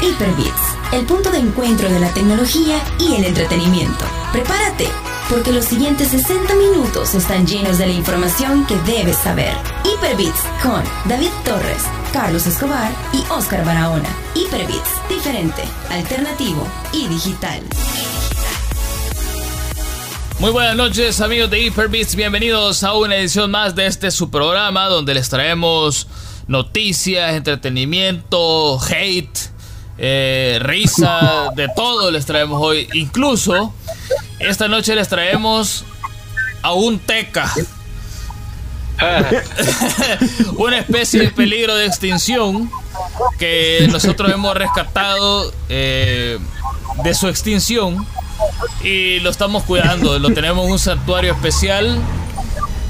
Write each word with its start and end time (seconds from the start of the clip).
Hyperbits, 0.00 0.76
el 0.92 1.04
punto 1.06 1.30
de 1.30 1.38
encuentro 1.38 1.88
de 1.88 2.00
la 2.00 2.12
tecnología 2.12 2.78
y 2.98 3.14
el 3.14 3.24
entretenimiento. 3.24 4.04
Prepárate, 4.32 4.88
porque 5.28 5.52
los 5.52 5.64
siguientes 5.64 6.08
60 6.08 6.54
minutos 6.54 7.14
están 7.14 7.46
llenos 7.46 7.78
de 7.78 7.86
la 7.86 7.92
información 7.92 8.66
que 8.66 8.76
debes 8.90 9.16
saber. 9.16 9.54
Hyperbits 9.84 10.40
con 10.62 10.82
David 11.06 11.30
Torres, 11.44 11.84
Carlos 12.12 12.46
Escobar 12.46 12.92
y 13.12 13.24
Oscar 13.32 13.64
Barahona. 13.64 14.08
Hyperbits, 14.34 14.90
diferente, 15.08 15.62
alternativo 15.90 16.66
y 16.92 17.08
digital. 17.08 17.62
Muy 20.40 20.50
buenas 20.50 20.76
noches 20.76 21.20
amigos 21.20 21.48
de 21.48 21.60
Hyperbits, 21.60 22.16
bienvenidos 22.16 22.82
a 22.82 22.94
una 22.94 23.16
edición 23.16 23.50
más 23.50 23.74
de 23.74 23.86
este 23.86 24.10
su 24.10 24.30
programa 24.30 24.88
donde 24.88 25.14
les 25.14 25.28
traemos 25.30 26.06
noticias, 26.46 27.34
entretenimiento, 27.34 28.78
hate, 28.80 29.38
eh, 29.98 30.58
risa, 30.62 31.50
de 31.56 31.68
todo 31.74 32.10
les 32.10 32.26
traemos 32.26 32.60
hoy. 32.62 32.88
Incluso 32.94 33.72
esta 34.38 34.68
noche 34.68 34.94
les 34.94 35.08
traemos 35.08 35.84
a 36.62 36.72
un 36.72 36.98
teca. 36.98 37.52
Una 40.56 40.78
especie 40.78 41.20
de 41.20 41.30
peligro 41.30 41.74
de 41.74 41.86
extinción 41.86 42.70
que 43.38 43.88
nosotros 43.90 44.32
hemos 44.32 44.56
rescatado 44.56 45.52
eh, 45.68 46.38
de 47.02 47.14
su 47.14 47.28
extinción 47.28 48.06
y 48.82 49.18
lo 49.20 49.30
estamos 49.30 49.64
cuidando. 49.64 50.18
Lo 50.18 50.30
tenemos 50.32 50.66
en 50.66 50.72
un 50.72 50.78
santuario 50.78 51.32
especial 51.32 51.98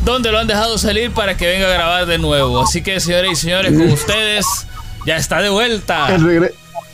donde 0.04 0.30
lo 0.30 0.38
han 0.38 0.46
dejado 0.46 0.76
salir 0.78 1.10
para 1.10 1.36
que 1.36 1.46
venga 1.46 1.66
a 1.66 1.70
grabar 1.70 2.06
de 2.06 2.18
nuevo. 2.18 2.62
Así 2.62 2.82
que, 2.82 3.00
señores 3.00 3.32
y 3.32 3.36
señores, 3.36 3.72
con 3.72 3.90
ustedes 3.90 4.46
ya 5.06 5.16
está 5.16 5.40
de 5.40 5.48
vuelta. 5.48 6.14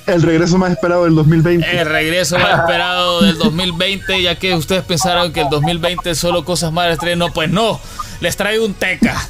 El, 0.07 0.23
regreso 0.23 0.59
más 0.59 0.73
esperado 0.73 1.05
del 1.05 1.15
2020. 1.15 1.81
El 1.81 1.87
regreso 1.87 2.39
más 2.39 2.61
esperado 2.61 3.21
del 3.23 3.39
2020, 3.39 4.23
ya 4.23 4.35
que 4.37 4.55
ustedes 4.55 4.83
pensaron 4.83 5.33
que 5.33 5.43
el 5.43 5.51
2020 5.51 6.15
solo 6.15 6.45
cosas 6.45 6.73
malas 6.73 6.99
traen. 6.99 7.19
No, 7.19 7.33
pues 7.33 7.51
no, 7.51 7.81
les 8.21 8.37
traigo 8.37 8.65
un 8.65 8.75
teca. 8.75 9.21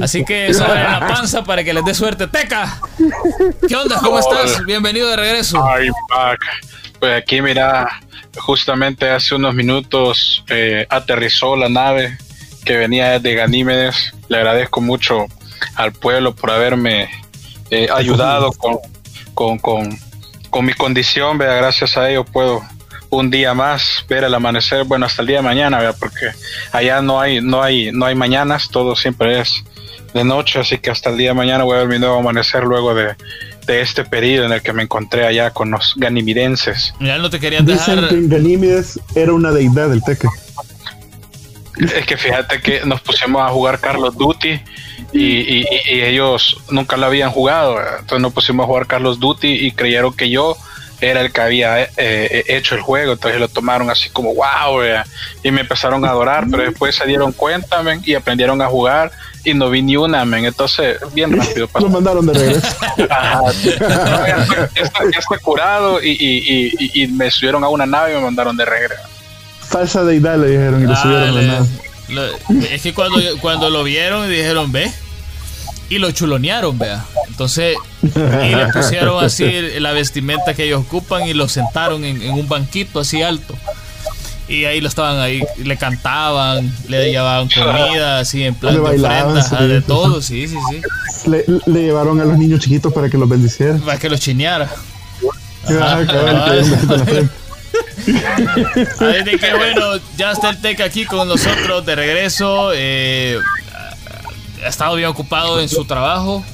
Así 0.00 0.24
que 0.24 0.54
sobre 0.54 0.82
la 0.82 1.00
panza 1.00 1.44
para 1.44 1.64
que 1.64 1.74
les 1.74 1.84
dé 1.84 1.94
suerte. 1.94 2.26
Teca, 2.28 2.80
¿qué 3.68 3.76
onda? 3.76 3.98
¿Cómo 4.00 4.18
estás? 4.18 4.64
Bienvenido 4.64 5.08
de 5.10 5.16
regreso. 5.16 5.62
Ay, 5.66 5.88
Pues 6.98 7.22
aquí, 7.22 7.42
mira, 7.42 8.00
justamente 8.36 9.10
hace 9.10 9.34
unos 9.34 9.54
minutos 9.54 10.44
eh, 10.48 10.86
aterrizó 10.88 11.56
la 11.56 11.68
nave 11.68 12.16
que 12.64 12.76
venía 12.76 13.18
de 13.18 13.34
Ganímedes. 13.34 14.14
Le 14.28 14.38
agradezco 14.38 14.80
mucho 14.80 15.26
al 15.74 15.92
pueblo 15.92 16.34
por 16.34 16.50
haberme 16.50 17.08
eh, 17.70 17.88
ayudado 17.92 18.52
con, 18.52 18.78
con, 19.34 19.58
con, 19.58 19.98
con, 20.50 20.64
mi 20.64 20.72
condición. 20.74 21.38
Vea, 21.38 21.54
gracias 21.54 21.96
a 21.96 22.10
ellos 22.10 22.26
puedo 22.30 22.62
un 23.10 23.30
día 23.30 23.54
más 23.54 24.04
ver 24.08 24.24
el 24.24 24.34
amanecer. 24.34 24.84
Bueno, 24.84 25.06
hasta 25.06 25.22
el 25.22 25.28
día 25.28 25.36
de 25.38 25.42
mañana, 25.42 25.78
vea, 25.78 25.92
porque 25.92 26.30
allá 26.72 27.02
no 27.02 27.20
hay, 27.20 27.40
no 27.40 27.62
hay, 27.62 27.92
no 27.92 28.06
hay 28.06 28.14
mañanas, 28.14 28.68
todo 28.68 28.96
siempre 28.96 29.40
es 29.40 29.64
de 30.14 30.24
noche, 30.24 30.60
así 30.60 30.78
que 30.78 30.90
hasta 30.90 31.10
el 31.10 31.16
día 31.16 31.28
de 31.28 31.34
mañana 31.34 31.64
voy 31.64 31.76
a 31.76 31.80
ver 31.80 31.88
mi 31.88 31.98
nuevo 31.98 32.18
amanecer 32.18 32.64
luego 32.64 32.94
de, 32.94 33.14
de 33.66 33.80
este 33.80 34.04
periodo 34.04 34.46
en 34.46 34.52
el 34.52 34.62
que 34.62 34.72
me 34.72 34.82
encontré 34.82 35.26
allá 35.26 35.50
con 35.50 35.70
los 35.70 35.94
ganimidenses. 35.96 36.94
Ya 37.00 37.18
no 37.18 37.30
te 37.30 37.40
querían 37.40 37.64
dejar. 37.64 38.02
Dicen 38.02 38.28
que 38.28 38.36
Ganímedes 38.36 39.00
era 39.14 39.32
una 39.32 39.50
deidad 39.52 39.88
del 39.88 40.02
Teque. 40.02 40.28
Es 41.78 42.06
que 42.06 42.16
fíjate 42.16 42.60
que 42.60 42.84
nos 42.84 43.00
pusimos 43.00 43.42
a 43.42 43.48
jugar 43.48 43.80
Carlos 43.80 44.16
Duty 44.16 44.60
y, 45.12 45.66
ellos 45.86 46.58
nunca 46.70 46.96
lo 46.96 47.06
habían 47.06 47.30
jugado. 47.30 47.78
Entonces 47.80 48.20
nos 48.20 48.32
pusimos 48.32 48.64
a 48.64 48.66
jugar 48.66 48.86
Carlos 48.86 49.18
Duty 49.18 49.48
y 49.48 49.72
creyeron 49.72 50.14
que 50.14 50.30
yo 50.30 50.56
era 51.00 51.20
el 51.20 51.32
que 51.32 51.40
había 51.40 51.82
eh, 51.82 51.88
eh, 51.96 52.44
hecho 52.48 52.74
el 52.74 52.82
juego. 52.82 53.12
Entonces 53.12 53.40
lo 53.40 53.48
tomaron 53.48 53.90
así 53.90 54.10
como 54.10 54.34
wow 54.34 54.82
y 55.42 55.50
me 55.50 55.62
empezaron 55.62 56.04
a 56.04 56.10
adorar. 56.10 56.46
Pero 56.50 56.62
después 56.64 56.94
se 56.94 57.06
dieron 57.06 57.32
cuenta 57.32 57.82
y 58.04 58.14
aprendieron 58.14 58.60
a 58.60 58.66
jugar 58.66 59.10
y 59.44 59.54
no 59.54 59.70
vi 59.70 59.82
ni 59.82 59.96
una. 59.96 60.22
Entonces, 60.22 60.98
bien 61.14 61.36
rápido 61.36 61.68
Lo 61.80 61.88
mandaron 61.88 62.26
de 62.26 62.32
regreso. 62.34 62.76
ya, 62.98 64.68
está, 64.76 65.38
curado 65.42 66.02
y 66.02 67.08
me 67.12 67.30
subieron 67.30 67.64
a 67.64 67.68
una 67.68 67.86
nave 67.86 68.12
y 68.12 68.16
me 68.16 68.22
mandaron 68.22 68.56
de 68.56 68.64
regreso 68.64 69.12
falsa 69.72 70.04
deidad 70.04 70.38
le 70.38 70.48
dijeron 70.48 70.82
y 70.82 70.86
le 70.86 70.94
subieron 70.94 71.34
la 71.34 71.42
nada. 71.42 71.66
es 72.70 72.82
que 72.82 72.92
cuando, 72.92 73.18
cuando 73.40 73.70
lo 73.70 73.82
vieron 73.82 74.30
y 74.30 74.36
dijeron, 74.36 74.70
ve, 74.70 74.92
y 75.88 75.98
lo 75.98 76.10
chulonearon, 76.10 76.78
vea. 76.78 77.04
Entonces, 77.28 77.76
y 78.02 78.54
le 78.54 78.66
pusieron 78.72 79.24
así 79.24 79.50
la 79.78 79.92
vestimenta 79.92 80.54
que 80.54 80.64
ellos 80.64 80.82
ocupan 80.86 81.26
y 81.26 81.32
lo 81.32 81.48
sentaron 81.48 82.04
en, 82.04 82.30
un 82.30 82.46
banquito 82.48 83.00
así 83.00 83.22
alto. 83.22 83.54
Y 84.48 84.66
ahí 84.66 84.80
lo 84.80 84.88
estaban 84.88 85.18
ahí, 85.18 85.42
le 85.64 85.76
cantaban, 85.78 86.70
le 86.88 87.10
llevaban 87.10 87.48
comida, 87.48 88.18
así 88.18 88.42
en 88.42 88.54
plan 88.54 88.74
de 88.74 88.80
ofrendas, 88.80 89.50
de 89.50 89.80
todo, 89.80 90.20
sí, 90.20 90.48
sí, 90.48 90.56
sí. 90.70 91.30
Le, 91.30 91.44
llevaron 91.66 92.20
a 92.20 92.24
los 92.24 92.36
niños 92.36 92.60
chiquitos 92.60 92.92
para 92.92 93.08
que 93.08 93.16
los 93.16 93.28
bendicieran. 93.28 93.80
Para 93.80 93.98
que 93.98 94.10
los 94.10 94.20
chineara. 94.20 94.68
Así 98.02 99.38
que 99.38 99.54
bueno, 99.54 99.96
ya 100.16 100.32
está 100.32 100.50
el 100.50 100.60
Tec 100.60 100.80
aquí 100.80 101.04
con 101.04 101.28
nosotros 101.28 101.84
de 101.86 101.94
regreso. 101.94 102.72
Eh, 102.74 103.38
ha 104.64 104.68
estado 104.68 104.94
bien 104.96 105.08
ocupado 105.08 105.60
en 105.60 105.68
su 105.68 105.84
trabajo, 105.84 106.44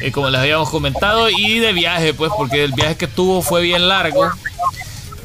eh, 0.00 0.12
como 0.12 0.30
les 0.30 0.40
habíamos 0.40 0.70
comentado, 0.70 1.28
y 1.30 1.58
de 1.58 1.72
viaje, 1.72 2.14
pues, 2.14 2.30
porque 2.36 2.64
el 2.64 2.72
viaje 2.72 2.96
que 2.96 3.06
tuvo 3.06 3.42
fue 3.42 3.62
bien 3.62 3.88
largo. 3.88 4.30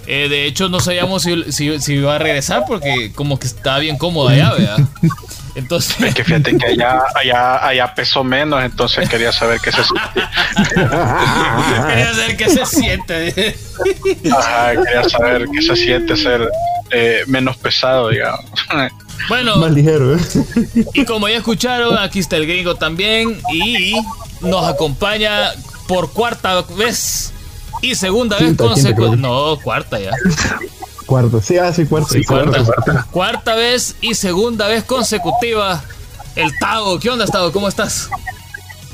Eh, 0.08 0.28
de 0.28 0.46
hecho, 0.46 0.70
no 0.70 0.80
sabíamos 0.80 1.24
si, 1.24 1.94
iba 1.94 2.16
a 2.16 2.18
regresar 2.18 2.64
porque 2.68 3.12
como 3.14 3.38
que 3.40 3.48
estaba 3.48 3.78
bien 3.80 3.98
cómodo 3.98 4.30
allá, 4.30 4.54
¿verdad? 4.54 4.80
Entonces. 5.56 6.00
Es 6.02 6.16
que 6.16 6.24
fíjate 6.24 6.58
que 6.58 6.66
allá, 6.66 7.02
allá, 7.16 7.68
allá 7.68 7.94
pesó 7.94 8.24
menos, 8.24 8.64
entonces 8.64 9.10
quería 9.10 9.32
saber 9.32 9.60
qué 9.62 9.72
se 9.72 9.84
siente. 9.84 10.22
quería 11.88 12.14
saber 12.14 12.38
qué 12.38 12.50
se 12.50 12.66
siente. 12.66 13.56
Ajá, 14.32 14.72
quería 14.84 15.10
saber 15.10 15.46
qué 15.52 15.62
se 15.62 15.76
siente 15.76 16.18
ser 16.18 16.50
eh, 16.92 17.24
menos 17.28 17.58
pesado, 17.58 18.10
digamos. 18.10 18.46
Bueno, 19.28 19.58
más 19.58 19.72
ligero, 19.72 20.16
¿eh? 20.16 20.20
Y 20.94 21.06
como 21.06 21.28
ya 21.28 21.38
escucharon, 21.38 21.98
aquí 21.98 22.20
está 22.20 22.38
el 22.38 22.48
gringo 22.48 22.76
también 22.76 23.40
y 23.54 23.96
nos 24.42 24.66
acompaña 24.66 25.52
por 25.88 26.12
cuarta 26.12 26.62
vez 26.78 27.34
y 27.82 27.96
segunda 27.96 28.38
vez 28.38 28.56
consecutiva. 28.56 29.16
No, 29.16 29.58
cuarta 29.62 30.00
ya. 30.00 30.12
Cuarta, 31.10 31.42
sí, 31.42 31.58
ah, 31.58 31.74
sí, 31.74 31.88
cuarta. 31.88 32.16
cuarta, 32.28 33.08
cuarta. 33.10 33.56
vez 33.56 33.96
y 34.00 34.14
segunda 34.14 34.68
vez 34.68 34.84
consecutiva. 34.84 35.84
El 36.36 36.56
Tago, 36.60 37.00
¿qué 37.00 37.10
onda, 37.10 37.26
Tago? 37.26 37.52
¿Cómo 37.52 37.68
estás? 37.68 38.12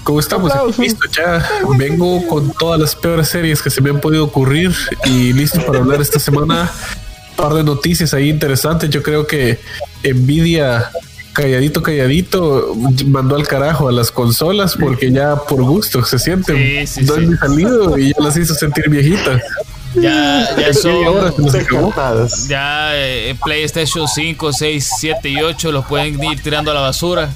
¿Cómo 0.05 0.21
estamos? 0.21 0.79
listo, 0.79 1.01
ya 1.11 1.45
vengo 1.77 2.25
con 2.27 2.53
todas 2.53 2.79
las 2.79 2.95
peores 2.95 3.27
series 3.27 3.61
que 3.61 3.69
se 3.69 3.81
me 3.81 3.89
han 3.89 3.99
podido 3.99 4.23
ocurrir 4.23 4.73
y 5.03 5.33
listo 5.33 5.59
para 5.65 5.79
hablar 5.79 5.99
esta 5.99 6.17
semana. 6.17 6.71
Un 7.31 7.35
par 7.35 7.53
de 7.53 7.65
noticias 7.65 8.13
ahí 8.13 8.29
interesantes. 8.29 8.89
Yo 8.89 9.03
creo 9.03 9.27
que 9.27 9.59
Nvidia 10.01 10.89
calladito, 11.33 11.83
calladito, 11.83 12.75
mandó 13.07 13.35
al 13.35 13.45
carajo 13.45 13.89
a 13.89 13.91
las 13.91 14.09
consolas 14.09 14.77
porque 14.79 15.11
ya 15.11 15.35
por 15.35 15.63
gusto 15.63 16.05
se 16.05 16.17
sienten. 16.17 16.87
Sí, 16.87 17.03
no 17.03 17.15
han 17.15 17.37
salido 17.37 17.97
y 17.97 18.13
ya 18.13 18.23
las 18.23 18.37
hizo 18.37 18.55
sentir 18.55 18.89
viejitas. 18.89 19.41
Ya, 19.95 20.55
ya 20.57 20.73
son. 20.73 20.95
Ya 22.47 22.89
eh, 22.93 23.35
PlayStation 23.43 24.07
5, 24.07 24.53
6, 24.53 24.89
7 24.99 25.29
y 25.29 25.41
8 25.41 25.71
los 25.71 25.85
pueden 25.85 26.21
ir 26.23 26.41
tirando 26.41 26.71
a 26.71 26.73
la 26.73 26.81
basura. 26.81 27.29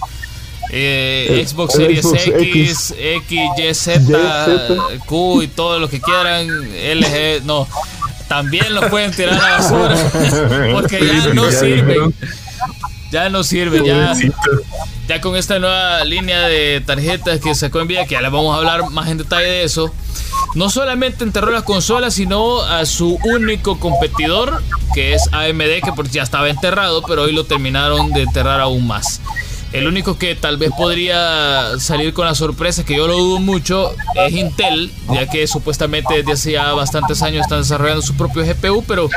Eh, 0.71 1.43
Xbox 1.47 1.73
Series 1.73 2.05
X, 2.05 2.93
X, 2.97 3.39
Y, 3.57 3.73
Z, 3.73 4.99
Q 5.05 5.43
y 5.43 5.47
todo 5.47 5.79
lo 5.79 5.89
que 5.89 5.99
quieran. 5.99 6.47
LG, 6.47 7.43
no. 7.45 7.67
También 8.27 8.75
los 8.75 8.85
pueden 8.85 9.11
tirar 9.11 9.33
a 9.33 9.49
la 9.49 9.57
basura. 9.57 9.95
Porque 10.73 10.99
ya 10.99 11.33
no 11.33 11.51
sirven. 11.51 12.13
Ya 13.11 13.29
no 13.29 13.43
sirven. 13.43 13.83
Ya, 13.83 14.13
ya 15.07 15.21
con 15.21 15.35
esta 15.35 15.57
nueva 15.57 16.03
línea 16.03 16.41
de 16.41 16.83
tarjetas 16.85 17.39
que 17.39 17.55
sacó 17.55 17.83
Nvidia, 17.83 18.05
que 18.05 18.11
ya 18.11 18.21
les 18.21 18.31
vamos 18.31 18.53
a 18.53 18.59
hablar 18.59 18.87
más 18.91 19.09
en 19.09 19.17
detalle 19.17 19.47
de 19.47 19.63
eso 19.63 19.91
no 20.55 20.69
solamente 20.69 21.23
enterró 21.23 21.51
las 21.51 21.63
consolas, 21.63 22.15
sino 22.15 22.61
a 22.61 22.85
su 22.85 23.19
único 23.23 23.79
competidor, 23.79 24.61
que 24.93 25.13
es 25.13 25.29
AMD, 25.31 25.81
que 25.83 25.93
ya 26.11 26.23
estaba 26.23 26.49
enterrado, 26.49 27.01
pero 27.03 27.23
hoy 27.23 27.33
lo 27.33 27.45
terminaron 27.45 28.11
de 28.11 28.23
enterrar 28.23 28.59
aún 28.59 28.87
más. 28.87 29.21
El 29.71 29.87
único 29.87 30.17
que 30.17 30.33
tal 30.33 30.57
vez 30.57 30.71
podría 30.75 31.77
salir 31.79 32.13
con 32.13 32.25
la 32.25 32.33
sorpresa, 32.33 32.83
que 32.83 32.95
yo 32.95 33.07
lo 33.07 33.15
dudo 33.15 33.39
mucho, 33.39 33.93
es 34.15 34.33
Intel, 34.33 34.91
ya 35.13 35.29
que 35.29 35.45
supuestamente 35.45 36.15
desde 36.15 36.31
hace 36.31 36.51
ya 36.53 36.73
bastantes 36.73 37.21
años 37.21 37.43
están 37.43 37.61
desarrollando 37.61 38.01
su 38.01 38.15
propio 38.15 38.43
GPU, 38.43 38.83
pero 38.87 39.09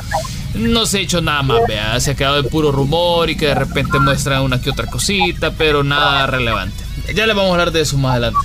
no 0.53 0.85
se 0.85 0.99
ha 0.99 1.01
hecho 1.01 1.23
nada 1.23 1.43
más, 1.43 1.63
se 2.01 2.11
ha 2.11 2.15
quedado 2.15 2.43
de 2.43 2.51
puro 2.51 2.71
rumor 2.71 3.31
y 3.31 3.37
que 3.37 3.47
de 3.47 3.55
repente 3.55 3.99
muestran 3.99 4.43
una 4.43 4.61
que 4.61 4.69
otra 4.69 4.87
cosita, 4.89 5.53
pero 5.53 5.83
nada 5.83 6.27
relevante. 6.27 6.85
Ya 7.15 7.27
le 7.27 7.33
vamos 7.33 7.49
a 7.49 7.53
hablar 7.53 7.73
de 7.73 7.81
eso 7.81 7.97
más 7.97 8.13
adelante. 8.13 8.41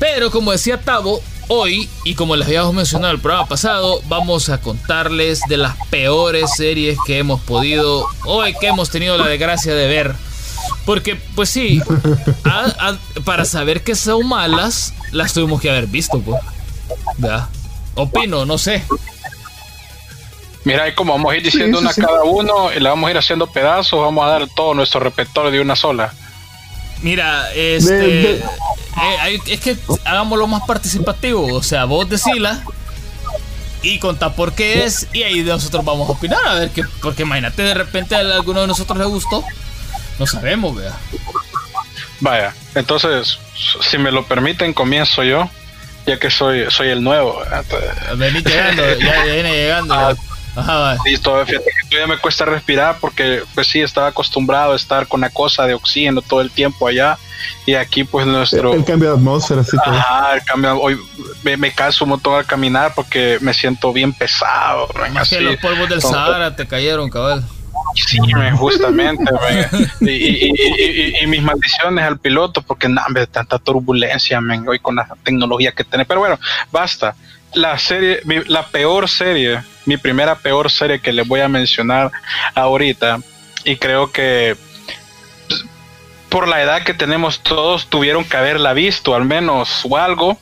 Pero 0.00 0.30
como 0.30 0.52
decía 0.52 0.80
Tavo, 0.80 1.20
Hoy, 1.50 1.88
y 2.04 2.14
como 2.14 2.36
les 2.36 2.46
habíamos 2.46 2.74
mencionado 2.74 3.10
en 3.10 3.16
el 3.16 3.22
programa 3.22 3.48
pasado, 3.48 4.02
vamos 4.06 4.50
a 4.50 4.60
contarles 4.60 5.40
de 5.48 5.56
las 5.56 5.76
peores 5.88 6.50
series 6.54 6.98
que 7.06 7.18
hemos 7.18 7.40
podido, 7.40 8.06
hoy 8.24 8.54
que 8.60 8.66
hemos 8.66 8.90
tenido 8.90 9.16
la 9.16 9.26
desgracia 9.26 9.74
de 9.74 9.86
ver. 9.86 10.14
Porque, 10.84 11.16
pues 11.34 11.48
sí, 11.48 11.80
para 13.24 13.46
saber 13.46 13.82
que 13.82 13.94
son 13.94 14.28
malas, 14.28 14.92
las 15.10 15.32
tuvimos 15.32 15.60
que 15.62 15.70
haber 15.70 15.86
visto, 15.86 16.20
pues. 16.20 16.38
Opino, 17.94 18.44
no 18.44 18.58
sé. 18.58 18.84
Mira, 20.64 20.84
ahí 20.84 20.94
como 20.94 21.14
vamos 21.14 21.32
a 21.32 21.36
ir 21.36 21.42
diciendo 21.42 21.78
una 21.78 21.94
cada 21.94 22.24
uno 22.24 22.70
y 22.76 22.80
la 22.80 22.90
vamos 22.90 23.08
a 23.08 23.10
ir 23.12 23.18
haciendo 23.18 23.46
pedazos, 23.46 24.00
vamos 24.00 24.22
a 24.26 24.28
dar 24.28 24.48
todo 24.54 24.74
nuestro 24.74 25.00
repertorio 25.00 25.50
de 25.50 25.60
una 25.60 25.76
sola. 25.76 26.12
Mira, 27.00 27.50
este. 27.54 28.42
Eh, 28.96 29.38
es 29.46 29.60
que 29.60 29.76
hagámoslo 30.04 30.46
más 30.46 30.62
participativo. 30.66 31.54
O 31.54 31.62
sea, 31.62 31.84
vos 31.84 32.08
decila 32.08 32.62
y 33.82 33.98
contá 33.98 34.34
por 34.34 34.54
qué 34.54 34.84
es. 34.84 35.06
Y 35.12 35.22
ahí 35.22 35.42
nosotros 35.42 35.84
vamos 35.84 36.08
a 36.08 36.12
opinar. 36.12 36.40
A 36.46 36.54
ver 36.54 36.70
qué. 36.70 36.84
Porque 37.02 37.22
imagínate, 37.22 37.62
de 37.62 37.74
repente 37.74 38.14
a 38.14 38.18
alguno 38.18 38.62
de 38.62 38.66
nosotros 38.66 38.98
le 38.98 39.04
gustó. 39.04 39.44
No 40.18 40.26
sabemos, 40.26 40.76
vea. 40.76 40.96
Vaya, 42.20 42.54
entonces, 42.74 43.38
si 43.80 43.98
me 43.98 44.10
lo 44.10 44.26
permiten, 44.26 44.74
comienzo 44.74 45.22
yo. 45.22 45.48
Ya 46.06 46.18
que 46.18 46.30
soy, 46.30 46.64
soy 46.70 46.88
el 46.88 47.02
nuevo. 47.04 47.40
Vení 48.16 48.42
llegando, 48.42 48.82
ya 48.98 49.24
viene 49.24 49.52
llegando. 49.52 49.94
Ah, 49.94 50.14
Sí, 51.04 51.16
todavía, 51.18 51.60
me 52.06 52.18
cuesta 52.18 52.44
respirar 52.44 52.98
porque 53.00 53.42
pues 53.54 53.68
sí, 53.68 53.80
estaba 53.80 54.08
acostumbrado 54.08 54.72
a 54.72 54.76
estar 54.76 55.06
con 55.06 55.20
la 55.20 55.30
cosa 55.30 55.66
de 55.66 55.74
oxígeno 55.74 56.22
todo 56.22 56.40
el 56.40 56.50
tiempo 56.50 56.88
allá 56.88 57.18
y 57.66 57.74
aquí 57.74 58.04
pues 58.04 58.26
nuestro... 58.26 58.72
El, 58.72 58.84
cambio 58.84 59.10
de 59.10 59.16
atmósfera, 59.16 59.62
sí. 59.62 59.76
Ajá, 59.84 60.34
el 60.34 60.42
cambio, 60.44 60.80
hoy 60.80 60.98
me, 61.42 61.56
me 61.56 61.72
canso 61.72 62.04
un 62.04 62.10
montón 62.10 62.34
al 62.34 62.46
caminar 62.46 62.92
porque 62.94 63.38
me 63.40 63.54
siento 63.54 63.92
bien 63.92 64.12
pesado. 64.12 64.88
Más 65.12 65.28
que 65.28 65.40
los 65.40 65.56
polvos 65.56 65.88
del 65.88 66.02
Sahara 66.02 66.54
te 66.54 66.66
cayeron, 66.66 67.10
cabal. 67.10 67.44
Sí, 67.94 68.18
justamente. 68.56 69.24
y, 70.00 71.26
mis 71.26 71.42
maldiciones 71.42 72.04
al 72.04 72.18
piloto, 72.18 72.62
porque 72.62 72.88
nada, 72.88 73.08
de 73.12 73.26
tanta 73.26 73.58
turbulencia, 73.58 74.40
hoy 74.66 74.78
con 74.78 74.96
la 74.96 75.08
tecnología 75.22 75.72
que 75.72 75.84
tiene. 75.84 76.04
Pero 76.04 76.20
bueno, 76.20 76.38
basta. 76.70 77.14
La 77.54 77.78
serie, 77.78 78.20
la 78.48 78.66
peor 78.66 79.08
serie 79.08 79.62
mi 79.88 79.96
primera 79.96 80.36
peor 80.36 80.70
serie 80.70 81.00
que 81.00 81.14
les 81.14 81.26
voy 81.26 81.40
a 81.40 81.48
mencionar 81.48 82.12
ahorita. 82.54 83.20
Y 83.64 83.76
creo 83.76 84.12
que 84.12 84.54
por 86.28 86.46
la 86.46 86.62
edad 86.62 86.84
que 86.84 86.92
tenemos 86.92 87.40
todos 87.40 87.86
tuvieron 87.86 88.22
que 88.24 88.36
haberla 88.36 88.74
visto 88.74 89.14
al 89.14 89.24
menos 89.24 89.80
o 89.88 89.96
algo. 89.96 90.38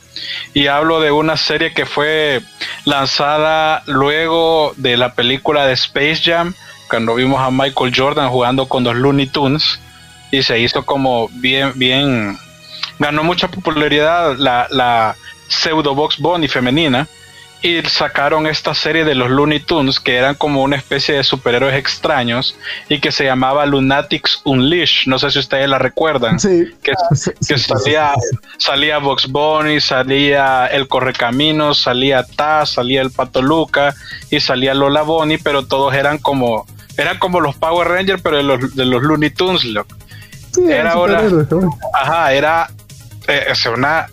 Y 0.53 0.67
hablo 0.67 0.99
de 0.99 1.11
una 1.11 1.37
serie 1.37 1.73
que 1.73 1.85
fue 1.85 2.41
lanzada 2.83 3.83
luego 3.85 4.73
de 4.75 4.97
la 4.97 5.13
película 5.13 5.65
de 5.65 5.73
Space 5.73 6.21
Jam, 6.25 6.53
cuando 6.89 7.15
vimos 7.15 7.39
a 7.39 7.49
Michael 7.49 7.93
Jordan 7.95 8.29
jugando 8.29 8.67
con 8.67 8.83
los 8.83 8.95
Looney 8.97 9.27
Tunes. 9.27 9.79
Y 10.29 10.43
se 10.43 10.59
hizo 10.59 10.85
como 10.85 11.29
bien, 11.29 11.71
bien, 11.75 12.37
ganó 12.99 13.23
mucha 13.23 13.47
popularidad 13.47 14.35
la, 14.37 14.67
la 14.71 15.15
pseudo 15.47 15.95
box 15.95 16.17
bunny 16.17 16.49
femenina 16.49 17.07
y 17.61 17.81
sacaron 17.83 18.45
esta 18.45 18.73
serie 18.75 19.03
de 19.03 19.15
los 19.15 19.29
Looney 19.29 19.59
Tunes 19.59 19.99
que 19.99 20.15
eran 20.15 20.35
como 20.35 20.61
una 20.61 20.75
especie 20.75 21.15
de 21.15 21.23
superhéroes 21.23 21.75
extraños 21.75 22.55
y 22.87 22.99
que 22.99 23.11
se 23.11 23.25
llamaba 23.25 23.65
Lunatics 23.65 24.41
Unleashed. 24.45 25.07
No 25.07 25.17
sé 25.17 25.31
si 25.31 25.39
ustedes 25.39 25.67
la 25.67 25.79
recuerdan. 25.79 26.39
Sí. 26.39 26.71
Que, 26.83 26.93
salía, 27.57 28.13
salía 28.57 28.99
Box 28.99 29.27
Bunny, 29.27 29.81
salía 29.81 30.67
el 30.67 30.87
Correcaminos, 30.87 31.81
salía 31.81 32.23
Taz, 32.23 32.71
salía 32.73 33.01
el 33.01 33.11
Pato 33.11 33.41
Luca 33.41 33.95
y 34.29 34.39
salía 34.39 34.73
Lola 34.73 35.01
Bonnie, 35.01 35.39
pero 35.39 35.65
todos 35.65 35.93
eran 35.95 36.19
como 36.19 36.65
eran 36.95 37.19
como 37.19 37.39
los 37.39 37.55
Power 37.55 37.87
Rangers, 37.87 38.21
pero 38.21 38.37
de 38.37 38.43
los, 38.43 38.75
de 38.75 38.85
los 38.85 39.01
Looney 39.03 39.29
Tunes. 39.29 39.63
era 40.67 40.91
ahora, 40.93 41.23
ajá, 41.93 42.33
era 42.33 42.69
eh, 43.27 43.53
una 43.71 44.07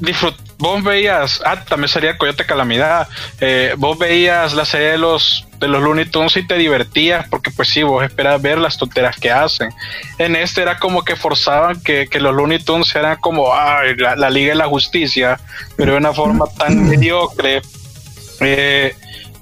disfrut 0.00 0.34
vos 0.60 0.82
veías, 0.84 1.40
ah, 1.44 1.64
también 1.64 1.88
salía 1.88 2.18
Coyote 2.18 2.44
Calamidad, 2.44 3.08
eh, 3.40 3.74
vos 3.78 3.98
veías 3.98 4.52
la 4.52 4.64
serie 4.64 4.92
de 4.92 4.98
los, 4.98 5.46
de 5.58 5.66
los 5.68 5.82
Looney 5.82 6.04
Tunes 6.04 6.36
y 6.36 6.46
te 6.46 6.56
divertías, 6.56 7.26
porque 7.28 7.50
pues 7.50 7.70
sí, 7.70 7.82
vos 7.82 8.04
esperas 8.04 8.40
ver 8.40 8.58
las 8.58 8.76
tonteras 8.76 9.16
que 9.16 9.30
hacen. 9.30 9.70
En 10.18 10.36
este 10.36 10.60
era 10.60 10.78
como 10.78 11.02
que 11.02 11.16
forzaban 11.16 11.82
que, 11.82 12.08
que 12.08 12.20
los 12.20 12.34
Looney 12.34 12.58
Tunes 12.58 12.94
eran 12.94 13.16
como 13.16 13.54
ay, 13.54 13.96
la, 13.96 14.30
Liga 14.30 14.50
de 14.50 14.58
la 14.58 14.68
Justicia, 14.68 15.40
pero 15.76 15.92
de 15.92 15.98
una 15.98 16.12
forma 16.12 16.44
tan 16.56 16.88
mediocre. 16.88 17.62
Eh, 18.40 18.94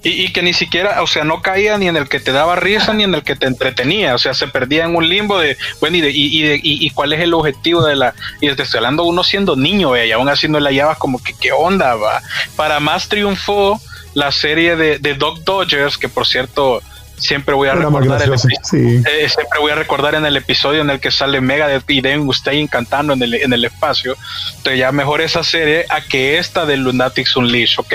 y, 0.03 0.33
que 0.33 0.43
ni 0.43 0.53
siquiera, 0.53 1.03
o 1.03 1.07
sea, 1.07 1.25
no 1.25 1.43
caía 1.43 1.77
ni 1.77 1.89
en 1.89 1.97
el 1.97 2.09
que 2.09 2.21
te 2.21 2.31
daba 2.31 2.57
risa 2.57 2.95
ni 2.95 3.03
en 3.03 3.15
el 3.15 3.25
que 3.25 3.35
te 3.35 3.47
entretenía, 3.47 4.15
o 4.15 4.19
sea, 4.19 4.33
se 4.33 4.47
perdía 4.47 4.85
en 4.85 4.95
un 4.95 5.09
limbo 5.09 5.39
de, 5.39 5.57
bueno, 5.81 5.97
y, 5.97 6.01
de, 6.01 6.11
y, 6.11 6.61
y, 6.63 6.91
cuál 6.91 7.13
es 7.13 7.21
el 7.21 7.35
objetivo 7.35 7.85
de 7.85 7.97
la, 7.97 8.15
y 8.41 8.53
te 8.55 8.63
estoy 8.63 8.79
hablando 8.79 9.05
uno 9.05 9.25
siendo 9.25 9.57
niño, 9.57 9.97
y 9.97 10.13
aún 10.13 10.29
así 10.29 10.49
no 10.49 10.61
la 10.61 10.71
hallabas 10.71 10.99
como 10.99 11.23
que, 11.23 11.35
¿qué 11.35 11.51
onda? 11.53 11.97
Va? 11.97 12.23
Para 12.55 12.79
más 12.79 13.09
triunfó 13.09 13.81
la 14.15 14.31
serie 14.31 14.77
de, 14.77 14.99
de 14.99 15.15
Dog 15.15 15.43
Dodgers, 15.43 15.99
que 15.99 16.09
por 16.09 16.27
cierto, 16.27 16.81
siempre 17.17 17.55
voy 17.55 17.69
a 17.69 17.75
recordar 17.75 18.23
el, 18.23 18.35
eh, 18.35 19.29
siempre 19.29 19.59
voy 19.61 19.73
a 19.73 19.75
recordar 19.75 20.15
en 20.15 20.25
el 20.25 20.37
episodio 20.37 20.83
en 20.83 20.91
el 20.91 21.01
que 21.01 21.11
sale 21.11 21.41
Mega 21.41 21.67
de 21.67 21.83
y 21.89 22.01
Dave 22.01 22.19
Mustaine 22.19 22.69
cantando 22.69 23.13
en 23.15 23.23
el, 23.23 23.35
en 23.35 23.53
el 23.53 23.65
espacio. 23.65 24.17
Entonces 24.59 24.79
ya 24.79 24.93
mejor 24.93 25.21
esa 25.21 25.43
serie 25.43 25.87
a 25.89 26.01
que 26.01 26.39
esta 26.39 26.67
de 26.67 26.77
Lunatics 26.77 27.35
Unleashed, 27.37 27.81
¿ok? 27.81 27.95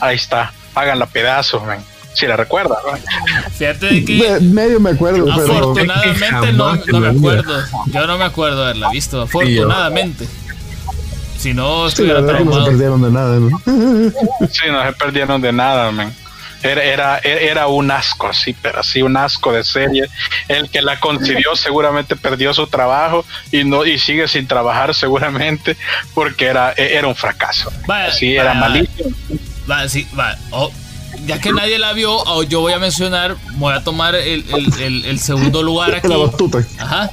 Ahí 0.00 0.16
está 0.16 0.52
hagan 0.74 0.98
la 0.98 1.06
pedazo, 1.06 1.62
Si 2.14 2.26
la 2.26 2.36
recuerda. 2.36 2.76
Fíjate 3.56 3.86
de 3.86 4.04
que. 4.04 4.40
medio 4.40 4.80
me 4.80 4.90
acuerdo, 4.90 5.30
Afortunadamente 5.30 6.52
no, 6.52 6.76
no, 6.76 7.00
me 7.00 7.08
acuerdo. 7.08 7.62
Yo 7.86 8.06
no 8.06 8.18
me 8.18 8.24
acuerdo 8.24 8.58
de 8.58 8.64
haberla 8.64 8.90
visto, 8.90 9.22
afortunadamente. 9.22 10.26
Si 11.38 11.54
no, 11.54 11.90
sí, 11.90 12.04
traumado. 12.04 12.44
No 12.44 12.64
se 12.64 12.70
perdieron 12.70 13.02
de 13.02 13.10
nada, 13.10 13.38
¿no? 13.38 13.60
sí, 14.48 14.64
no 14.70 14.84
se 14.84 14.92
perdieron 14.92 15.40
de 15.40 15.52
nada, 15.52 15.90
man. 15.90 16.14
Era, 16.62 16.84
era, 16.84 17.18
era, 17.18 17.66
un 17.66 17.90
asco, 17.90 18.28
así, 18.28 18.54
pero 18.62 18.78
así 18.78 19.02
un 19.02 19.16
asco 19.16 19.52
de 19.52 19.64
serie. 19.64 20.04
El 20.46 20.70
que 20.70 20.80
la 20.80 21.00
concibió 21.00 21.56
seguramente 21.56 22.14
perdió 22.14 22.54
su 22.54 22.68
trabajo 22.68 23.24
y 23.50 23.64
no 23.64 23.84
y 23.84 23.98
sigue 23.98 24.28
sin 24.28 24.46
trabajar 24.46 24.94
seguramente 24.94 25.76
porque 26.14 26.46
era, 26.46 26.72
era 26.76 27.08
un 27.08 27.16
fracaso. 27.16 27.72
Vaya, 27.86 28.12
sí, 28.12 28.36
era 28.36 28.54
malísimo 28.54 29.10
Va, 29.70 29.88
sí, 29.88 30.06
va. 30.18 30.36
ya 31.26 31.40
que 31.40 31.52
nadie 31.52 31.78
la 31.78 31.92
vio, 31.92 32.42
yo 32.44 32.60
voy 32.60 32.72
a 32.72 32.78
mencionar, 32.78 33.36
voy 33.54 33.72
a 33.74 33.84
tomar 33.84 34.14
el, 34.14 35.18
segundo 35.20 35.62
lugar 35.62 35.94
aquí. 35.96 36.08
Ajá. 36.78 37.10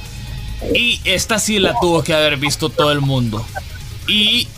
Y 0.74 1.00
esta 1.04 1.38
sí 1.38 1.58
la 1.58 1.74
tuvo 1.80 2.02
que 2.02 2.14
haber 2.14 2.36
visto 2.36 2.68
todo 2.70 2.92
el 2.92 3.00
mundo. 3.00 3.44
Y, 4.06 4.48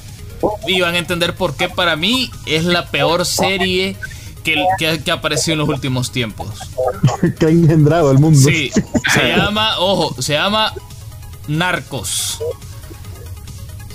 van 0.81 0.95
a 0.95 0.99
entender 0.99 1.37
por 1.37 1.55
qué 1.55 1.69
para 1.69 1.95
mí 1.95 2.31
es 2.47 2.65
la 2.65 2.91
peor 2.91 3.25
serie 3.25 3.97
que, 4.43 4.65
que, 4.79 5.11
apareció 5.11 5.53
en 5.53 5.61
los 5.61 5.69
últimos 5.69 6.11
tiempos. 6.11 6.49
que 7.39 7.47
ha 7.47 7.51
engendrado 7.51 8.11
el 8.11 8.19
mundo. 8.19 8.41
Sí, 8.41 8.73
se 9.13 9.29
llama, 9.37 9.79
ojo, 9.79 10.21
se 10.21 10.33
llama 10.33 10.73
Narcos. 11.47 12.39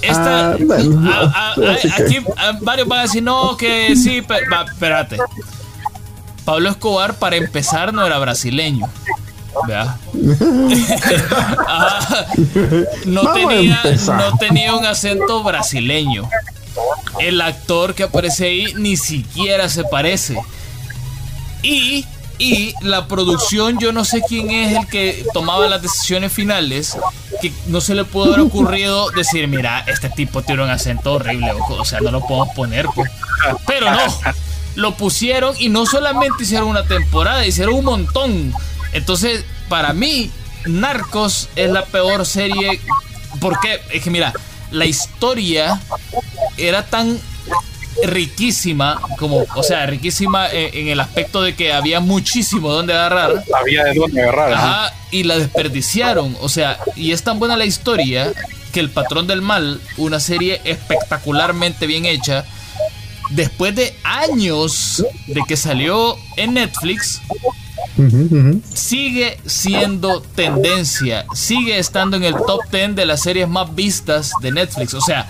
Esta, 0.02 0.54
ah, 0.54 1.56
aquí 1.98 2.18
varios 2.62 2.88
van 2.88 3.00
a 3.00 3.02
decir, 3.04 3.24
no, 3.24 3.58
que 3.58 3.96
sí, 3.96 4.22
pero, 4.28 4.46
espérate. 4.64 5.18
Pablo 6.46 6.70
Escobar, 6.70 7.16
para 7.16 7.36
empezar, 7.36 7.94
no 7.94 8.06
era 8.06 8.20
brasileño. 8.20 8.88
no, 13.06 13.34
tenía, 13.34 13.82
no 14.06 14.38
tenía 14.38 14.76
un 14.76 14.86
acento 14.86 15.42
brasileño. 15.44 16.30
El 17.20 17.42
actor 17.42 17.96
que 17.96 18.04
aparece 18.04 18.46
ahí 18.46 18.74
ni 18.76 18.96
siquiera 18.98 19.68
se 19.68 19.84
parece. 19.84 20.38
Y 21.64 22.06
y 22.40 22.74
la 22.82 23.08
producción, 23.08 23.80
yo 23.80 23.92
no 23.92 24.06
sé 24.06 24.22
quién 24.28 24.52
es 24.52 24.78
el 24.78 24.88
que 24.88 25.26
tomaba 25.34 25.68
las 25.68 25.82
decisiones 25.82 26.32
finales, 26.32 26.98
que 27.42 27.52
no 27.68 27.82
se 27.82 27.96
le 27.96 28.06
pudo 28.06 28.26
haber 28.26 28.42
ocurrido 28.42 29.10
decir, 29.12 29.48
mira, 29.48 29.84
este 29.88 30.10
tipo 30.10 30.42
tiene 30.44 30.64
un 30.64 30.70
acento 30.70 31.14
horrible, 31.14 31.52
o, 31.70 31.86
sea, 31.86 32.00
no 32.00 32.12
lo 32.12 32.22
podemos 32.22 32.50
poner, 32.56 32.86
pues. 32.94 33.10
Pero 33.66 33.90
no, 33.92 34.20
lo 34.76 34.96
pusieron 34.96 35.56
y 35.58 35.70
no 35.70 35.86
solamente 35.86 36.44
hicieron 36.44 36.70
una 36.70 36.84
temporada, 36.84 37.46
hicieron 37.46 37.76
un 37.76 37.86
montón. 37.86 38.54
Entonces, 38.94 39.44
para 39.70 39.94
mí, 39.94 40.32
Narcos 40.66 41.50
es 41.56 41.70
la 41.72 41.86
peor 41.86 42.26
serie, 42.26 42.80
porque 43.40 43.82
es 43.92 44.04
que 44.04 44.10
mira, 44.12 44.34
la 44.72 44.86
historia 44.86 45.82
era 46.58 46.86
tan 46.86 47.20
riquísima, 48.04 49.00
como, 49.18 49.46
o 49.56 49.64
sea, 49.64 49.86
riquísima 49.86 50.50
en, 50.52 50.88
el 50.88 51.00
aspecto 51.00 51.42
de 51.42 51.56
que 51.56 51.74
había 51.74 52.00
muchísimo 52.00 52.72
donde 52.72 52.94
agarrar. 52.94 53.44
Había 53.60 53.84
de 53.86 53.96
dónde 53.96 54.22
agarrar. 54.22 54.94
y 55.12 55.24
la 55.24 55.38
desperdiciaron. 55.38 56.38
O 56.42 56.50
sea, 56.50 56.80
y 56.96 57.12
es 57.12 57.24
tan 57.24 57.40
buena 57.40 57.58
la 57.58 57.66
historia 57.66 58.32
que 58.72 58.80
El 58.80 58.90
Patrón 58.90 59.28
del 59.28 59.42
Mal, 59.42 59.82
una 59.98 60.20
serie 60.20 60.62
espectacularmente 60.64 61.88
bien 61.88 62.06
hecha, 62.06 62.46
después 63.32 63.76
de 63.76 63.96
años 64.04 65.06
de 65.28 65.42
que 65.48 65.58
salió 65.58 66.18
en 66.36 66.54
Netflix, 66.56 67.22
sigue 68.74 69.40
siendo 69.46 70.22
tendencia, 70.22 71.26
sigue 71.34 71.80
estando 71.80 72.18
en 72.18 72.24
el 72.24 72.36
top 72.36 72.62
10 72.72 72.96
de 72.96 73.06
las 73.06 73.22
series 73.22 73.48
más 73.48 73.74
vistas 73.74 74.32
de 74.42 74.52
Netflix. 74.52 74.94
O 74.94 75.02
sea, 75.02 75.28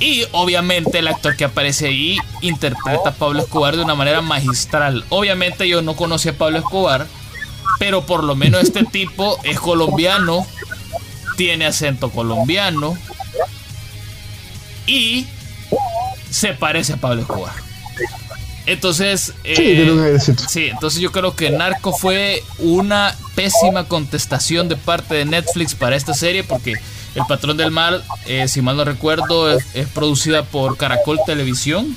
y 0.00 0.24
obviamente 0.32 0.98
el 0.98 1.08
actor 1.08 1.36
que 1.36 1.44
aparece 1.44 1.88
ahí 1.88 2.18
interpreta 2.40 3.10
a 3.10 3.14
Pablo 3.14 3.40
Escobar 3.40 3.76
de 3.76 3.82
una 3.82 3.94
manera 3.94 4.20
magistral. 4.20 5.04
Obviamente 5.08 5.68
yo 5.68 5.82
no 5.82 5.96
conocí 5.96 6.28
a 6.28 6.38
Pablo 6.38 6.58
Escobar, 6.58 7.06
pero 7.78 8.06
por 8.06 8.22
lo 8.22 8.36
menos 8.36 8.62
este 8.62 8.84
tipo 8.92 9.38
es 9.42 9.58
colombiano, 9.58 10.46
tiene 11.36 11.66
acento 11.66 12.10
colombiano 12.10 12.96
y 14.86 15.26
se 16.30 16.54
parece 16.54 16.94
a 16.94 16.96
Pablo 16.96 17.22
Escobar. 17.22 17.68
Entonces, 18.66 19.32
eh, 19.44 20.18
sí, 20.46 20.66
entonces 20.66 21.00
yo 21.00 21.10
creo 21.10 21.34
que 21.34 21.48
Narco 21.48 21.90
fue 21.96 22.44
una 22.58 23.16
pésima 23.34 23.84
contestación 23.84 24.68
de 24.68 24.76
parte 24.76 25.14
de 25.14 25.24
Netflix 25.24 25.74
para 25.74 25.96
esta 25.96 26.12
serie 26.12 26.44
porque 26.44 26.74
El 27.18 27.26
Patrón 27.26 27.56
del 27.56 27.70
Mal, 27.70 28.04
eh, 28.26 28.48
si 28.48 28.62
mal 28.62 28.76
no 28.76 28.84
recuerdo, 28.84 29.50
es, 29.50 29.64
producida 29.92 30.44
por 30.44 30.76
Caracol 30.76 31.18
Televisión 31.26 31.96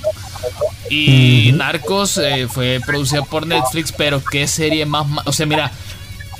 y 0.90 1.51
Narcos 1.54 2.18
eh, 2.18 2.48
fue 2.50 2.82
producida 2.86 3.24
por 3.24 3.46
Netflix, 3.46 3.92
pero 3.92 4.22
qué 4.24 4.48
serie 4.48 4.86
más, 4.86 5.06
o 5.25 5.32
sea, 5.32 5.46
mira, 5.46 5.72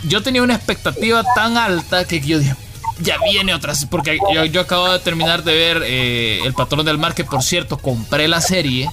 yo 0.04 0.22
tenía 0.24 0.42
una 0.42 0.56
expectativa 0.56 1.24
tan 1.36 1.58
alta 1.58 2.06
que 2.06 2.20
yo 2.20 2.40
dije, 2.40 2.56
ya 3.00 3.18
viene 3.24 3.54
otra, 3.54 3.74
porque 3.90 4.18
yo, 4.34 4.46
yo 4.46 4.62
acabo 4.62 4.92
de 4.92 5.00
terminar 5.00 5.44
de 5.44 5.54
ver 5.54 5.84
El 5.84 6.54
Patrón 6.54 6.86
del 6.86 6.98
Mar, 6.98 7.14
que 7.14 7.24
por 7.24 7.44
cierto 7.44 7.78
compré 7.78 8.28
la 8.28 8.42
serie 8.42 8.90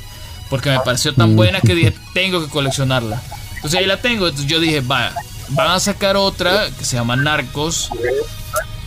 porque 0.48 0.70
me 0.70 0.80
pareció 0.80 1.14
tan 1.14 1.36
buena 1.36 1.60
que 1.60 1.74
dije, 1.74 1.94
tengo 2.14 2.40
que 2.40 2.48
coleccionarla. 2.48 3.20
Entonces 3.56 3.80
ahí 3.80 3.86
la 3.86 3.98
tengo. 3.98 4.26
Entonces 4.26 4.50
yo 4.50 4.60
dije, 4.60 4.80
va, 4.80 5.12
van 5.50 5.70
a 5.70 5.80
sacar 5.80 6.16
otra 6.16 6.68
que 6.78 6.84
se 6.84 6.96
llama 6.96 7.16
Narcos. 7.16 7.90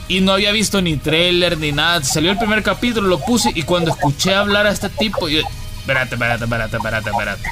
Y 0.07 0.21
no 0.21 0.33
había 0.33 0.51
visto 0.51 0.81
ni 0.81 0.97
trailer 0.97 1.57
ni 1.57 1.71
nada. 1.71 2.03
Salió 2.03 2.31
el 2.31 2.37
primer 2.37 2.63
capítulo, 2.63 3.07
lo 3.07 3.19
puse 3.19 3.51
y 3.55 3.63
cuando 3.63 3.91
escuché 3.91 4.33
hablar 4.33 4.67
a 4.67 4.71
este 4.71 4.89
tipo, 4.89 5.29
yo, 5.29 5.39
espérate, 5.79 6.15
espérate, 6.15 6.43
espérate, 6.43 6.77
espérate, 6.77 7.09
espérate. 7.09 7.49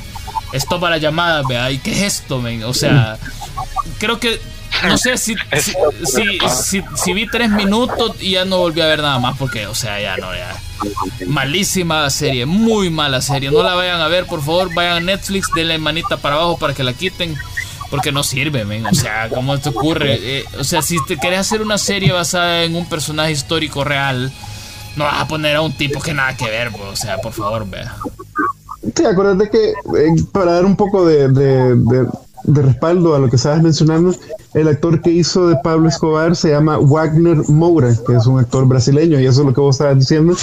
Esto 0.52 0.80
para 0.80 0.98
llamadas, 0.98 1.46
vea, 1.48 1.72
¿y 1.72 1.78
qué 1.78 1.92
es 1.92 2.22
esto, 2.22 2.42
men? 2.42 2.64
O 2.64 2.74
sea, 2.74 3.18
creo 4.00 4.20
que 4.20 4.42
no 4.88 4.98
sé 4.98 5.18
si 5.18 5.36
si, 6.06 6.82
si, 6.96 7.14
vi 7.14 7.28
tres 7.28 7.50
minutos 7.50 8.16
y 8.20 8.32
ya 8.32 8.46
no 8.46 8.58
volví 8.58 8.82
a 8.82 8.88
ver 8.88 9.02
nada 9.02 9.20
más 9.20 9.38
porque, 9.38 9.68
o 9.68 9.76
sea, 9.76 10.00
ya 10.00 10.18
no, 10.18 10.34
ya. 10.34 10.56
Malísima 11.28 12.10
serie, 12.10 12.46
muy 12.46 12.90
mala 12.90 13.22
serie. 13.22 13.52
No 13.52 13.62
la 13.62 13.76
vayan 13.76 14.00
a 14.00 14.08
ver, 14.08 14.26
por 14.26 14.42
favor, 14.42 14.74
vayan 14.74 14.98
a 14.98 15.00
Netflix, 15.02 15.48
denle 15.54 15.78
manita 15.78 16.18
para 16.18 16.36
abajo 16.36 16.58
para 16.58 16.74
que 16.74 16.84
la 16.84 16.94
quiten. 16.94 17.38
Porque 17.90 18.12
no 18.12 18.24
sirve, 18.24 18.66
men. 18.66 18.86
O 18.86 18.94
sea, 18.94 19.30
¿cómo 19.30 19.58
te 19.58 19.70
ocurre? 19.70 20.20
Eh, 20.22 20.46
o 20.60 20.64
sea, 20.64 20.82
si 20.82 20.98
te 21.06 21.18
querés 21.18 21.40
hacer 21.40 21.62
una 21.62 21.78
serie 21.78 22.12
basada 22.12 22.64
en 22.64 22.76
un 22.76 22.88
personaje 22.88 23.32
histórico 23.32 23.84
real, 23.84 24.32
no 24.96 25.06
vas 25.06 25.22
a 25.22 25.28
poner 25.28 25.56
a 25.56 25.62
un 25.62 25.74
tipo 25.74 26.02
que 26.02 26.14
nada 26.14 26.36
que 26.36 26.46
ver, 26.46 26.70
o 26.70 26.96
sea, 26.96 27.18
por 27.20 27.32
favor, 27.32 27.68
vea. 27.68 27.96
Sí, 28.96 29.06
acuérdate 29.06 29.50
que 29.50 29.70
eh, 29.70 30.24
para 30.32 30.54
dar 30.54 30.66
un 30.66 30.76
poco 30.76 31.06
de, 31.06 31.30
de 32.44 32.62
respaldo 32.62 33.16
a 33.16 33.20
lo 33.20 33.30
que 33.30 33.36
estabas 33.36 33.62
mencionando, 33.62 34.16
el 34.54 34.68
actor 34.68 35.02
que 35.02 35.12
hizo 35.12 35.48
de 35.48 35.58
Pablo 35.64 35.88
Escobar 35.88 36.36
se 36.36 36.50
llama 36.50 36.78
Wagner 36.78 37.38
Moura, 37.50 37.94
que 38.06 38.14
es 38.14 38.26
un 38.26 38.40
actor 38.40 38.68
brasileño, 38.68 39.20
y 39.20 39.26
eso 39.26 39.42
es 39.42 39.48
lo 39.48 39.54
que 39.54 39.62
vos 39.62 39.76
estabas 39.76 40.00
diciendo, 40.00 40.36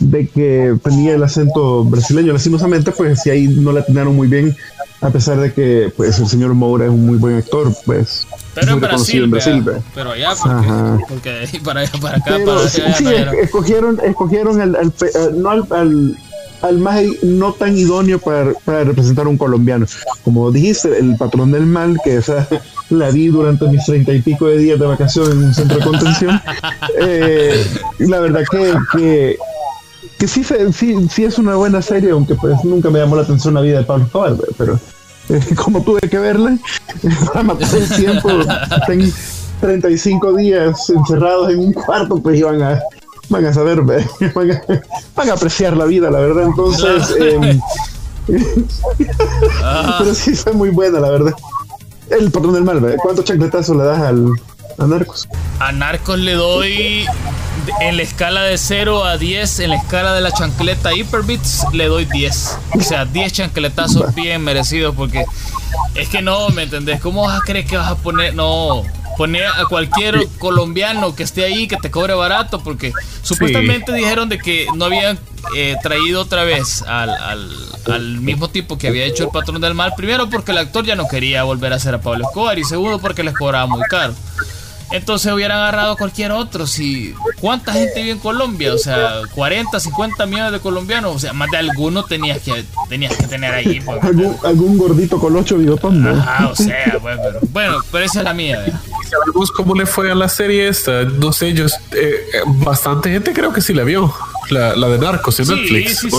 de 0.00 0.28
que 0.28 0.76
tenía 0.82 1.14
el 1.14 1.22
acento 1.22 1.84
brasileño. 1.84 2.32
Lastimosamente, 2.32 2.92
pues 2.92 3.22
si 3.22 3.30
ahí 3.30 3.48
no 3.48 3.72
la 3.72 3.80
atinaron 3.80 4.14
muy 4.14 4.28
bien, 4.28 4.54
a 5.04 5.10
pesar 5.10 5.38
de 5.38 5.52
que 5.52 5.92
pues 5.96 6.18
el 6.18 6.26
señor 6.26 6.54
Moura 6.54 6.86
es 6.86 6.90
un 6.90 7.06
muy 7.06 7.18
buen 7.18 7.36
actor, 7.36 7.72
pues. 7.84 8.26
Pero 8.54 8.72
en 8.72 8.80
Brasil, 8.80 9.30
pero 9.94 10.12
allá, 10.12 10.30
porque, 11.08 11.48
para 11.62 11.80
allá, 11.80 11.92
para 12.00 12.16
acá, 12.16 12.38
para 12.44 12.68
sí, 12.68 12.82
escogieron, 13.42 14.00
escogieron 14.02 14.60
al, 14.60 14.92
no 15.34 15.50
al 15.50 16.16
al 16.64 16.78
más 16.78 17.02
no 17.22 17.52
tan 17.52 17.76
idóneo 17.76 18.18
para, 18.18 18.54
representar 18.84 19.26
a 19.26 19.28
un 19.28 19.36
colombiano. 19.36 19.86
Como 20.22 20.50
dijiste, 20.50 20.98
el 20.98 21.16
patrón 21.16 21.52
del 21.52 21.66
mal, 21.66 21.98
que 22.02 22.16
esa 22.18 22.48
la 22.90 23.10
vi 23.10 23.28
durante 23.28 23.66
mis 23.68 23.84
treinta 23.84 24.12
y 24.12 24.22
pico 24.22 24.46
de 24.46 24.58
días 24.58 24.78
de 24.78 24.86
vacaciones 24.86 25.32
en 25.34 25.44
un 25.44 25.54
centro 25.54 25.78
de 25.78 25.84
contención. 25.84 26.40
Eh, 27.00 27.66
la 27.98 28.20
verdad 28.20 28.42
que, 28.48 28.72
que, 28.92 29.36
que 30.18 30.28
sí, 30.28 30.44
sí, 30.44 31.08
sí, 31.10 31.24
es 31.24 31.38
una 31.38 31.56
buena 31.56 31.82
serie, 31.82 32.10
aunque 32.10 32.36
pues 32.36 32.62
nunca 32.62 32.88
me 32.88 33.00
llamó 33.00 33.16
la 33.16 33.22
atención 33.22 33.54
la 33.54 33.62
vida 33.62 33.78
de 33.78 33.84
Pablo 33.84 34.04
Escobar, 34.04 34.36
pero 34.56 34.78
como 35.56 35.82
tuve 35.82 36.00
que 36.00 36.18
verla, 36.18 36.56
para 37.26 37.42
matar 37.42 37.68
el 37.74 37.88
tiempo, 37.88 38.28
tengo 38.86 39.06
35 39.60 40.34
días 40.34 40.90
encerrados 40.90 41.50
en 41.50 41.58
un 41.58 41.72
cuarto, 41.72 42.20
pues 42.20 42.38
iban 42.38 42.62
a 42.62 42.80
van 43.28 43.46
a 43.46 43.52
saber, 43.52 43.80
van 45.14 45.30
a, 45.30 45.32
apreciar 45.32 45.76
la 45.76 45.86
vida, 45.86 46.10
la 46.10 46.20
verdad. 46.20 46.44
Entonces, 46.44 47.14
em, 47.18 47.60
pero 48.26 50.14
sí 50.14 50.34
fue 50.34 50.52
muy 50.52 50.70
buena, 50.70 51.00
la 51.00 51.10
verdad. 51.10 51.32
El 52.10 52.30
patrón 52.30 52.54
del 52.54 52.64
mal, 52.64 52.80
¿verdad? 52.80 52.98
¿cuántos 53.02 53.24
chancletazos 53.24 53.76
le 53.76 53.84
das 53.84 54.00
al, 54.00 54.30
a 54.78 54.86
Narcos? 54.86 55.28
A 55.60 55.72
Narcos 55.72 56.18
le 56.18 56.34
doy 56.34 57.06
en 57.80 57.96
la 57.96 58.02
escala 58.02 58.42
de 58.42 58.58
0 58.58 59.04
a 59.04 59.16
10, 59.16 59.60
en 59.60 59.70
la 59.70 59.76
escala 59.76 60.14
de 60.14 60.20
la 60.20 60.32
chancleta 60.32 60.94
Hyperbits, 60.94 61.64
le 61.72 61.86
doy 61.86 62.04
10. 62.04 62.58
O 62.78 62.80
sea, 62.80 63.04
10 63.04 63.32
chancletazos 63.32 64.14
bien 64.14 64.42
merecidos 64.42 64.94
porque 64.94 65.24
es 65.94 66.08
que 66.08 66.22
no, 66.22 66.48
¿me 66.50 66.64
entendés? 66.64 67.00
¿Cómo 67.00 67.26
vas 67.26 67.40
a 67.40 67.44
creer 67.44 67.66
que 67.66 67.76
vas 67.76 67.90
a 67.90 67.96
poner? 67.96 68.34
No, 68.34 68.82
poner 69.16 69.46
a 69.46 69.64
cualquier 69.68 70.26
colombiano 70.38 71.14
que 71.14 71.22
esté 71.22 71.44
ahí 71.44 71.68
que 71.68 71.76
te 71.76 71.90
cobre 71.90 72.14
barato 72.14 72.60
porque 72.60 72.92
supuestamente 73.22 73.92
dijeron 73.92 74.28
de 74.28 74.38
que 74.38 74.66
no 74.74 74.86
habían 74.86 75.18
eh, 75.56 75.76
traído 75.82 76.22
otra 76.22 76.44
vez 76.44 76.82
al, 76.82 77.10
al, 77.86 78.20
mismo 78.20 78.48
tipo 78.48 78.78
que 78.78 78.88
había 78.88 79.04
hecho 79.04 79.24
el 79.24 79.30
patrón 79.30 79.60
del 79.60 79.74
mal 79.74 79.94
primero 79.96 80.28
porque 80.28 80.52
el 80.52 80.58
actor 80.58 80.84
ya 80.84 80.96
no 80.96 81.06
quería 81.06 81.44
volver 81.44 81.72
a 81.72 81.78
ser 81.78 81.94
a 81.94 82.00
Pablo 82.00 82.24
Escobar 82.24 82.58
y 82.58 82.64
segundo 82.64 82.98
porque 82.98 83.22
les 83.22 83.34
cobraba 83.34 83.66
muy 83.66 83.82
caro 83.82 84.14
entonces 84.94 85.32
hubieran 85.32 85.58
agarrado 85.58 85.92
a 85.92 85.96
cualquier 85.96 86.30
otro. 86.30 86.68
Si, 86.68 87.12
¿Cuánta 87.40 87.72
gente 87.72 88.00
vive 88.00 88.12
en 88.12 88.18
Colombia? 88.20 88.72
O 88.72 88.78
sea, 88.78 89.22
40, 89.34 89.80
50 89.80 90.24
millones 90.26 90.52
de 90.52 90.60
colombianos. 90.60 91.16
O 91.16 91.18
sea, 91.18 91.32
más 91.32 91.50
de 91.50 91.56
alguno 91.56 92.04
tenías 92.04 92.40
que, 92.40 92.64
tenías 92.88 93.16
que 93.16 93.26
tener 93.26 93.52
ahí. 93.52 93.80
Pues, 93.80 94.00
¿Algún, 94.44 94.78
gordito 94.78 95.18
con 95.18 95.36
ocho 95.36 95.58
bigotón. 95.58 96.06
Ah, 96.06 96.48
o 96.50 96.54
sea, 96.54 96.98
bueno 97.02 97.20
pero, 97.24 97.40
bueno, 97.50 97.78
pero 97.90 98.04
esa 98.04 98.20
es 98.20 98.24
la 98.24 98.34
mía. 98.34 98.64
Sabemos 99.10 99.50
cómo 99.50 99.74
le 99.74 99.84
fue 99.84 100.12
a 100.12 100.14
la 100.14 100.28
serie 100.28 100.68
esta. 100.68 101.02
No 101.02 101.32
sé, 101.32 101.54
yo, 101.54 101.66
eh, 101.66 102.24
bastante 102.46 103.10
gente 103.10 103.32
creo 103.32 103.52
que 103.52 103.60
sí 103.60 103.74
la 103.74 103.82
vio. 103.82 104.14
La, 104.50 104.74
de 104.74 104.98
Narcos 104.98 105.40
en 105.40 105.48
Netflix. 105.48 105.98
Sí, 106.00 106.10
sí, 106.10 106.18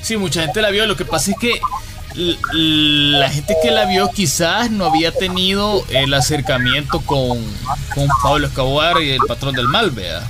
sí, 0.00 0.16
mucha 0.16 0.42
gente 0.42 0.62
la 0.62 0.70
vio. 0.70 0.86
Lo 0.86 0.96
que 0.96 1.04
pasa 1.04 1.32
es 1.32 1.36
que 1.38 1.60
la 2.16 3.28
gente 3.30 3.56
que 3.62 3.70
la 3.70 3.86
vio 3.86 4.08
quizás 4.10 4.70
no 4.70 4.86
había 4.86 5.12
tenido 5.12 5.84
el 5.90 6.14
acercamiento 6.14 7.00
con, 7.00 7.38
con 7.94 8.08
Pablo 8.22 8.46
Escobar 8.46 9.02
y 9.02 9.10
el 9.10 9.20
patrón 9.26 9.54
del 9.54 9.68
mal, 9.68 9.90
vea. 9.90 10.22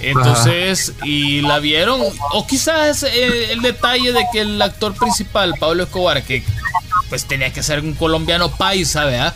Entonces, 0.00 0.92
y 1.02 1.40
la 1.40 1.58
vieron, 1.58 2.00
o 2.32 2.46
quizás 2.46 3.02
el, 3.02 3.60
detalle 3.62 4.12
de 4.12 4.24
que 4.32 4.40
el 4.40 4.62
actor 4.62 4.94
principal, 4.94 5.54
Pablo 5.58 5.82
Escobar, 5.82 6.22
que 6.22 6.44
pues 7.08 7.24
tenía 7.24 7.52
que 7.52 7.62
ser 7.62 7.80
un 7.80 7.94
colombiano 7.94 8.50
paisa, 8.50 9.04
vea. 9.04 9.34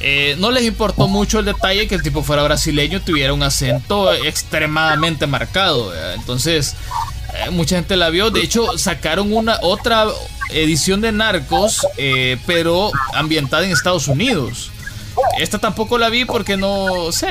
Eh, 0.00 0.34
no 0.38 0.50
les 0.50 0.64
importó 0.64 1.08
mucho 1.08 1.38
el 1.38 1.44
detalle 1.44 1.86
que 1.86 1.94
el 1.94 2.02
tipo 2.02 2.22
fuera 2.22 2.42
brasileño, 2.42 3.02
tuviera 3.02 3.32
un 3.34 3.42
acento 3.42 4.12
extremadamente 4.12 5.26
marcado. 5.26 5.92
Entonces, 6.14 6.74
eh, 7.34 7.50
mucha 7.50 7.76
gente 7.76 7.96
la 7.96 8.10
vio. 8.10 8.30
De 8.30 8.40
hecho, 8.40 8.78
sacaron 8.78 9.32
una 9.32 9.58
otra 9.62 10.06
edición 10.50 11.00
de 11.00 11.12
Narcos, 11.12 11.86
eh, 11.96 12.38
pero 12.46 12.90
ambientada 13.14 13.64
en 13.64 13.72
Estados 13.72 14.08
Unidos. 14.08 14.70
Esta 15.38 15.58
tampoco 15.58 15.98
la 15.98 16.08
vi 16.08 16.24
porque 16.24 16.56
no 16.56 17.12
sé. 17.12 17.28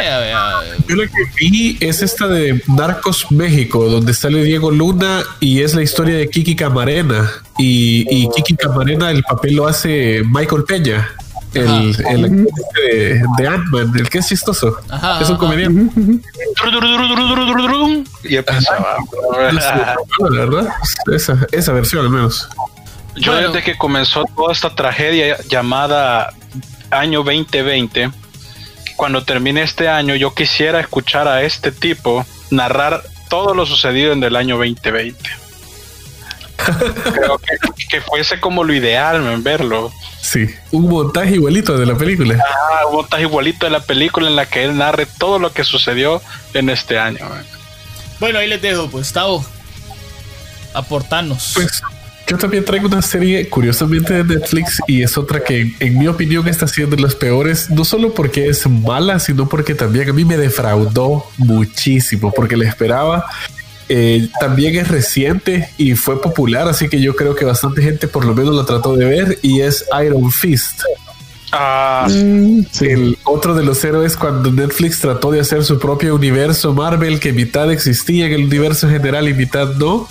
Yo 0.87 0.95
la 0.95 1.07
que 1.07 1.23
vi 1.39 1.77
es 1.79 2.01
esta 2.01 2.27
de 2.27 2.61
Narcos 2.67 3.31
México, 3.31 3.89
donde 3.89 4.13
sale 4.13 4.43
Diego 4.43 4.71
Luna 4.71 5.23
y 5.39 5.61
es 5.61 5.75
la 5.75 5.81
historia 5.81 6.17
de 6.17 6.29
Kiki 6.29 6.55
Camarena. 6.55 7.31
Y, 7.57 8.27
Kiki 8.29 8.55
Camarena, 8.55 9.11
el 9.11 9.23
papel 9.23 9.55
lo 9.55 9.67
hace 9.67 10.23
Michael 10.25 10.63
Peña, 10.63 11.09
el, 11.53 11.95
el 12.07 12.45
de, 12.75 13.23
de 13.37 13.47
Ant-Man, 13.47 13.91
el 13.97 14.09
que 14.09 14.19
es 14.19 14.27
chistoso. 14.27 14.79
es 15.21 15.29
un 15.29 15.37
comediante. 15.37 16.21
Y 18.23 18.41
pensaba, 18.41 18.97
la 20.29 20.45
verdad, 20.45 20.67
esa, 21.13 21.47
esa 21.51 21.73
versión 21.73 22.05
al 22.05 22.11
menos. 22.11 22.49
Yo 23.15 23.35
desde 23.35 23.63
que 23.63 23.77
comenzó 23.77 24.23
toda 24.35 24.53
esta 24.53 24.75
tragedia 24.75 25.37
llamada 25.49 26.33
año 26.91 27.23
2020, 27.23 28.11
cuando 28.95 29.23
termine 29.23 29.61
este 29.63 29.89
año, 29.89 30.15
yo 30.15 30.33
quisiera 30.33 30.79
escuchar 30.79 31.27
a 31.27 31.43
este 31.43 31.71
tipo 31.71 32.25
narrar 32.51 33.03
todo 33.29 33.53
lo 33.53 33.65
sucedido 33.65 34.13
en 34.13 34.23
el 34.23 34.35
año 34.35 34.57
2020. 34.57 35.17
Creo 37.13 37.39
que, 37.89 38.01
fuese 38.01 38.39
como 38.39 38.63
lo 38.63 38.73
ideal 38.73 39.25
en 39.25 39.43
verlo. 39.43 39.91
Sí, 40.21 40.47
un 40.71 40.89
montaje 40.89 41.35
igualito 41.35 41.77
de 41.77 41.85
la 41.85 41.95
película. 41.95 42.37
Ah, 42.39 42.87
un 42.87 42.95
montaje 42.97 43.23
igualito 43.23 43.65
de 43.65 43.71
la 43.71 43.81
película 43.81 44.27
en 44.27 44.35
la 44.35 44.45
que 44.45 44.63
él 44.63 44.77
narre 44.77 45.07
todo 45.17 45.39
lo 45.39 45.51
que 45.53 45.63
sucedió 45.63 46.21
en 46.53 46.69
este 46.69 46.99
año. 46.99 47.25
Bueno, 48.19 48.39
ahí 48.39 48.47
les 48.47 48.61
dejo, 48.61 48.89
pues, 48.89 49.11
Tavo. 49.13 49.45
Aportanos. 50.73 51.53
Pues 51.55 51.81
yo 52.29 52.37
también 52.37 52.63
traigo 52.63 52.85
una 52.85 53.01
serie 53.01 53.49
curiosamente 53.49 54.13
de 54.13 54.23
Netflix 54.23 54.79
y 54.87 55.01
es 55.01 55.17
otra 55.17 55.43
que 55.43 55.73
en 55.79 55.97
mi 55.97 56.07
opinión 56.07 56.47
está 56.47 56.67
siendo 56.67 56.95
de 56.95 57.01
las 57.01 57.15
peores, 57.15 57.71
no 57.71 57.83
solo 57.83 58.13
porque 58.13 58.49
es 58.49 58.69
mala, 58.69 59.17
sino 59.17 59.49
porque 59.49 59.73
también 59.73 60.07
a 60.07 60.13
mí 60.13 60.23
me 60.25 60.37
defraudó 60.37 61.25
muchísimo, 61.37 62.31
porque 62.31 62.55
la 62.55 62.67
esperaba. 62.67 63.25
Eh, 63.91 64.29
también 64.39 64.75
es 64.75 64.87
reciente 64.87 65.69
y 65.77 65.95
fue 65.95 66.21
popular, 66.21 66.67
así 66.67 66.87
que 66.87 67.01
yo 67.01 67.15
creo 67.15 67.35
que 67.35 67.43
bastante 67.43 67.81
gente 67.81 68.07
por 68.07 68.23
lo 68.23 68.35
menos 68.35 68.55
la 68.55 68.63
trató 68.63 68.95
de 68.95 69.05
ver 69.05 69.39
y 69.41 69.61
es 69.61 69.83
Iron 70.05 70.31
Fist. 70.31 70.83
Ah, 71.51 72.07
mm, 72.07 72.61
el 72.81 73.17
otro 73.23 73.55
de 73.55 73.63
los 73.63 73.83
héroes 73.83 74.15
cuando 74.15 74.51
Netflix 74.51 74.99
trató 74.99 75.31
de 75.31 75.39
hacer 75.39 75.63
su 75.63 75.79
propio 75.79 76.13
universo 76.13 76.73
Marvel 76.73 77.19
que 77.19 77.33
mitad 77.33 77.71
existía 77.71 78.27
en 78.27 78.33
el 78.33 78.43
universo 78.43 78.87
general 78.87 79.27
y 79.27 79.33
mitad 79.33 79.73
no 79.73 80.07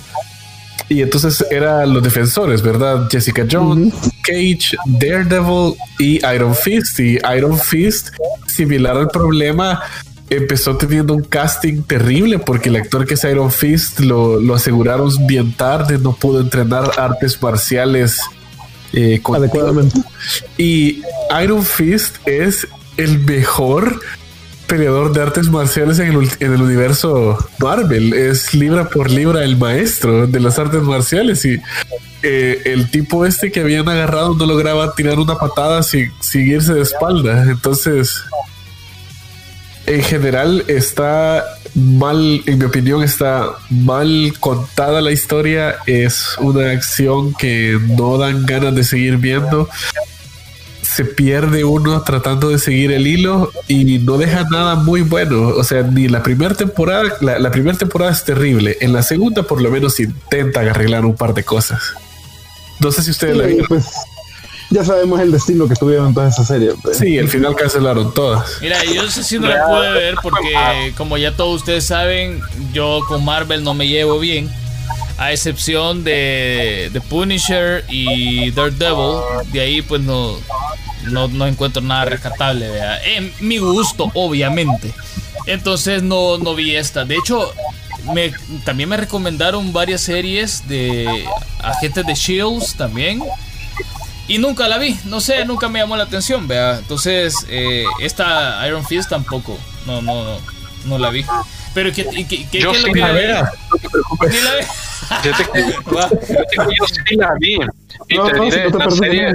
y 0.89 1.03
entonces 1.03 1.45
eran 1.51 1.93
los 1.93 2.01
defensores, 2.01 2.63
¿verdad? 2.63 3.07
Jessica 3.11 3.45
Jones, 3.49 3.93
Cage, 4.23 4.75
Daredevil 4.87 5.75
y 5.99 6.19
Iron 6.33 6.55
Fist. 6.55 6.99
Y 6.99 7.19
Iron 7.37 7.59
Fist, 7.59 8.09
similar 8.47 8.97
al 8.97 9.07
problema, 9.07 9.83
empezó 10.29 10.77
teniendo 10.77 11.13
un 11.13 11.23
casting 11.23 11.81
terrible 11.83 12.39
porque 12.39 12.69
el 12.69 12.75
actor 12.75 13.05
que 13.05 13.15
es 13.15 13.23
Iron 13.23 13.51
Fist 13.51 13.99
lo, 13.99 14.39
lo 14.39 14.55
aseguraron 14.55 15.11
bien 15.27 15.53
tarde, 15.53 15.97
no 15.97 16.13
pudo 16.13 16.41
entrenar 16.41 16.91
artes 16.97 17.41
marciales 17.41 18.21
eh, 18.93 19.21
adecuadamente. 19.33 20.01
Y 20.57 21.01
Iron 21.43 21.63
Fist 21.63 22.17
es 22.25 22.67
el 22.97 23.19
mejor 23.19 23.99
peleador 24.67 25.11
de 25.13 25.21
artes 25.21 25.49
marciales 25.49 25.99
en 25.99 26.09
el, 26.39 26.61
universo 26.61 27.37
Marvel. 27.59 28.13
Es 28.13 28.53
libra 28.53 28.87
por 28.89 29.09
libra 29.09 29.43
el 29.43 29.57
maestro 29.57 30.27
de 30.27 30.39
las 30.39 30.59
artes 30.59 30.81
marciales 30.83 31.43
y 31.45 31.59
eh, 32.21 32.61
el 32.65 32.91
tipo 32.91 33.25
este 33.25 33.51
que 33.51 33.61
habían 33.61 33.89
agarrado 33.89 34.35
no 34.35 34.45
lograba 34.45 34.93
tirar 34.93 35.17
una 35.19 35.35
patada 35.35 35.81
sin 35.81 36.11
seguirse 36.19 36.73
de 36.73 36.81
espalda. 36.81 37.43
Entonces, 37.49 38.23
en 39.89 40.03
general 40.03 40.63
está 40.67 41.43
mal, 41.73 42.41
en 42.45 42.59
mi 42.59 42.65
opinión, 42.65 43.03
está 43.03 43.55
mal 43.69 44.33
contada 44.39 45.01
la 45.01 45.11
historia. 45.11 45.77
Es 45.87 46.35
una 46.39 46.71
acción 46.71 47.33
que 47.33 47.77
no 47.97 48.17
dan 48.17 48.45
ganas 48.45 48.75
de 48.75 48.83
seguir 48.83 49.17
viendo 49.17 49.67
se 50.99 51.05
pierde 51.05 51.63
uno 51.63 52.01
tratando 52.01 52.49
de 52.49 52.57
seguir 52.57 52.91
el 52.91 53.07
hilo 53.07 53.51
y 53.67 53.99
no 53.99 54.17
deja 54.17 54.43
nada 54.49 54.75
muy 54.75 55.01
bueno. 55.01 55.49
O 55.49 55.63
sea, 55.63 55.83
ni 55.83 56.07
la 56.07 56.23
primera 56.23 56.55
temporada, 56.55 57.03
la, 57.21 57.51
primera 57.51 57.77
temporada 57.77 58.11
es 58.11 58.23
terrible. 58.25 58.75
En 58.81 58.91
la 58.91 59.03
segunda, 59.03 59.43
por 59.43 59.61
lo 59.61 59.69
menos, 59.69 59.99
intenta 59.99 60.61
arreglar 60.61 61.05
un 61.05 61.15
par 61.15 61.33
de 61.33 61.43
cosas. 61.43 61.79
No 62.79 62.91
sé 62.91 63.03
si 63.03 63.11
ustedes 63.11 63.37
la 63.37 63.45
vieron. 63.45 63.67
Pues, 63.67 63.85
ya 64.69 64.83
sabemos 64.83 65.19
el 65.19 65.31
destino 65.31 65.67
que 65.67 65.75
tuvieron 65.75 66.13
toda 66.13 66.29
esa 66.29 66.45
serie. 66.45 66.73
Pues. 66.81 66.97
Sí, 66.97 67.17
al 67.17 67.27
final 67.27 67.55
cancelaron 67.55 68.13
todas. 68.13 68.59
Mira, 68.61 68.83
yo 68.85 69.03
no 69.03 69.09
sé 69.09 69.23
si 69.23 69.39
no 69.39 69.47
la 69.47 69.65
pude 69.65 69.91
ver 69.91 70.15
porque, 70.21 70.93
como 70.97 71.17
ya 71.17 71.35
todos 71.35 71.61
ustedes 71.61 71.85
saben, 71.85 72.41
yo 72.73 73.01
con 73.07 73.25
Marvel 73.25 73.63
no 73.63 73.73
me 73.73 73.87
llevo 73.87 74.19
bien 74.19 74.49
a 75.17 75.33
excepción 75.33 76.05
de, 76.05 76.89
de 76.93 77.01
Punisher 77.01 77.83
y 77.89 78.51
Daredevil, 78.51 79.51
de 79.51 79.59
ahí 79.59 79.81
pues 79.81 80.01
no, 80.01 80.37
no, 81.11 81.45
encuentro 81.45 81.81
nada 81.81 82.05
rescatable, 82.05 82.69
en 83.03 83.33
mi 83.41 83.57
gusto, 83.57 84.09
obviamente. 84.13 84.93
Entonces 85.45 86.03
no, 86.03 86.37
no 86.37 86.55
vi 86.55 86.75
esta. 86.75 87.03
De 87.03 87.15
hecho, 87.15 87.53
me, 88.13 88.31
también 88.63 88.87
me 88.87 88.95
recomendaron 88.95 89.73
varias 89.73 90.01
series 90.01 90.67
de 90.69 91.25
agentes 91.61 92.05
de 92.05 92.13
Shields 92.13 92.75
también. 92.75 93.21
Y 94.29 94.37
nunca 94.37 94.67
la 94.67 94.77
vi, 94.77 94.95
no 95.05 95.19
sé, 95.19 95.43
nunca 95.43 95.69
me 95.69 95.79
llamó 95.79 95.97
la 95.97 96.03
atención, 96.03 96.47
vea. 96.47 96.77
Entonces, 96.77 97.33
eh, 97.49 97.83
esta 97.99 98.65
Iron 98.67 98.85
Fist 98.85 99.09
tampoco, 99.09 99.57
no, 99.87 100.03
no, 100.03 100.23
no, 100.23 100.37
no 100.85 100.97
la 100.99 101.09
vi. 101.09 101.25
Pero 101.73 101.91
¿qué, 101.91 102.05
qué, 102.05 102.47
qué, 102.47 102.59
yo 102.59 102.71
es 102.71 102.83
lo 102.83 102.93
que 102.93 102.99
la 102.99 103.11
vea. 103.11 103.51
No 103.71 103.77
te 103.77 103.89
preocupes. 103.89 104.35
Yo, 105.23 105.31
te, 105.35 105.43
yo, 106.77 106.85
sí 106.85 107.15
la 107.15 107.33
vi. 107.39 107.57
Y 108.07 108.19
te 108.19 108.39
diré, 108.39 108.69
la 108.69 108.91
serie, 108.91 109.33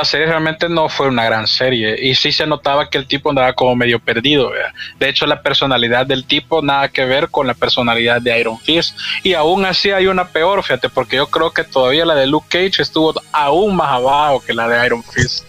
la 0.00 0.04
serie 0.06 0.26
realmente 0.28 0.66
no 0.66 0.88
fue 0.88 1.08
una 1.08 1.26
gran 1.26 1.46
serie 1.46 1.94
y 2.00 2.14
sí 2.14 2.32
se 2.32 2.46
notaba 2.46 2.88
que 2.88 2.96
el 2.96 3.06
tipo 3.06 3.28
andaba 3.28 3.52
como 3.52 3.76
medio 3.76 3.98
perdido. 4.00 4.50
De 4.98 5.08
hecho, 5.10 5.26
la 5.26 5.42
personalidad 5.42 6.06
del 6.06 6.24
tipo 6.24 6.62
nada 6.62 6.88
que 6.88 7.04
ver 7.04 7.28
con 7.28 7.46
la 7.46 7.52
personalidad 7.52 8.22
de 8.22 8.40
Iron 8.40 8.58
Fist 8.58 8.96
y 9.22 9.34
aún 9.34 9.66
así 9.66 9.90
hay 9.90 10.06
una 10.06 10.28
peor, 10.28 10.62
fíjate, 10.62 10.88
porque 10.88 11.16
yo 11.16 11.26
creo 11.26 11.50
que 11.50 11.64
todavía 11.64 12.06
la 12.06 12.14
de 12.14 12.26
Luke 12.26 12.46
Cage 12.48 12.80
estuvo 12.80 13.12
aún 13.30 13.76
más 13.76 13.90
abajo 13.90 14.40
que 14.40 14.54
la 14.54 14.68
de 14.68 14.86
Iron 14.86 15.04
Fist. 15.04 15.44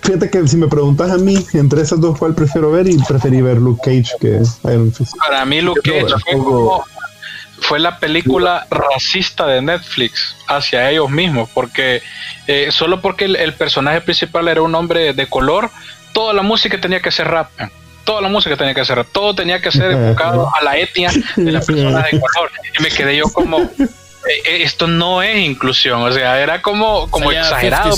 Fíjate 0.00 0.30
que 0.30 0.46
si 0.46 0.56
me 0.56 0.68
preguntas 0.68 1.10
a 1.10 1.16
mí, 1.16 1.44
entre 1.54 1.82
esas 1.82 2.00
dos, 2.00 2.16
¿cuál 2.16 2.36
prefiero 2.36 2.70
ver? 2.70 2.86
Y 2.86 2.98
preferí 2.98 3.42
ver 3.42 3.56
Luke 3.56 3.80
Cage 3.84 4.12
que 4.20 4.42
Iron 4.70 4.92
Fist. 4.92 5.16
Para 5.18 5.44
mí, 5.44 5.60
Luke 5.60 5.80
Cage 5.82 6.14
fue, 6.22 6.34
fue 7.60 7.78
la 7.78 7.98
película 7.98 8.66
racista 8.70 9.46
de 9.46 9.62
Netflix 9.62 10.36
hacia 10.48 10.90
ellos 10.90 11.10
mismos, 11.10 11.48
porque 11.52 12.02
eh, 12.46 12.68
solo 12.70 13.00
porque 13.00 13.24
el, 13.24 13.54
personaje 13.54 14.00
principal 14.00 14.48
era 14.48 14.62
un 14.62 14.74
hombre 14.74 15.12
de 15.12 15.26
color, 15.26 15.70
toda 16.12 16.32
la 16.34 16.42
música 16.42 16.80
tenía 16.80 17.00
que 17.00 17.10
ser 17.10 17.28
rap. 17.28 17.50
Toda 18.04 18.20
la 18.20 18.28
música 18.28 18.54
tenía 18.56 18.74
que 18.74 18.84
ser 18.84 18.96
rap, 18.96 19.08
todo 19.12 19.34
tenía 19.34 19.62
que 19.62 19.70
ser 19.70 19.92
enfocado 19.92 20.50
a 20.54 20.62
la 20.62 20.76
etnia 20.76 21.10
de 21.36 21.52
la 21.52 21.60
persona 21.60 22.02
de 22.02 22.20
color. 22.20 22.50
Y 22.78 22.82
me 22.82 22.90
quedé 22.90 23.16
yo 23.16 23.24
como, 23.32 23.60
eh, 23.60 24.42
eh, 24.44 24.62
esto 24.62 24.86
no 24.86 25.22
es 25.22 25.36
inclusión, 25.38 26.02
o 26.02 26.12
sea, 26.12 26.40
era 26.40 26.60
como, 26.60 27.10
como 27.10 27.32
exagerado. 27.32 27.94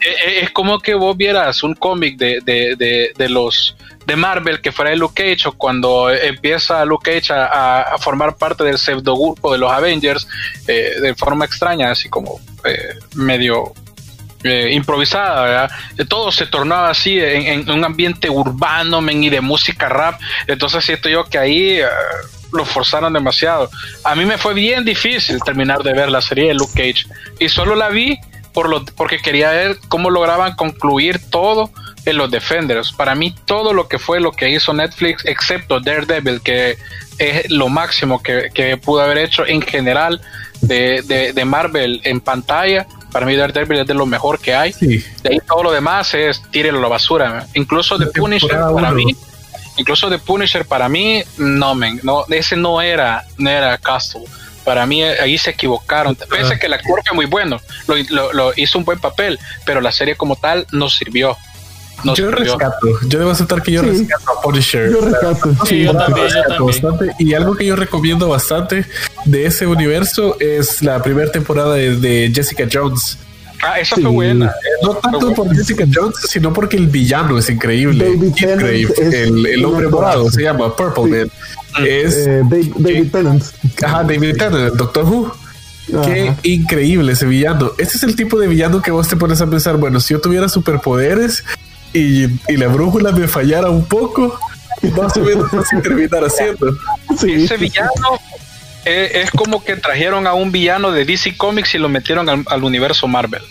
Eh, 0.00 0.40
es 0.42 0.50
como 0.50 0.78
que 0.78 0.94
vos 0.94 1.16
vieras 1.16 1.62
un 1.62 1.74
cómic 1.74 2.16
de, 2.16 2.40
de, 2.44 3.12
de, 3.16 3.28
los 3.28 3.76
de 4.06 4.16
Marvel 4.16 4.60
que 4.60 4.72
fuera 4.72 4.90
de 4.90 4.96
Luke 4.96 5.14
Cage 5.14 5.48
o 5.48 5.52
cuando 5.52 6.10
empieza 6.10 6.84
Luke 6.84 7.10
Cage 7.10 7.32
a, 7.32 7.96
formar 7.98 8.36
parte 8.36 8.64
del 8.64 8.78
pseudo 8.78 9.16
grupo 9.16 9.52
de 9.52 9.58
los 9.58 9.70
Avengers 9.70 10.26
eh, 10.68 10.94
de 11.00 11.14
forma 11.14 11.44
extraña, 11.44 11.90
así 11.90 12.08
como 12.08 12.40
eh, 12.64 12.94
medio 13.14 13.72
improvisada, 14.70 15.42
¿verdad? 15.42 15.70
todo 16.08 16.30
se 16.30 16.46
tornaba 16.46 16.90
así 16.90 17.18
en, 17.18 17.68
un 17.68 17.84
ambiente 17.84 18.30
urbano 18.30 19.00
men, 19.00 19.24
y 19.24 19.28
de 19.28 19.40
música 19.40 19.88
rap. 19.88 20.20
Entonces 20.46 20.84
siento 20.84 21.08
yo 21.08 21.24
que 21.24 21.36
ahí 21.36 21.80
lo 22.52 22.64
forzaron 22.64 23.12
demasiado. 23.12 23.70
A 24.04 24.14
mí 24.14 24.24
me 24.24 24.38
fue 24.38 24.54
bien 24.54 24.84
difícil 24.84 25.40
terminar 25.44 25.82
de 25.82 25.92
ver 25.92 26.10
la 26.10 26.20
serie 26.20 26.48
de 26.48 26.54
Luke 26.54 26.72
Cage 26.74 27.06
y 27.38 27.48
solo 27.48 27.74
la 27.74 27.88
vi 27.88 28.18
por 28.52 28.68
lo, 28.68 28.84
porque 28.84 29.18
quería 29.18 29.50
ver 29.50 29.78
cómo 29.88 30.10
lograban 30.10 30.54
concluir 30.54 31.20
todo 31.30 31.70
en 32.06 32.16
los 32.16 32.30
Defenders. 32.30 32.92
Para 32.92 33.14
mí 33.14 33.34
todo 33.44 33.74
lo 33.74 33.88
que 33.88 33.98
fue 33.98 34.20
lo 34.20 34.32
que 34.32 34.48
hizo 34.48 34.72
Netflix, 34.72 35.24
excepto 35.26 35.80
Daredevil, 35.80 36.40
que 36.40 36.78
es 37.18 37.50
lo 37.50 37.68
máximo 37.68 38.22
que, 38.22 38.80
pudo 38.82 39.02
haber 39.02 39.18
hecho 39.18 39.46
en 39.46 39.60
general 39.60 40.22
de, 40.62 41.42
Marvel 41.44 42.00
en 42.04 42.20
pantalla. 42.20 42.86
Para 43.12 43.26
mí 43.26 43.36
Daredevil 43.36 43.80
es 43.80 43.86
de 43.86 43.94
lo 43.94 44.06
mejor 44.06 44.38
que 44.38 44.54
hay. 44.54 44.72
De 44.72 45.30
ahí 45.30 45.38
todo 45.46 45.64
lo 45.64 45.72
demás 45.72 46.14
es 46.14 46.42
tírelo 46.50 46.78
a 46.78 46.82
la 46.82 46.88
basura. 46.88 47.46
Incluso 47.54 47.98
de 47.98 48.06
Punisher 48.06 48.58
para 48.72 48.92
mí. 48.92 49.14
Incluso 49.76 50.08
de 50.08 50.18
Punisher 50.18 50.64
para 50.64 50.88
mí, 50.88 51.22
no, 51.36 51.74
men, 51.74 52.00
no, 52.02 52.24
ese 52.30 52.56
no 52.56 52.80
era, 52.80 53.26
no 53.36 53.50
era 53.50 53.76
Castle 53.76 54.24
para 54.66 54.84
mí 54.84 55.00
ahí 55.04 55.38
se 55.38 55.50
equivocaron. 55.50 56.16
Pese 56.16 56.54
a 56.54 56.58
que 56.58 56.66
el 56.66 56.72
actor 56.72 57.00
fue 57.06 57.14
muy 57.14 57.26
bueno, 57.26 57.60
lo, 57.86 58.52
hizo 58.56 58.78
un 58.78 58.84
buen 58.84 58.98
papel, 58.98 59.38
pero 59.64 59.80
la 59.80 59.92
serie 59.92 60.16
como 60.16 60.34
tal 60.34 60.66
no 60.72 60.88
sirvió. 60.88 61.36
Yo 62.14 62.30
rescato, 62.30 62.86
yo 63.06 63.18
debo 63.18 63.30
aceptar 63.30 63.62
que 63.62 63.72
yo 63.72 63.82
rescato 63.82 64.30
a 64.30 64.42
Punisher. 64.42 64.90
Yo 64.90 65.00
rescato, 65.00 65.54
sí, 65.66 65.84
yo, 65.84 65.96
también, 65.96 66.28
Bastante, 66.58 67.14
y 67.18 67.34
algo 67.34 67.56
que 67.56 67.66
yo 67.66 67.76
recomiendo 67.76 68.28
bastante 68.28 68.84
de 69.24 69.46
ese 69.46 69.66
universo 69.66 70.36
es 70.40 70.82
la 70.82 71.02
primera 71.02 71.30
temporada 71.30 71.74
de, 71.74 72.30
Jessica 72.34 72.66
Jones. 72.70 73.18
Ah, 73.62 73.80
esa 73.80 73.96
fue 73.96 74.10
buena. 74.10 74.52
No 74.82 74.94
tanto 74.96 75.32
por 75.32 75.54
Jessica 75.54 75.86
Jones, 75.92 76.16
sino 76.28 76.52
porque 76.52 76.76
el 76.76 76.88
villano 76.88 77.38
es 77.38 77.48
increíble. 77.48 78.10
increíble. 78.10 78.94
el, 79.54 79.64
hombre 79.64 79.88
morado 79.88 80.30
se 80.30 80.42
llama 80.42 80.74
Purple 80.76 81.06
Man 81.06 81.30
es 81.84 82.26
eh, 82.26 82.42
David, 82.44 83.10
Tennant. 83.10 83.42
Ajá, 83.84 84.02
David 84.04 84.36
Tennant, 84.36 84.74
Doctor 84.74 85.04
Who. 85.04 85.32
Qué 86.04 86.34
increíble 86.42 87.12
ese 87.12 87.26
villano. 87.26 87.72
Ese 87.78 87.96
es 87.96 88.02
el 88.02 88.16
tipo 88.16 88.38
de 88.40 88.48
villano 88.48 88.82
que 88.82 88.90
vos 88.90 89.08
te 89.08 89.16
pones 89.16 89.40
a 89.40 89.46
pensar, 89.46 89.76
bueno, 89.76 90.00
si 90.00 90.14
yo 90.14 90.20
tuviera 90.20 90.48
superpoderes 90.48 91.44
y, 91.96 92.40
y 92.48 92.56
la 92.56 92.68
brújula 92.68 93.12
me 93.12 93.26
fallara 93.26 93.70
un 93.70 93.84
poco, 93.84 94.38
Más 94.96 95.16
o 95.16 95.20
menos 95.20 95.52
así 95.54 95.80
terminar 95.82 96.24
haciendo. 96.24 96.76
Ese 97.10 97.56
villano 97.56 98.20
es, 98.84 99.30
como 99.30 99.64
que 99.64 99.76
trajeron 99.76 100.26
a 100.26 100.34
un 100.34 100.52
villano 100.52 100.92
de 100.92 101.04
DC 101.04 101.36
Comics 101.36 101.74
y 101.74 101.78
lo 101.78 101.88
metieron 101.88 102.28
al, 102.28 102.64
universo 102.64 103.08
Marvel. 103.08 103.42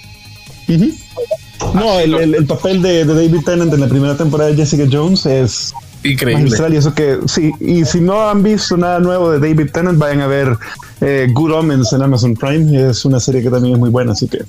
No, 1.74 2.00
el, 2.00 2.46
papel 2.46 2.82
de, 2.82 3.06
David 3.06 3.44
Tennant 3.46 3.74
en 3.74 3.82
la 3.82 3.88
primera 3.88 4.16
temporada 4.16 4.50
de 4.52 4.56
Jessica 4.56 4.86
Jones 4.90 5.26
es 5.26 5.74
increíble. 6.04 6.50
Y 6.72 6.76
eso 6.76 6.94
que 6.94 7.20
sí, 7.28 7.52
y 7.60 7.84
si 7.86 8.00
no 8.00 8.30
han 8.30 8.44
visto 8.44 8.78
nada 8.78 9.00
nuevo 9.00 9.32
de 9.32 9.40
David 9.40 9.72
Tennant, 9.72 9.98
vayan 9.98 10.22
a 10.22 10.28
ver 10.28 10.58
eh, 11.02 11.28
Good 11.34 11.52
Omens 11.52 11.92
en 11.94 12.02
Amazon 12.02 12.36
Prime. 12.36 12.90
Es 12.90 13.04
una 13.04 13.20
serie 13.20 13.42
que 13.42 13.50
también 13.50 13.74
es 13.74 13.80
muy 13.80 13.90
buena, 13.90 14.14
así 14.14 14.28
que. 14.28 14.40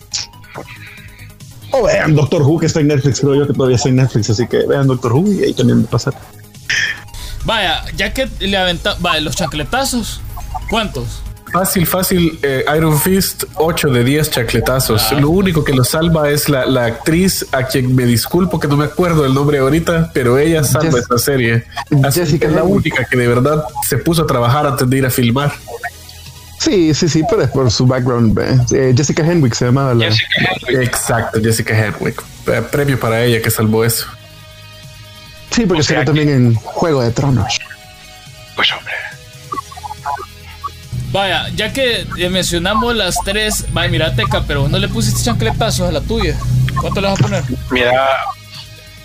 O 1.78 1.84
vean 1.84 2.14
Doctor 2.14 2.42
Who, 2.42 2.58
que 2.58 2.66
está 2.66 2.80
en 2.80 2.88
Netflix, 2.88 3.20
creo 3.20 3.34
yo 3.34 3.46
que 3.46 3.52
todavía 3.52 3.76
está 3.76 3.88
en 3.88 3.96
Netflix, 3.96 4.30
así 4.30 4.46
que 4.46 4.66
vean 4.66 4.86
Doctor 4.86 5.12
Who 5.12 5.32
y 5.32 5.44
ahí 5.44 5.54
también 5.54 5.82
va 5.82 5.86
a 5.86 5.90
pasar. 5.90 6.14
Vaya, 7.44 7.84
ya 7.96 8.12
que 8.12 8.28
le 8.40 8.56
aventa, 8.56 8.96
vaya, 9.00 9.20
los 9.20 9.36
chancletazos, 9.36 10.20
¿cuántos? 10.68 11.22
Fácil, 11.52 11.86
fácil. 11.86 12.38
Eh, 12.42 12.64
Iron 12.76 12.98
Fist, 12.98 13.44
8 13.56 13.88
de 13.88 14.04
10 14.04 14.30
chacletazos. 14.30 15.10
Ah. 15.10 15.20
Lo 15.20 15.30
único 15.30 15.64
que 15.64 15.72
lo 15.72 15.84
salva 15.84 16.28
es 16.28 16.48
la, 16.48 16.84
actriz 16.84 17.46
a 17.52 17.64
quien 17.64 17.94
me 17.94 18.04
disculpo 18.04 18.60
que 18.60 18.68
no 18.68 18.76
me 18.76 18.84
acuerdo 18.84 19.24
el 19.24 19.32
nombre 19.32 19.58
ahorita, 19.58 20.10
pero 20.12 20.38
ella 20.38 20.64
salva 20.64 20.98
esta 20.98 21.18
serie. 21.18 21.64
Jessica 22.12 22.48
es 22.48 22.52
la 22.52 22.64
única 22.64 23.04
que 23.04 23.16
de 23.16 23.28
verdad 23.28 23.64
se 23.86 23.96
puso 23.98 24.22
a 24.22 24.26
trabajar 24.26 24.66
antes 24.66 24.88
de 24.88 24.98
ir 24.98 25.06
a 25.06 25.10
filmar. 25.10 25.52
Sí, 26.58 26.94
sí, 26.94 27.08
sí, 27.08 27.22
pero 27.28 27.42
es 27.42 27.50
por 27.50 27.70
su 27.70 27.86
background. 27.86 28.38
Eh, 28.72 28.94
Jessica 28.96 29.22
Henwick 29.22 29.54
se 29.54 29.66
llamaba 29.66 29.94
la. 29.94 30.08
Exacto, 30.68 31.40
Jessica 31.40 31.74
Henwick. 31.74 32.22
Eh, 32.46 32.62
premio 32.70 32.98
para 32.98 33.22
ella 33.22 33.40
que 33.42 33.50
salvó 33.50 33.84
eso. 33.84 34.06
Sí, 35.50 35.64
porque 35.66 35.82
se 35.82 36.04
también 36.04 36.28
en 36.28 36.54
Juego 36.54 37.02
de 37.02 37.10
Tronos. 37.10 37.58
Pues 38.54 38.72
hombre. 38.72 38.94
Vaya, 41.12 41.48
ya 41.54 41.72
que 41.72 42.06
mencionamos 42.30 42.94
las 42.94 43.16
tres, 43.24 43.64
vaya, 43.72 43.90
mira, 43.90 44.14
Teca, 44.14 44.42
pero 44.46 44.68
no 44.68 44.78
le 44.78 44.88
pusiste 44.88 45.22
chancletazos 45.22 45.88
a 45.88 45.92
la 45.92 46.00
tuya. 46.00 46.36
¿Cuánto 46.80 47.00
le 47.00 47.08
vas 47.08 47.18
a 47.18 47.22
poner? 47.22 47.44
Mira, 47.70 47.92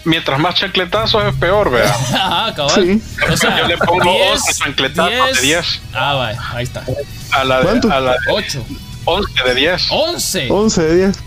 mientras 0.06 0.40
más 0.40 0.56
chancletazos 0.56 1.24
es 1.26 1.36
peor, 1.36 1.72
vea. 1.72 1.90
Ajá, 1.90 2.54
cabal. 2.56 3.02
O 3.32 3.38
sea, 3.38 3.60
yo 3.60 3.68
le 3.68 3.78
pongo 3.78 4.10
11 4.10 4.54
chancletazos 4.54 5.36
de 5.38 5.42
10. 5.42 5.82
Ah, 5.94 6.14
vaya, 6.14 6.42
ahí 6.54 6.64
está. 6.64 6.84
A 7.32 7.44
la 7.44 7.62
de, 7.62 7.94
A 7.94 8.00
la 8.00 8.16
8. 8.30 8.66
11 9.06 9.44
de 9.44 9.56
10. 9.56 9.88
11. 9.90 10.48
11 10.52 10.82
de 10.84 10.96
10. 10.96 11.20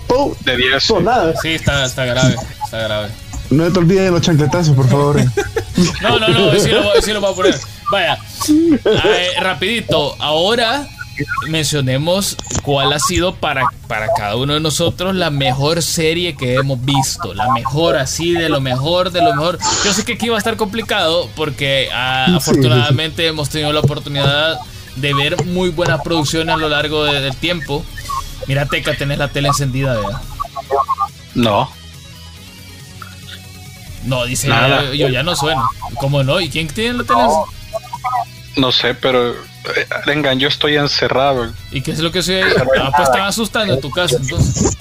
De 0.45 0.57
10. 0.57 0.91
nada. 1.03 1.35
Sí, 1.41 1.55
está, 1.55 1.85
está 1.85 2.05
grave. 2.05 2.37
Está 2.65 2.79
grave. 2.79 3.09
No 3.51 3.71
te 3.73 3.79
olvides 3.79 4.05
de 4.05 4.11
los 4.11 4.23
chancletazos, 4.23 4.75
por 4.75 4.89
favor. 4.89 5.21
no, 6.03 6.19
no, 6.19 6.29
no, 6.29 6.53
sí 6.59 6.71
lo, 6.71 7.03
sí 7.03 7.13
lo 7.13 7.21
voy 7.21 7.33
a 7.33 7.35
poner. 7.35 7.61
Vaya, 7.91 8.19
rapidito, 9.41 10.17
ahora 10.19 10.89
mencionemos 11.49 12.37
cuál 12.63 12.93
ha 12.93 12.99
sido 12.99 13.35
para, 13.35 13.65
para 13.89 14.09
cada 14.17 14.37
uno 14.37 14.55
de 14.55 14.61
nosotros 14.61 15.15
la 15.15 15.31
mejor 15.31 15.83
serie 15.83 16.37
que 16.37 16.55
hemos 16.55 16.83
visto. 16.85 17.35
La 17.35 17.53
mejor, 17.53 17.97
así, 17.97 18.33
de 18.33 18.49
lo 18.49 18.61
mejor, 18.61 19.11
de 19.11 19.23
lo 19.23 19.35
mejor. 19.35 19.59
Yo 19.85 19.93
sé 19.93 20.05
que 20.05 20.15
aquí 20.15 20.29
va 20.29 20.37
a 20.37 20.39
estar 20.39 20.57
complicado 20.57 21.29
porque 21.37 21.89
ah, 21.93 22.27
afortunadamente 22.35 23.27
hemos 23.27 23.51
tenido 23.51 23.73
la 23.73 23.81
oportunidad 23.81 24.59
de 24.97 25.15
ver 25.15 25.45
muy 25.47 25.71
buenas 25.71 26.01
producciones 26.03 26.55
a 26.55 26.59
lo 26.59 26.69
largo 26.69 27.05
del 27.05 27.35
tiempo. 27.37 27.85
Mira, 28.47 28.67
Teca, 28.67 28.95
tenés 28.95 29.19
la 29.19 29.29
tele 29.29 29.49
encendida, 29.49 29.95
¿verdad? 29.95 30.21
No. 31.35 31.71
No, 34.05 34.25
dice, 34.27 34.49
yo, 34.95 35.09
ya 35.09 35.23
no 35.23 35.35
suena. 35.35 35.63
¿Cómo 35.97 36.23
no? 36.23 36.41
¿Y 36.41 36.51
quién 36.51 36.69
tiene 36.69 36.99
la 36.99 37.05
tele? 37.05 37.23
No 38.57 38.71
sé, 38.71 38.95
pero 38.95 39.35
vengan, 40.07 40.39
eh, 40.39 40.41
yo 40.41 40.49
estoy 40.49 40.77
encerrado. 40.77 41.53
¿Y 41.71 41.81
qué 41.81 41.93
es 41.93 42.01
lo 42.01 42.13
que 42.13 42.23
se 42.23 42.43
Ah, 42.43 42.91
pues 42.97 43.09
están 43.09 43.23
asustando 43.23 43.75
en 43.75 43.81
tu 43.81 43.91
casa 43.91 44.17
entonces. 44.17 44.77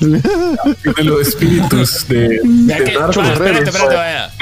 de 0.00 1.04
los 1.04 1.28
espíritus 1.28 2.06
de, 2.08 2.40
ya 2.66 2.78
que, 2.78 2.92
espérate, 2.92 3.70
espérate, 3.70 3.94
vaya. 3.94 4.32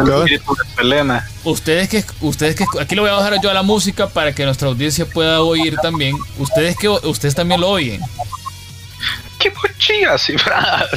Ustedes 1.44 1.88
que, 1.88 2.04
ustedes 2.20 2.56
que, 2.56 2.64
aquí 2.80 2.94
lo 2.94 3.02
voy 3.02 3.10
a 3.10 3.14
bajar 3.14 3.40
yo 3.42 3.50
a 3.50 3.54
la 3.54 3.62
música 3.62 4.08
para 4.08 4.34
que 4.34 4.44
nuestra 4.44 4.68
audiencia 4.68 5.06
pueda 5.06 5.40
oír 5.42 5.76
también. 5.76 6.16
Ustedes 6.38 6.76
que, 6.76 6.88
ustedes 6.88 7.34
también 7.34 7.60
lo 7.60 7.68
oyen. 7.68 8.00
¡Qué 9.38 9.50
mochila! 9.50 10.16
Sí, 10.18 10.36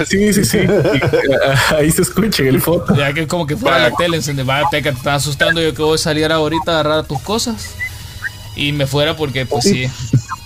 sí, 0.05 0.33
sí. 0.33 0.45
sí. 0.45 0.59
Ahí 1.75 1.91
se 1.91 2.03
escucha 2.03 2.43
en 2.43 2.49
el 2.49 2.61
foto. 2.61 2.95
Ya 2.95 3.11
que 3.11 3.27
como 3.27 3.47
que 3.47 3.57
fuera 3.57 3.79
la 3.79 3.91
tele, 3.91 4.19
va 4.43 4.59
a 4.59 4.69
te 4.69 4.77
están 4.77 5.15
asustando. 5.15 5.61
Yo 5.61 5.73
que 5.73 5.81
voy 5.81 5.95
a 5.95 5.97
salir 5.97 6.31
ahorita 6.31 6.71
a 6.71 6.79
agarrar 6.79 7.05
tus 7.05 7.19
cosas 7.21 7.75
y 8.55 8.71
me 8.71 8.87
fuera 8.87 9.15
porque, 9.15 9.45
pues 9.45 9.65
sí, 9.65 9.89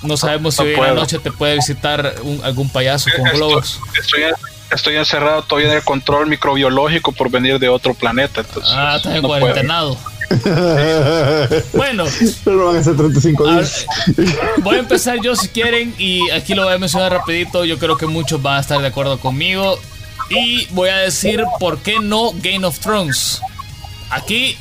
no 0.02 0.17
sabemos 0.17 0.56
si 0.56 0.63
hoy 0.63 0.74
en 0.74 0.82
la 0.82 0.93
noche 0.93 1.19
te 1.19 1.32
puede 1.32 1.56
visitar 1.56 2.15
algún 2.43 2.69
payaso 2.69 3.10
con 3.15 3.26
globos. 3.32 3.80
Estoy, 4.72 4.98
encerrado 4.98 5.41
todavía 5.41 5.72
en 5.72 5.78
el 5.78 5.84
control 5.84 6.28
microbiológico 6.28 7.12
por 7.12 7.32
venir 7.32 7.58
de 7.58 7.69
otro 7.69 7.95
planeta. 7.95 8.41
Entonces, 8.41 8.72
ah, 8.72 8.95
estás 8.98 9.15
en 9.15 9.24
cuarentenado. 9.24 9.98
bueno, 11.74 12.06
pero 12.45 12.67
van 12.67 12.78
a 12.78 12.84
ser 12.84 12.95
35 12.95 13.52
días. 13.52 13.86
voy 14.58 14.76
a 14.76 14.80
empezar 14.80 15.19
yo 15.22 15.36
si 15.36 15.48
quieren 15.48 15.95
y 15.98 16.30
aquí 16.30 16.54
lo 16.54 16.65
voy 16.65 16.74
a 16.74 16.78
mencionar 16.78 17.12
rapidito. 17.12 17.65
Yo 17.65 17.80
creo 17.80 17.98
que 17.98 18.06
muchos 18.06 18.39
van 18.41 18.58
a 18.58 18.60
estar 18.60 18.80
de 18.80 18.88
acuerdo 18.88 19.19
conmigo 19.19 19.80
y 20.30 20.67
voy 20.67 20.89
a 20.89 20.98
decir 20.98 21.43
por 21.60 21.80
qué 21.80 22.00
no 22.00 22.32
Game 22.36 22.65
of 22.65 22.78
Thrones. 22.80 23.41
Aquí, 24.12 24.56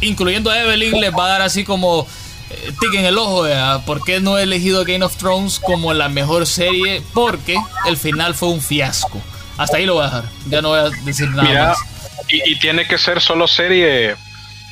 incluyendo 0.00 0.50
a 0.50 0.60
Evelyn, 0.60 1.00
les 1.00 1.12
va 1.12 1.26
a 1.26 1.28
dar 1.28 1.42
así 1.42 1.64
como 1.64 2.02
eh, 2.02 2.08
tic 2.80 2.94
en 2.94 3.04
el 3.04 3.18
ojo. 3.18 3.44
¿Por 3.86 4.02
qué 4.04 4.20
no 4.20 4.38
he 4.38 4.42
elegido 4.42 4.84
Game 4.84 5.04
of 5.04 5.16
Thrones 5.16 5.60
como 5.60 5.94
la 5.94 6.08
mejor 6.08 6.46
serie? 6.46 7.02
Porque 7.14 7.56
el 7.86 7.96
final 7.96 8.34
fue 8.34 8.48
un 8.48 8.60
fiasco. 8.60 9.20
Hasta 9.56 9.76
ahí 9.76 9.86
lo 9.86 9.94
voy 9.94 10.02
a 10.02 10.06
dejar. 10.06 10.24
Ya 10.48 10.62
no 10.62 10.68
voy 10.68 10.78
a 10.78 10.90
decir 11.04 11.28
nada 11.30 11.68
más. 11.68 11.78
Y, 12.28 12.52
y 12.52 12.58
tiene 12.58 12.86
que 12.86 12.98
ser 12.98 13.20
solo 13.20 13.46
serie 13.46 14.16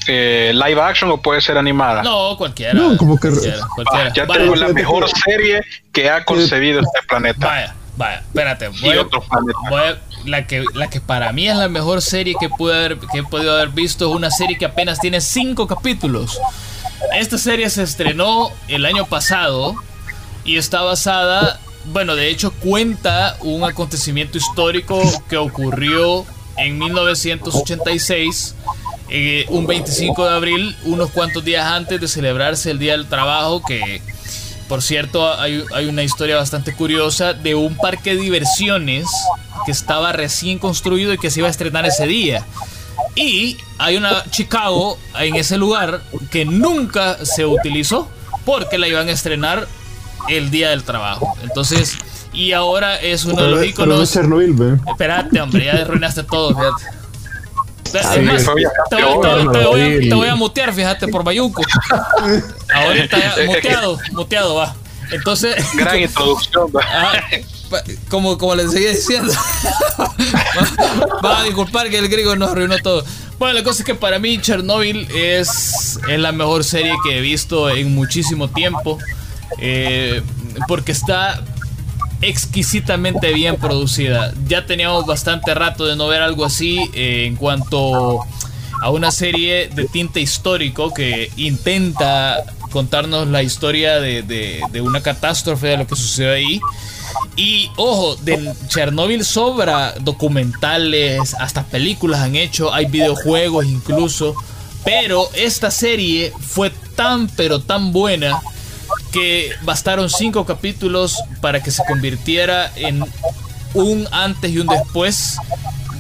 eh, 0.08 0.52
live 0.54 0.80
action 0.80 1.10
o 1.10 1.18
puede 1.18 1.40
ser 1.40 1.58
animada? 1.58 2.02
No, 2.02 2.36
cualquiera. 2.36 2.74
No, 2.74 2.96
como 2.96 3.18
que 3.18 3.28
cualquiera, 3.74 4.12
ya 4.14 4.26
tengo 4.26 4.54
la 4.54 4.68
mejor 4.68 5.08
serie 5.24 5.62
que 5.92 6.08
ha 6.08 6.24
concebido 6.24 6.80
este 6.80 7.00
planeta. 7.08 7.46
Vaya, 7.46 7.74
vaya, 7.96 8.18
espérate. 8.18 8.68
Voy, 8.68 9.96
la, 10.24 10.46
que, 10.46 10.64
la 10.74 10.88
que 10.88 11.00
para 11.00 11.32
mí 11.32 11.48
es 11.48 11.56
la 11.56 11.68
mejor 11.68 12.02
serie 12.02 12.34
que, 12.38 12.48
pude 12.48 12.74
haber, 12.74 12.98
que 12.98 13.18
he 13.18 13.22
podido 13.24 13.54
haber 13.54 13.70
visto 13.70 14.08
es 14.08 14.14
una 14.14 14.30
serie 14.30 14.56
que 14.58 14.64
apenas 14.64 15.00
tiene 15.00 15.20
cinco 15.20 15.66
capítulos. 15.66 16.40
Esta 17.14 17.38
serie 17.38 17.70
se 17.70 17.82
estrenó 17.82 18.50
el 18.68 18.85
año 18.87 19.06
pasado 19.06 19.74
y 20.44 20.56
está 20.56 20.82
basada, 20.82 21.61
bueno, 21.87 22.14
de 22.14 22.28
hecho 22.28 22.52
cuenta 22.52 23.37
un 23.40 23.64
acontecimiento 23.64 24.38
histórico 24.38 25.00
que 25.28 25.37
ocurrió 25.37 26.24
en 26.56 26.78
1986 26.78 28.54
eh, 29.09 29.46
un 29.50 29.66
25 29.66 30.24
de 30.24 30.35
abril, 30.35 30.76
unos 30.85 31.11
cuantos 31.11 31.44
días 31.44 31.64
antes 31.64 32.00
de 32.00 32.09
celebrarse 32.09 32.72
el 32.72 32.78
Día 32.78 32.92
del 32.92 33.06
Trabajo, 33.06 33.62
que 33.62 34.02
por 34.68 34.82
cierto 34.82 35.32
hay, 35.38 35.64
una 35.88 36.02
historia 36.02 36.37
bastante 36.37 36.74
curiosa 36.74 37.32
de 37.32 37.54
un 37.54 37.76
parque 37.76 38.16
de 38.16 38.22
diversiones 38.22 39.06
que 39.64 39.70
estaba 39.70 40.12
recién 40.12 40.59
construido 40.59 41.12
y 41.12 41.18
que 41.18 41.30
se 41.30 41.40
iba 41.40 41.46
a 41.46 41.52
estrenar 41.52 41.87
ese 41.87 42.06
día. 42.06 42.44
Y 43.14 43.59
hay 43.78 43.96
una 43.96 44.24
Chicago 44.30 44.98
en 45.18 45.37
ese 45.37 45.56
lugar 45.56 46.02
que 46.30 46.44
nunca 46.44 47.24
se 47.24 47.46
utilizó 47.46 48.09
porque 48.44 48.78
la 48.78 48.88
iban 48.88 49.09
a 49.09 49.12
estrenar 49.12 49.66
el 50.28 50.50
día 50.50 50.70
del 50.70 50.85
trabajo. 50.85 51.37
Entonces, 51.42 51.96
y 52.32 52.52
ahora 52.52 52.96
es 52.96 53.24
uno 53.24 53.42
de 53.42 53.50
los 53.50 53.64
iconos. 53.64 53.98
Espérate, 54.87 55.40
hombre, 55.40 55.64
ya 55.64 55.72
arruinaste 55.72 56.22
todo, 56.24 56.50
fíjate 56.50 56.96
te, 60.09 60.14
voy, 60.14 60.28
a 60.28 60.35
mutear, 60.35 60.72
fíjate, 60.72 61.09
por 61.09 61.24
Bayuco. 61.24 61.62
Ahora 62.74 62.96
está 62.96 63.18
muteado, 63.46 63.98
muteado, 64.12 64.54
va. 64.56 64.74
Entonces. 65.11 65.56
Gran 65.74 66.00
introducción, 66.00 66.70
va. 66.74 66.82
Como, 68.09 68.38
como 68.38 68.55
les 68.55 68.70
seguía 68.70 68.90
diciendo. 68.90 69.33
va, 71.24 71.40
a 71.40 71.44
disculpar 71.44 71.90
que 71.90 71.98
el 71.98 72.09
griego 72.09 72.37
nos 72.37 72.50
arruinó 72.50 72.79
todo. 72.79 73.05
Bueno, 73.38 73.55
la 73.55 73.64
cosa 73.64 73.83
es 73.83 73.87
que 73.87 73.94
para 73.94 74.18
mí 74.18 74.38
Chernobyl 74.38 75.09
es, 75.14 75.98
es 76.09 76.18
la 76.18 76.33
mejor 76.33 76.64
serie 76.64 76.94
que 77.05 77.18
he 77.18 77.20
visto 77.20 77.68
en 77.68 77.94
muchísimo 77.94 78.48
tiempo. 78.48 78.98
Eh, 79.59 80.22
porque 80.68 80.92
está 80.92 81.42
exquisitamente 82.22 83.33
bien 83.33 83.57
producida. 83.57 84.33
Ya 84.46 84.66
teníamos 84.66 85.07
bastante 85.07 85.55
rato 85.55 85.87
de 85.87 85.96
no 85.96 86.09
ver 86.09 86.22
algo 86.22 86.44
así 86.44 86.81
eh, 86.94 87.26
en 87.26 87.37
cuanto 87.37 88.20
a 88.83 88.90
una 88.90 89.11
serie 89.11 89.68
de 89.68 89.87
tinte 89.87 90.20
histórico 90.20 90.92
que 90.92 91.31
intenta 91.37 92.44
contarnos 92.70 93.26
la 93.29 93.42
historia 93.42 94.00
de, 94.00 94.61
una 94.83 95.00
catástrofe 95.02 95.68
de 95.68 95.76
lo 95.79 95.87
que 95.87 95.96
sucedió 95.96 96.33
ahí. 96.33 96.61
Y 97.37 97.70
ojo, 97.76 98.16
de 98.16 98.55
Chernobyl 98.68 99.24
sobra 99.24 99.94
documentales, 100.00 101.35
hasta 101.35 101.64
películas 101.64 102.20
han 102.20 102.37
hecho, 102.37 102.72
hay 102.72 102.87
videojuegos 102.87 103.66
incluso. 103.66 104.35
Pero 104.85 105.29
esta 105.35 105.70
serie 105.70 106.33
fue 106.40 106.70
tan 106.94 107.29
pero 107.29 107.61
tan 107.61 107.92
buena 107.92 108.40
que 109.12 109.50
bastaron 109.62 110.09
cinco 110.11 110.46
capítulos 110.46 111.18
para 111.40 111.62
que 111.62 111.70
se 111.70 111.83
convirtiera 111.85 112.70
en 112.76 113.05
un 113.74 114.09
antes 114.12 114.50
y 114.50 114.59
un 114.59 114.66
después 114.66 115.38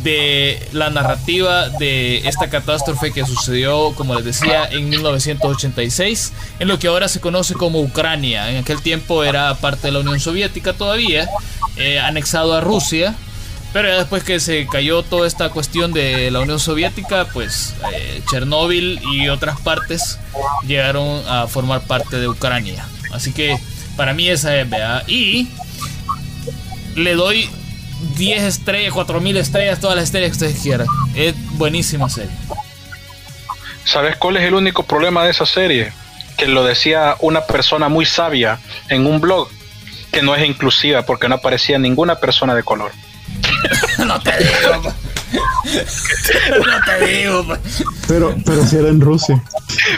de 0.06 0.60
la 0.70 0.88
narrativa 0.88 1.68
de 1.68 2.18
esta 2.28 2.48
catástrofe 2.48 3.10
que 3.10 3.26
sucedió, 3.26 3.92
como 3.96 4.14
les 4.14 4.24
decía, 4.24 4.68
en 4.70 4.88
1986, 4.88 6.32
en 6.60 6.68
lo 6.68 6.78
que 6.78 6.86
ahora 6.86 7.08
se 7.08 7.18
conoce 7.20 7.54
como 7.54 7.80
Ucrania. 7.80 8.52
En 8.52 8.58
aquel 8.58 8.80
tiempo 8.82 9.24
era 9.24 9.52
parte 9.56 9.88
de 9.88 9.92
la 9.92 9.98
Unión 9.98 10.20
Soviética 10.20 10.74
todavía, 10.74 11.28
eh, 11.76 11.98
anexado 11.98 12.54
a 12.54 12.60
Rusia. 12.60 13.16
Pero 13.72 13.88
ya 13.88 13.96
después 13.96 14.22
que 14.22 14.38
se 14.38 14.68
cayó 14.68 15.02
toda 15.02 15.26
esta 15.26 15.48
cuestión 15.48 15.92
de 15.92 16.30
la 16.30 16.38
Unión 16.38 16.60
Soviética, 16.60 17.26
pues 17.32 17.74
eh, 17.92 18.22
Chernóbil 18.30 19.00
y 19.12 19.28
otras 19.28 19.60
partes 19.60 20.20
llegaron 20.68 21.20
a 21.28 21.48
formar 21.48 21.80
parte 21.80 22.20
de 22.20 22.28
Ucrania. 22.28 22.86
Así 23.12 23.32
que 23.32 23.58
para 23.96 24.14
mí 24.14 24.28
esa 24.28 24.56
es, 24.56 24.70
vea. 24.70 25.02
Y 25.08 25.48
le 26.94 27.16
doy 27.16 27.50
10 28.16 28.42
estrellas, 28.42 28.92
4000 28.92 29.36
estrellas, 29.36 29.80
todas 29.80 29.96
las 29.96 30.04
estrellas 30.04 30.30
que 30.30 30.44
ustedes 30.44 30.62
quieran. 30.62 30.86
Es 31.14 31.34
buenísima 31.56 32.08
serie. 32.08 32.34
¿Sabes 33.84 34.16
cuál 34.16 34.36
es 34.36 34.44
el 34.44 34.54
único 34.54 34.82
problema 34.82 35.24
de 35.24 35.30
esa 35.30 35.46
serie? 35.46 35.92
Que 36.36 36.46
lo 36.46 36.64
decía 36.64 37.16
una 37.20 37.42
persona 37.42 37.88
muy 37.88 38.04
sabia 38.04 38.58
en 38.88 39.06
un 39.06 39.20
blog, 39.20 39.48
que 40.12 40.22
no 40.22 40.34
es 40.34 40.44
inclusiva 40.46 41.02
porque 41.02 41.28
no 41.28 41.36
aparecía 41.36 41.78
ninguna 41.78 42.16
persona 42.16 42.54
de 42.54 42.62
color. 42.62 42.92
no 43.98 44.20
te 44.20 44.32
digo. 44.38 44.94
no 46.66 46.80
te 46.84 47.06
digo. 47.06 47.44
Pero, 48.08 48.34
pero 48.44 48.64
si 48.66 48.76
era 48.76 48.88
en 48.88 49.00
Rusia. 49.00 49.42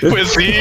Pues 0.08 0.32
sí, 0.32 0.52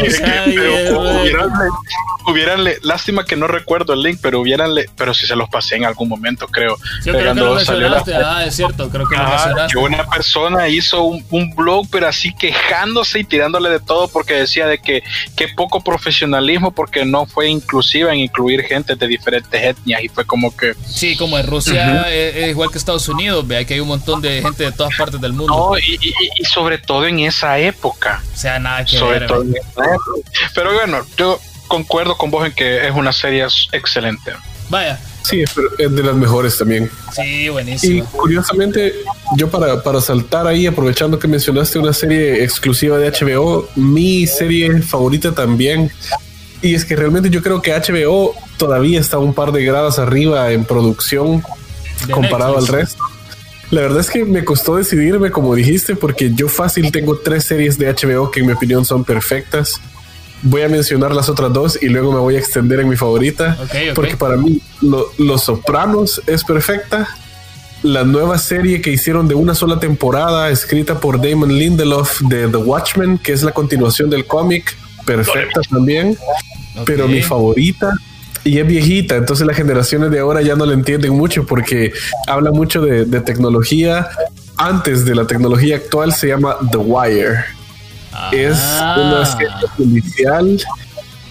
hubieranle, 2.28 2.78
lástima 2.82 3.26
que 3.26 3.36
no 3.36 3.48
recuerdo 3.48 3.94
el 3.94 4.02
link, 4.02 4.20
pero 4.22 4.42
hubieranle, 4.42 4.90
pero 4.98 5.13
si 5.13 5.26
se 5.26 5.36
los 5.36 5.50
pasé 5.50 5.78
en 5.78 5.86
algún 5.86 6.10
momento, 6.10 6.48
creo. 6.48 6.78
Yo 7.06 7.13
creo 7.13 7.34
que 7.34 7.40
lo 7.40 7.56
mencionaste, 7.56 8.16
ah, 8.16 8.46
es 8.46 8.56
cierto, 8.56 8.90
creo 8.90 9.08
que 9.08 9.16
lo 9.16 9.24
mencionaste. 9.24 9.74
Que 9.74 9.78
una 9.78 10.06
persona 10.06 10.68
hizo 10.68 11.04
un, 11.04 11.26
blog, 11.56 11.88
pero 11.90 12.08
así 12.08 12.34
quejándose 12.34 13.20
y 13.20 13.24
tirándole 13.24 13.70
de 13.70 13.80
todo 13.80 14.10
porque 14.10 14.34
decía 14.34 14.68
de 14.68 14.80
que 14.80 15.02
qué 15.36 15.48
poco 15.48 15.82
profesionalismo 15.82 16.72
porque 16.72 17.06
no 17.06 17.26
fue 17.26 17.48
inclusiva 17.48 18.12
en 18.12 18.20
incluir 18.20 18.63
gente 18.63 18.96
de 18.96 19.08
diferentes 19.08 19.63
etnias 19.63 20.04
y 20.04 20.10
fue 20.10 20.26
como 20.26 20.56
que... 20.56 20.76
Sí, 20.86 21.16
como 21.16 21.38
en 21.40 21.48
Rusia 21.48 22.12
es, 22.12 22.50
igual 22.50 22.70
que 22.70 22.78
Estados 22.78 23.08
Unidos, 23.08 23.48
vea 23.48 23.63
que 23.63 23.76
hay 23.76 23.80
un 23.80 23.88
montón 23.88 24.22
de 24.22 24.42
gente 24.42 24.66
de 24.66 24.72
todas 24.74 24.96
partes 24.98 25.22
del 25.22 25.34
mundo. 25.34 25.72
No, 25.72 25.78
y, 25.78 25.98
y, 26.02 26.44
sobre 26.46 26.78
todo 26.78 27.06
en 27.06 27.20
esa 27.20 27.58
época. 27.60 28.22
O 28.34 28.38
sea, 28.38 28.60
nada 28.60 28.84
que 28.84 28.98
sobre 28.98 29.26
Todo 29.26 29.44
en 29.44 29.56
esa 29.56 29.86
época. 29.86 30.30
Pero 30.54 30.74
bueno, 30.74 31.06
yo 31.18 31.40
concuerdo 31.67 32.17
con 32.17 32.32
vos 32.32 32.45
en 32.45 32.53
que 32.53 32.88
es 32.88 32.93
una 32.93 33.13
serie 33.13 33.45
excelente. 33.71 34.34
Vaya. 34.69 34.99
Sí, 35.23 35.41
es 35.41 35.56
de 35.95 36.03
las 36.03 36.15
mejores 36.15 36.58
también. 36.58 36.89
Sí, 37.13 37.49
buenísimo. 37.49 38.03
Y 38.03 38.17
curiosamente, 38.17 38.93
yo 39.36 39.49
para, 39.49 39.84
para 39.84 39.99
saltar 39.99 40.47
ahí, 40.47 40.67
aprovechando 40.67 41.19
que 41.19 41.27
mencionaste 41.27 41.80
una 41.80 41.93
serie 41.93 42.43
exclusiva 42.43 42.97
de 42.97 43.12
HBO, 43.12 43.67
mi 43.75 44.25
serie 44.25 44.82
favorita 44.82 45.34
también. 45.34 45.91
Y 46.62 46.75
es 46.75 46.86
que 46.86 46.95
realmente 46.95 47.30
yo 47.30 47.43
creo 47.43 47.62
que 47.62 47.73
HBO 47.73 48.36
todavía 48.58 48.99
está 48.99 49.17
un 49.17 49.34
par 49.34 49.51
de 49.51 49.63
grados 49.65 49.99
arriba 49.99 50.51
en 50.51 50.63
producción 50.63 51.43
comparado 52.10 52.58
al 52.58 52.67
resto. 52.67 53.03
La 53.69 53.82
verdad 53.82 53.99
es 53.99 54.10
que 54.10 54.23
me 54.23 54.45
costó 54.45 54.77
decidirme, 54.77 55.30
como 55.30 55.53
dijiste, 55.53 55.97
porque 55.97 56.32
yo 56.34 56.47
fácil 56.47 56.89
tengo 56.89 57.17
tres 57.17 57.43
series 57.43 57.77
de 57.77 57.93
HBO 57.93 58.32
que 58.32 58.39
en 58.39 58.47
mi 58.47 58.53
opinión 58.53 58.86
son 58.86 59.03
perfectas 59.03 59.82
voy 60.41 60.62
a 60.62 60.69
mencionar 60.69 61.13
las 61.13 61.30
otras 61.30 61.52
dos 61.54 61.80
y 61.82 61.89
luego 61.89 62.12
me 62.12 62.19
voy 62.19 62.36
a 62.36 62.39
extender 62.39 62.80
en 62.80 62.89
mi 62.89 62.95
favorita. 62.95 63.58
Porque 63.95 64.15
para 64.15 64.38
mí 64.38 64.62
Los 64.82 65.43
Sopranos 65.43 66.21
es 66.28 66.43
perfecta. 66.43 67.08
La 67.84 68.04
nueva 68.04 68.38
serie 68.38 68.82
que 68.82 68.91
hicieron 68.91 69.28
de 69.28 69.36
una 69.36 69.54
sola 69.54 69.80
temporada, 69.80 70.50
escrita 70.50 71.00
por 71.00 71.21
Damon 71.21 71.54
Lindelof 71.54 72.21
de 72.21 72.47
The 72.47 72.58
Watchmen, 72.58 73.17
que 73.19 73.34
es 73.34 73.43
la 73.43 73.52
continuación 73.52 74.10
del 74.10 74.26
cómic, 74.26 74.76
perfecta 75.06 75.62
también. 75.69 76.17
Pero 76.86 77.08
mi 77.08 77.21
favorita 77.21 77.93
y 78.43 78.60
es 78.60 78.67
viejita, 78.67 79.15
entonces 79.15 79.45
las 79.45 79.58
generaciones 79.58 80.10
de 80.10 80.19
ahora 80.19 80.41
ya 80.41 80.56
no 80.56 80.65
la 80.65 80.73
entienden 80.73 81.13
mucho 81.13 81.45
porque 81.45 81.91
habla 82.28 82.52
mucho 82.52 82.82
de, 82.82 83.06
de 83.06 83.19
tecnología. 83.21 84.08
Antes 84.56 85.06
de 85.06 85.13
la 85.13 85.28
tecnología 85.28 85.76
actual 85.76 86.13
se 86.13 86.30
llama 86.30 86.58
The 86.71 86.78
Wire 86.78 87.57
es 88.32 88.58
una 88.58 89.22
ah. 89.22 89.26
serie 89.26 89.67
policial 89.78 90.62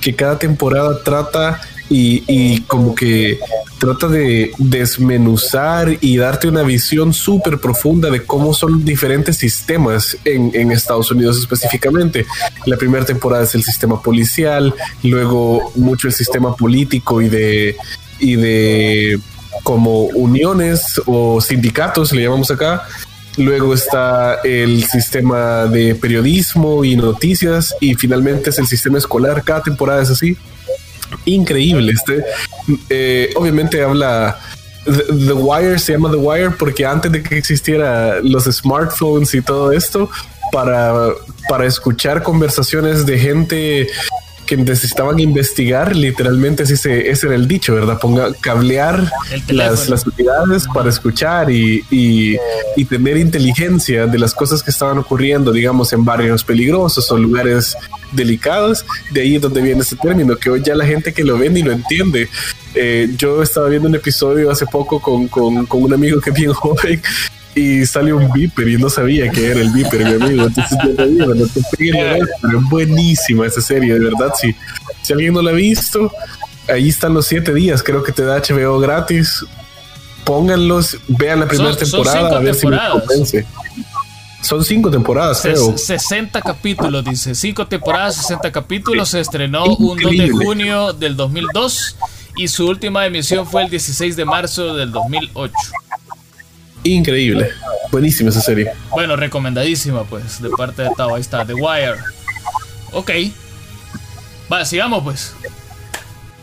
que 0.00 0.14
cada 0.14 0.38
temporada 0.38 1.02
trata 1.02 1.60
y, 1.88 2.60
como 2.62 2.94
que 2.94 3.38
trata 3.78 4.08
de 4.08 4.52
desmenuzar 4.58 5.98
y 6.00 6.16
darte 6.16 6.48
una 6.48 6.62
visión 6.62 7.12
súper 7.12 7.58
profunda 7.58 8.10
de 8.10 8.24
cómo 8.24 8.54
son 8.54 8.84
diferentes 8.84 9.36
sistemas 9.36 10.16
en, 10.24 10.72
Estados 10.72 11.10
Unidos 11.10 11.38
específicamente. 11.38 12.26
La 12.64 12.76
primera 12.76 13.04
temporada 13.04 13.44
es 13.44 13.54
el 13.54 13.62
sistema 13.62 14.00
policial, 14.02 14.74
luego 15.02 15.72
mucho 15.76 16.08
el 16.08 16.14
sistema 16.14 16.56
político 16.56 17.20
y 17.22 17.28
de, 17.28 17.76
y 18.18 18.36
de 18.36 19.20
como 19.62 20.02
uniones 20.02 21.00
o 21.06 21.40
sindicatos, 21.40 22.12
le 22.12 22.22
llamamos 22.22 22.50
acá, 22.50 22.86
Luego 23.36 23.74
está 23.74 24.40
el 24.44 24.84
sistema 24.84 25.66
de 25.66 25.94
periodismo 25.94 26.84
y 26.84 26.96
noticias. 26.96 27.74
Y 27.80 27.94
finalmente 27.94 28.50
es 28.50 28.58
el 28.58 28.66
sistema 28.66 28.98
escolar. 28.98 29.42
Cada 29.44 29.62
temporada 29.62 30.02
es 30.02 30.10
así. 30.10 30.36
Increíble. 31.24 31.92
Este, 31.92 32.24
eh, 32.88 33.32
obviamente 33.36 33.82
habla. 33.82 34.38
The, 34.84 35.32
Wire 35.32 35.78
se 35.80 35.92
llama 35.92 36.10
The 36.10 36.16
Wire 36.16 36.50
porque 36.50 36.86
antes 36.86 37.10
de 37.10 37.20
que 37.20 37.36
existiera 37.36 38.20
los 38.22 38.44
smartphones 38.44 39.34
y 39.34 39.42
todo 39.42 39.72
esto, 39.72 40.08
para, 40.52 41.10
para 41.48 41.66
escuchar 41.66 42.22
conversaciones 42.22 43.04
de 43.04 43.18
gente 43.18 43.88
que 44.46 44.56
necesitaban 44.56 45.18
investigar, 45.18 45.94
literalmente 45.94 46.62
así 46.62 46.76
se, 46.76 47.10
ese 47.10 47.26
era 47.26 47.36
el 47.36 47.48
dicho, 47.48 47.74
¿verdad? 47.74 47.98
Ponga, 47.98 48.32
cablear 48.40 49.10
las, 49.48 49.88
las, 49.88 50.06
unidades 50.06 50.66
para 50.72 50.88
escuchar 50.88 51.50
y, 51.50 51.84
y, 51.90 52.36
y, 52.76 52.84
tener 52.84 53.16
inteligencia 53.16 54.06
de 54.06 54.18
las 54.18 54.32
cosas 54.32 54.62
que 54.62 54.70
estaban 54.70 54.98
ocurriendo, 54.98 55.52
digamos, 55.52 55.92
en 55.92 56.04
barrios 56.04 56.44
peligrosos 56.44 57.10
o 57.10 57.18
lugares 57.18 57.76
delicados. 58.12 58.84
De 59.10 59.22
ahí 59.22 59.36
es 59.36 59.42
donde 59.42 59.60
viene 59.60 59.80
ese 59.80 59.96
término, 59.96 60.36
que 60.36 60.50
hoy 60.50 60.62
ya 60.64 60.74
la 60.74 60.86
gente 60.86 61.12
que 61.12 61.24
lo 61.24 61.36
ve 61.38 61.50
ni 61.50 61.62
lo 61.62 61.72
entiende. 61.72 62.28
Eh, 62.74 63.08
yo 63.16 63.42
estaba 63.42 63.68
viendo 63.68 63.88
un 63.88 63.94
episodio 63.94 64.50
hace 64.50 64.66
poco 64.66 65.00
con, 65.00 65.28
con, 65.28 65.66
con 65.66 65.82
un 65.82 65.92
amigo 65.92 66.20
que 66.20 66.30
es 66.30 66.36
bien 66.36 66.52
joven 66.54 67.02
y 67.56 67.86
sale 67.86 68.12
un 68.12 68.30
Viper 68.30 68.68
y 68.68 68.76
no 68.76 68.90
sabía 68.90 69.30
que 69.30 69.46
era 69.46 69.60
el 69.60 69.70
Viper, 69.70 70.04
mi 70.04 70.24
amigo. 70.24 70.46
Entonces 70.46 70.78
yo 70.84 70.92
le 70.92 71.06
digo, 71.10 71.34
no 71.34 71.46
te 71.46 71.62
pero 72.42 72.58
es 72.58 72.64
buenísima 72.68 73.46
esa 73.46 73.62
serie, 73.62 73.94
de 73.94 73.98
verdad. 73.98 74.30
Si, 74.38 74.54
si 75.00 75.14
alguien 75.14 75.32
no 75.32 75.40
la 75.40 75.52
ha 75.52 75.54
visto, 75.54 76.12
ahí 76.68 76.90
están 76.90 77.14
los 77.14 77.26
siete 77.26 77.54
días, 77.54 77.82
creo 77.82 78.02
que 78.02 78.12
te 78.12 78.24
da 78.24 78.42
HBO 78.42 78.78
gratis. 78.78 79.42
Pónganlos, 80.24 80.98
vean 81.08 81.40
la 81.40 81.48
primera 81.48 81.74
temporada, 81.74 82.36
a 82.36 82.40
ver 82.40 82.54
si 82.54 82.66
me 82.66 82.78
convence. 82.90 83.46
Son 84.42 84.62
cinco 84.62 84.90
temporadas, 84.90 85.40
creo. 85.40 85.78
60 85.78 86.42
capítulos, 86.42 87.04
dice. 87.06 87.34
Cinco 87.34 87.66
temporadas, 87.66 88.16
60 88.16 88.52
capítulos. 88.52 89.08
Se 89.08 89.20
estrenó 89.20 89.64
un 89.64 89.98
2 89.98 90.10
de 90.12 90.28
junio 90.28 90.92
del 90.92 91.16
2002 91.16 91.96
y 92.36 92.48
su 92.48 92.68
última 92.68 93.06
emisión 93.06 93.46
fue 93.46 93.64
el 93.64 93.70
16 93.70 94.14
de 94.14 94.24
marzo 94.26 94.74
del 94.74 94.92
2008. 94.92 95.54
Increíble. 96.86 97.50
Buenísima 97.90 98.30
esa 98.30 98.40
serie. 98.40 98.72
Bueno, 98.90 99.16
recomendadísima, 99.16 100.04
pues, 100.04 100.40
de 100.40 100.50
parte 100.50 100.82
de 100.82 100.90
Tao. 100.96 101.14
Ahí 101.14 101.20
está, 101.20 101.44
The 101.44 101.54
Wire. 101.54 101.96
Ok. 102.92 103.10
Va, 104.50 104.64
sigamos, 104.64 105.02
pues. 105.02 105.34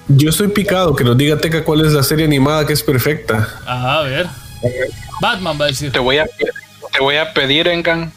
Yo 0.08 0.30
estoy 0.30 0.50
picado 0.50 0.96
que 0.96 1.04
nos 1.04 1.18
diga 1.18 1.38
Teca 1.38 1.64
cuál 1.64 1.86
es 1.86 1.94
la 1.94 2.04
serie 2.04 2.26
animada 2.26 2.66
que 2.66 2.74
es 2.74 2.84
perfecta. 2.84 3.48
Ajá, 3.66 4.00
a 4.00 4.02
ver. 4.04 4.28
Batman 5.22 5.58
va 5.60 5.66
a 5.66 5.68
decir. 5.70 5.92
Te 5.92 6.00
voy 6.00 6.18
a, 6.18 6.26
te 6.26 7.00
voy 7.00 7.16
a 7.16 7.34
pedir, 7.34 7.68
Engan, 7.68 8.12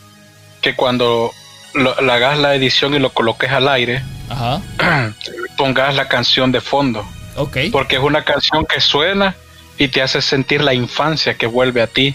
que 0.60 0.74
cuando 0.74 1.30
lo, 1.74 1.90
hagas 2.10 2.38
la 2.38 2.54
edición 2.54 2.94
y 2.94 2.98
lo 2.98 3.10
coloques 3.10 3.50
al 3.50 3.68
aire, 3.68 4.02
Ajá. 4.28 4.60
pongas 5.56 5.94
la 5.94 6.08
canción 6.08 6.50
de 6.50 6.60
fondo. 6.60 7.06
Ok. 7.36 7.58
Porque 7.70 7.96
es 7.96 8.02
una 8.02 8.24
canción 8.24 8.66
que 8.66 8.80
suena 8.80 9.36
y 9.78 9.88
te 9.88 10.02
hace 10.02 10.22
sentir 10.22 10.62
la 10.62 10.74
infancia 10.74 11.34
que 11.34 11.46
vuelve 11.46 11.82
a 11.82 11.86
ti. 11.86 12.14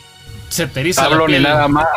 Se 0.49 0.67
te 0.67 0.91
Hablo 0.97 1.27
ni 1.27 1.39
nada 1.39 1.67
más. 1.67 1.87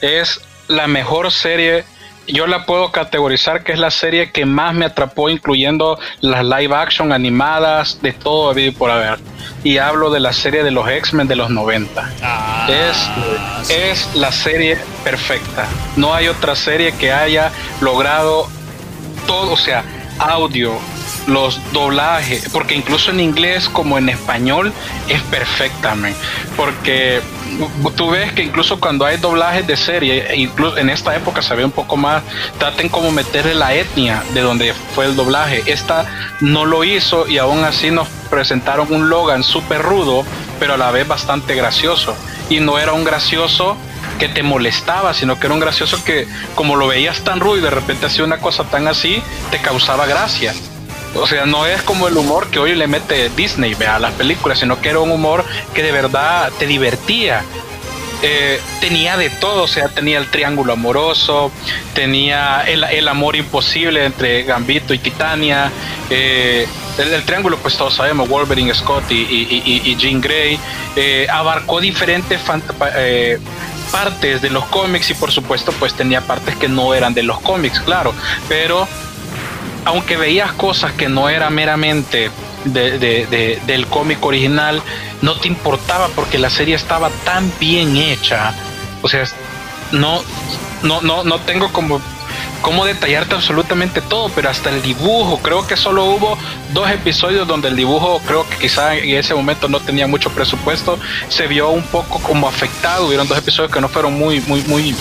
es 0.00 0.40
la 0.68 0.86
mejor 0.86 1.30
serie. 1.30 1.84
Yo 2.26 2.46
la 2.46 2.64
puedo 2.64 2.92
categorizar 2.92 3.64
que 3.64 3.72
es 3.72 3.78
la 3.78 3.90
serie 3.90 4.30
que 4.30 4.44
más 4.44 4.74
me 4.74 4.84
atrapó, 4.84 5.30
incluyendo 5.30 5.98
las 6.20 6.44
live 6.44 6.74
action 6.74 7.12
animadas, 7.12 8.00
de 8.02 8.12
todo 8.12 8.54
por 8.76 8.90
haber. 8.90 9.18
y 9.64 9.78
hablo 9.78 10.10
de 10.10 10.20
la 10.20 10.32
serie 10.32 10.62
de 10.62 10.70
los 10.70 10.88
X-Men 10.88 11.26
de 11.26 11.36
los 11.36 11.50
90. 11.50 12.10
Ah, 12.22 12.68
es, 12.68 13.70
es 13.70 14.14
la 14.14 14.30
serie 14.30 14.78
perfecta. 15.02 15.66
No 15.96 16.14
hay 16.14 16.28
otra 16.28 16.54
serie 16.54 16.92
que 16.92 17.12
haya 17.12 17.50
logrado 17.80 18.48
todo, 19.26 19.52
o 19.52 19.56
sea, 19.56 19.82
audio, 20.18 20.78
los 21.26 21.60
doblajes, 21.72 22.48
porque 22.52 22.74
incluso 22.74 23.10
en 23.10 23.20
inglés 23.20 23.68
como 23.68 23.98
en 23.98 24.08
español 24.08 24.72
es 25.08 25.22
perfectamente, 25.22 26.18
porque 26.56 27.20
tú 27.96 28.10
ves 28.10 28.32
que 28.32 28.42
incluso 28.42 28.80
cuando 28.80 29.04
hay 29.04 29.16
doblajes 29.16 29.66
de 29.66 29.76
serie, 29.76 30.34
incluso 30.36 30.78
en 30.78 30.90
esta 30.90 31.14
época 31.14 31.42
se 31.42 31.54
ve 31.54 31.64
un 31.64 31.70
poco 31.70 31.96
más, 31.96 32.22
traten 32.58 32.88
como 32.88 33.10
meterle 33.10 33.54
la 33.54 33.74
etnia 33.74 34.22
de 34.34 34.40
donde 34.40 34.74
fue 34.94 35.06
el 35.06 35.16
doblaje. 35.16 35.62
Esta 35.66 36.06
no 36.40 36.64
lo 36.64 36.84
hizo 36.84 37.28
y 37.28 37.38
aún 37.38 37.64
así 37.64 37.90
nos 37.90 38.08
presentaron 38.30 38.92
un 38.92 39.08
Logan 39.08 39.42
súper 39.42 39.82
rudo, 39.82 40.24
pero 40.58 40.74
a 40.74 40.76
la 40.76 40.90
vez 40.90 41.06
bastante 41.06 41.54
gracioso. 41.54 42.14
Y 42.48 42.60
no 42.60 42.78
era 42.78 42.92
un 42.92 43.04
gracioso 43.04 43.76
que 44.18 44.28
te 44.28 44.42
molestaba, 44.42 45.14
sino 45.14 45.38
que 45.38 45.46
era 45.46 45.54
un 45.54 45.60
gracioso 45.60 46.02
que 46.04 46.26
como 46.54 46.76
lo 46.76 46.88
veías 46.88 47.20
tan 47.22 47.40
rudo 47.40 47.58
y 47.58 47.60
de 47.60 47.70
repente 47.70 48.06
hacía 48.06 48.24
una 48.24 48.38
cosa 48.38 48.64
tan 48.64 48.86
así, 48.88 49.22
te 49.50 49.60
causaba 49.60 50.06
gracia. 50.06 50.54
O 51.14 51.26
sea, 51.26 51.44
no 51.44 51.66
es 51.66 51.82
como 51.82 52.08
el 52.08 52.16
humor 52.16 52.48
que 52.50 52.58
hoy 52.58 52.74
le 52.74 52.86
mete 52.86 53.30
Disney 53.30 53.74
a 53.86 53.98
las 53.98 54.12
películas, 54.14 54.60
sino 54.60 54.80
que 54.80 54.90
era 54.90 55.00
un 55.00 55.10
humor 55.10 55.44
que 55.74 55.82
de 55.82 55.92
verdad 55.92 56.50
te 56.58 56.66
divertía. 56.66 57.42
Eh, 58.22 58.60
tenía 58.80 59.16
de 59.16 59.30
todo, 59.30 59.62
o 59.62 59.66
sea, 59.66 59.88
tenía 59.88 60.18
el 60.18 60.30
triángulo 60.30 60.74
amoroso, 60.74 61.50
tenía 61.94 62.62
el, 62.66 63.08
amor 63.08 63.34
imposible 63.34 64.04
entre 64.04 64.42
Gambito 64.42 64.92
y 64.92 64.98
Titania, 64.98 65.72
eh, 66.10 66.68
el, 66.98 67.22
triángulo, 67.24 67.56
pues 67.56 67.78
todos 67.78 67.94
sabemos, 67.94 68.28
Wolverine, 68.28 68.74
Scott 68.74 69.10
y, 69.10 69.96
Jean 69.98 70.20
Grey, 70.20 70.58
eh, 70.96 71.26
abarcó 71.32 71.80
diferentes 71.80 72.38
partes 73.90 74.42
de 74.42 74.50
los 74.50 74.66
cómics 74.66 75.10
y 75.10 75.14
por 75.14 75.32
supuesto 75.32 75.72
pues 75.72 75.94
tenía 75.94 76.20
partes 76.20 76.56
que 76.56 76.68
no 76.68 76.92
eran 76.92 77.14
de 77.14 77.22
los 77.22 77.40
cómics, 77.40 77.80
claro, 77.80 78.12
pero 78.50 78.86
aunque 79.84 80.16
veías 80.16 80.52
cosas 80.52 80.92
que 80.92 81.08
no 81.08 81.28
eran 81.28 81.54
meramente 81.54 82.30
del 82.64 83.86
cómic 83.86 84.24
original, 84.24 84.82
no 85.22 85.34
te 85.36 85.48
importaba 85.48 86.08
porque 86.08 86.38
la 86.38 86.50
serie 86.50 86.74
estaba 86.74 87.10
tan 87.24 87.52
bien 87.58 87.96
hecha. 87.96 88.54
O 89.02 89.08
sea, 89.08 89.24
no, 89.92 90.22
no, 90.82 91.00
no, 91.00 91.24
no 91.24 91.38
tengo 91.40 91.72
como 91.72 92.00
cómo 92.62 92.84
detallarte 92.84 93.34
absolutamente 93.34 94.00
todo, 94.00 94.28
pero 94.34 94.50
hasta 94.50 94.70
el 94.70 94.82
dibujo, 94.82 95.38
creo 95.38 95.66
que 95.66 95.76
solo 95.76 96.04
hubo 96.04 96.38
dos 96.72 96.90
episodios 96.90 97.46
donde 97.48 97.68
el 97.68 97.76
dibujo, 97.76 98.20
creo 98.26 98.48
que 98.48 98.56
quizá 98.56 98.96
en 98.96 99.16
ese 99.16 99.34
momento 99.34 99.68
no 99.68 99.80
tenía 99.80 100.06
mucho 100.06 100.30
presupuesto, 100.30 100.98
se 101.28 101.46
vio 101.46 101.70
un 101.70 101.82
poco 101.84 102.20
como 102.20 102.48
afectado, 102.48 103.06
hubieron 103.06 103.26
dos 103.28 103.38
episodios 103.38 103.72
que 103.72 103.80
no 103.80 103.88
fueron 103.88 104.18
muy, 104.18 104.40
muy, 104.42 104.62
muy 104.62 104.94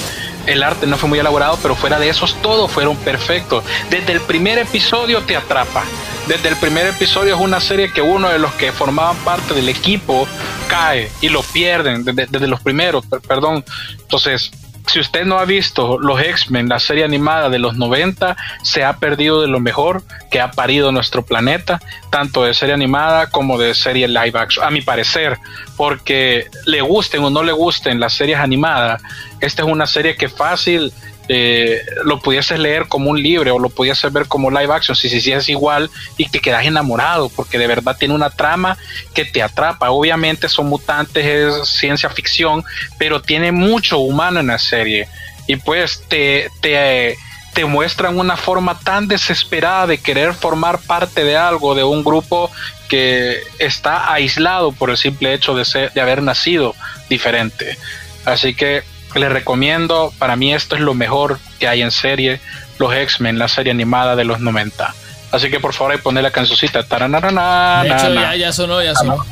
el 0.49 0.63
arte 0.63 0.87
no 0.87 0.97
fue 0.97 1.09
muy 1.09 1.19
elaborado, 1.19 1.57
pero 1.61 1.75
fuera 1.75 1.99
de 1.99 2.09
esos 2.09 2.35
todos 2.41 2.71
fueron 2.71 2.97
perfectos. 2.97 3.63
Desde 3.89 4.13
el 4.13 4.21
primer 4.21 4.57
episodio 4.57 5.21
te 5.21 5.35
atrapa. 5.35 5.83
Desde 6.27 6.49
el 6.49 6.55
primer 6.57 6.87
episodio 6.87 7.35
es 7.35 7.41
una 7.41 7.59
serie 7.59 7.91
que 7.91 8.01
uno 8.01 8.29
de 8.29 8.39
los 8.39 8.53
que 8.53 8.71
formaban 8.71 9.15
parte 9.17 9.53
del 9.53 9.69
equipo 9.69 10.27
cae 10.67 11.11
y 11.21 11.29
lo 11.29 11.41
pierden 11.41 12.03
desde, 12.03 12.25
desde 12.27 12.47
los 12.47 12.61
primeros, 12.61 13.05
perdón. 13.27 13.63
Entonces, 13.99 14.51
si 14.89 14.99
usted 14.99 15.25
no 15.25 15.37
ha 15.37 15.45
visto 15.45 15.99
los 15.99 16.19
X-Men, 16.19 16.67
la 16.67 16.79
serie 16.79 17.03
animada 17.03 17.49
de 17.49 17.59
los 17.59 17.75
90, 17.77 18.35
se 18.63 18.83
ha 18.83 18.97
perdido 18.97 19.41
de 19.41 19.47
lo 19.47 19.59
mejor 19.59 20.01
que 20.31 20.41
ha 20.41 20.51
parido 20.51 20.91
nuestro 20.91 21.23
planeta, 21.23 21.79
tanto 22.09 22.43
de 22.43 22.53
serie 22.53 22.73
animada 22.73 23.29
como 23.29 23.59
de 23.59 23.75
serie 23.75 24.07
live 24.07 24.37
action, 24.37 24.65
a 24.65 24.71
mi 24.71 24.81
parecer, 24.81 25.37
porque 25.77 26.47
le 26.65 26.81
gusten 26.81 27.23
o 27.23 27.29
no 27.29 27.43
le 27.43 27.51
gusten 27.51 27.99
las 27.99 28.13
series 28.13 28.39
animadas, 28.39 29.01
esta 29.41 29.61
es 29.61 29.69
una 29.69 29.85
serie 29.85 30.15
que 30.15 30.27
fácil 30.27 30.91
eh, 31.31 31.85
lo 32.05 32.19
pudieses 32.19 32.57
leer 32.57 32.87
como 32.87 33.11
un 33.11 33.21
libro 33.21 33.53
o 33.55 33.59
lo 33.59 33.69
pudieses 33.69 34.11
ver 34.11 34.25
como 34.25 34.49
live 34.49 34.73
action, 34.73 34.95
si, 34.95 35.09
si, 35.09 35.21
si 35.21 35.31
es 35.31 35.47
igual 35.47 35.91
y 36.17 36.27
te 36.27 36.39
quedas 36.39 36.65
enamorado, 36.65 37.29
porque 37.29 37.59
de 37.59 37.67
verdad 37.67 37.95
tiene 37.97 38.15
una 38.15 38.31
trama 38.31 38.79
que 39.13 39.25
te 39.25 39.43
atrapa. 39.43 39.91
Obviamente 39.91 40.49
son 40.49 40.67
mutantes, 40.67 41.23
es 41.23 41.69
ciencia 41.69 42.09
ficción, 42.09 42.65
pero 42.97 43.21
tiene 43.21 43.51
mucho 43.51 43.99
humano 43.99 44.39
en 44.39 44.47
la 44.47 44.57
serie. 44.57 45.07
Y 45.45 45.57
pues 45.57 46.03
te, 46.07 46.49
te, 46.61 47.15
te 47.53 47.63
muestran 47.63 48.17
una 48.17 48.35
forma 48.35 48.79
tan 48.79 49.07
desesperada 49.07 49.85
de 49.85 49.99
querer 49.99 50.33
formar 50.33 50.79
parte 50.79 51.23
de 51.23 51.37
algo, 51.37 51.75
de 51.75 51.83
un 51.83 52.03
grupo 52.03 52.49
que 52.87 53.43
está 53.59 54.11
aislado 54.11 54.71
por 54.71 54.89
el 54.89 54.97
simple 54.97 55.35
hecho 55.35 55.53
de, 55.53 55.63
ser, 55.63 55.93
de 55.93 56.01
haber 56.01 56.23
nacido 56.23 56.73
diferente. 57.07 57.77
Así 58.25 58.55
que 58.55 58.81
les 59.15 59.31
recomiendo, 59.31 60.13
para 60.19 60.35
mí 60.35 60.53
esto 60.53 60.75
es 60.75 60.81
lo 60.81 60.93
mejor 60.93 61.39
que 61.57 61.67
hay 61.67 61.81
en 61.81 61.91
serie, 61.91 62.39
los 62.77 62.93
X-Men, 62.93 63.39
la 63.39 63.47
serie 63.47 63.71
animada 63.71 64.15
de 64.15 64.25
los 64.25 64.39
90. 64.39 64.93
Así 65.31 65.49
que 65.49 65.59
por 65.59 65.73
favor 65.73 65.93
ahí 65.93 65.99
poner 65.99 66.23
la 66.23 66.31
cancioncita. 66.31 66.81
De 66.81 67.89
hecho, 67.89 68.13
ya, 68.13 68.35
ya 68.35 68.51
sonó, 68.51 68.81
ya 68.81 68.95
sonó. 68.95 69.23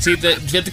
Sí, 0.00 0.14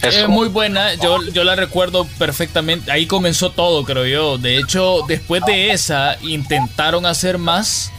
es 0.02 0.28
muy 0.28 0.48
buena. 0.48 0.94
Yo, 0.94 1.22
yo 1.32 1.44
la 1.44 1.54
recuerdo 1.54 2.06
perfectamente. 2.18 2.90
Ahí 2.90 3.06
comenzó 3.06 3.50
todo, 3.50 3.84
creo 3.84 4.06
yo. 4.06 4.38
De 4.38 4.58
hecho, 4.58 5.00
después 5.06 5.42
de 5.46 5.72
esa, 5.72 6.16
intentaron 6.22 7.04
hacer 7.06 7.38
más 7.38 7.90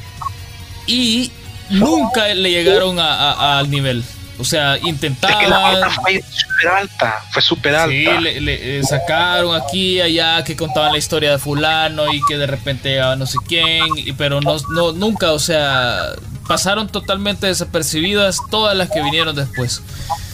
y 0.87 1.31
nunca 1.69 2.27
le 2.33 2.51
llegaron 2.51 2.99
al 2.99 3.69
nivel. 3.69 4.03
O 4.37 4.43
sea, 4.43 4.77
intentaban. 4.79 5.89
fue 6.01 6.21
súper 6.21 6.67
alta, 6.67 7.23
fue 7.31 7.41
súper 7.41 7.75
alta. 7.75 7.91
Sí, 7.91 8.39
le, 8.41 8.83
sacaron 8.83 9.55
aquí 9.55 10.01
allá 10.01 10.43
que 10.43 10.55
contaban 10.55 10.91
la 10.91 10.97
historia 10.97 11.31
de 11.31 11.39
Fulano 11.39 12.13
y 12.13 12.21
que 12.25 12.37
de 12.37 12.47
repente 12.47 12.99
a 12.99 13.15
no 13.15 13.25
sé 13.25 13.37
quién, 13.47 13.83
pero 14.17 14.41
no, 14.41 14.57
no, 14.69 14.91
nunca, 14.91 15.31
o 15.31 15.39
sea, 15.39 16.13
pasaron 16.47 16.87
totalmente 16.87 17.47
desapercibidas 17.47 18.39
todas 18.49 18.75
las 18.75 18.89
que 18.89 19.01
vinieron 19.01 19.35
después. 19.35 19.81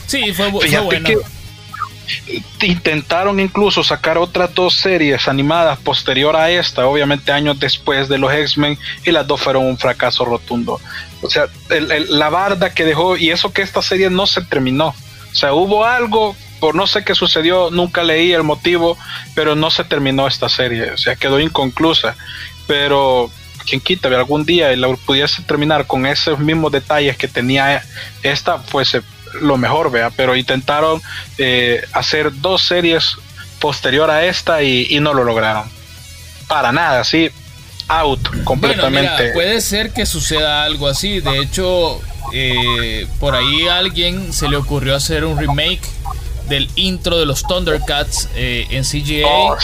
Sí, 0.07 0.33
fue, 0.33 0.51
fue 0.51 0.79
buena 0.79 1.09
intentaron 2.61 3.39
incluso 3.39 3.83
sacar 3.83 4.17
otras 4.17 4.53
dos 4.53 4.75
series 4.75 5.27
animadas 5.27 5.79
posterior 5.79 6.35
a 6.35 6.49
esta, 6.49 6.85
obviamente 6.85 7.31
años 7.31 7.59
después 7.59 8.09
de 8.09 8.17
los 8.17 8.33
X-Men, 8.33 8.77
y 9.05 9.11
las 9.11 9.25
dos 9.27 9.41
fueron 9.41 9.65
un 9.65 9.77
fracaso 9.77 10.25
rotundo. 10.25 10.79
O 11.21 11.29
sea, 11.29 11.47
la 11.69 12.29
barda 12.29 12.73
que 12.73 12.85
dejó, 12.85 13.17
y 13.17 13.29
eso 13.29 13.53
que 13.53 13.61
esta 13.61 13.81
serie 13.81 14.09
no 14.09 14.25
se 14.27 14.41
terminó. 14.41 14.87
O 15.31 15.35
sea, 15.35 15.53
hubo 15.53 15.85
algo, 15.85 16.35
por 16.59 16.75
no 16.75 16.87
sé 16.87 17.03
qué 17.03 17.15
sucedió, 17.15 17.69
nunca 17.71 18.03
leí 18.03 18.33
el 18.33 18.43
motivo, 18.43 18.97
pero 19.33 19.55
no 19.55 19.71
se 19.71 19.83
terminó 19.83 20.27
esta 20.27 20.49
serie, 20.49 20.91
o 20.91 20.97
sea, 20.97 21.15
quedó 21.15 21.39
inconclusa. 21.39 22.15
Pero 22.67 23.31
quien 23.65 23.79
quita, 23.79 24.07
algún 24.09 24.45
día 24.45 24.75
la 24.75 24.93
pudiese 24.95 25.41
terminar 25.43 25.87
con 25.87 26.05
esos 26.05 26.39
mismos 26.39 26.71
detalles 26.71 27.17
que 27.17 27.27
tenía 27.27 27.83
esta, 28.23 28.61
pues 28.63 28.97
lo 29.39 29.57
mejor, 29.57 29.91
vea, 29.91 30.09
pero 30.09 30.35
intentaron 30.35 31.01
eh, 31.37 31.81
hacer 31.93 32.31
dos 32.41 32.61
series 32.63 33.15
posterior 33.59 34.09
a 34.09 34.25
esta 34.25 34.63
y, 34.63 34.99
no 34.99 35.13
lo 35.13 35.23
lograron. 35.23 35.69
Para 36.47 36.71
nada, 36.71 37.03
sí, 37.03 37.29
out 37.87 38.43
completamente. 38.43 39.31
puede 39.33 39.61
ser 39.61 39.93
que 39.93 40.05
suceda 40.05 40.63
algo 40.63 40.87
así. 40.87 41.21
De 41.21 41.39
hecho, 41.39 42.01
eh, 42.33 43.07
por 43.19 43.35
ahí 43.35 43.67
a 43.67 43.77
alguien 43.77 44.33
se 44.33 44.49
le 44.49 44.57
ocurrió 44.57 44.95
hacer 44.95 45.23
un 45.23 45.37
remake 45.37 45.81
del 46.49 46.69
intro 46.75 47.17
de 47.17 47.25
los 47.25 47.43
Thundercats 47.43 48.27
eh, 48.35 48.67
en 48.71 48.83
CGA 48.83 49.27
oh, 49.27 49.57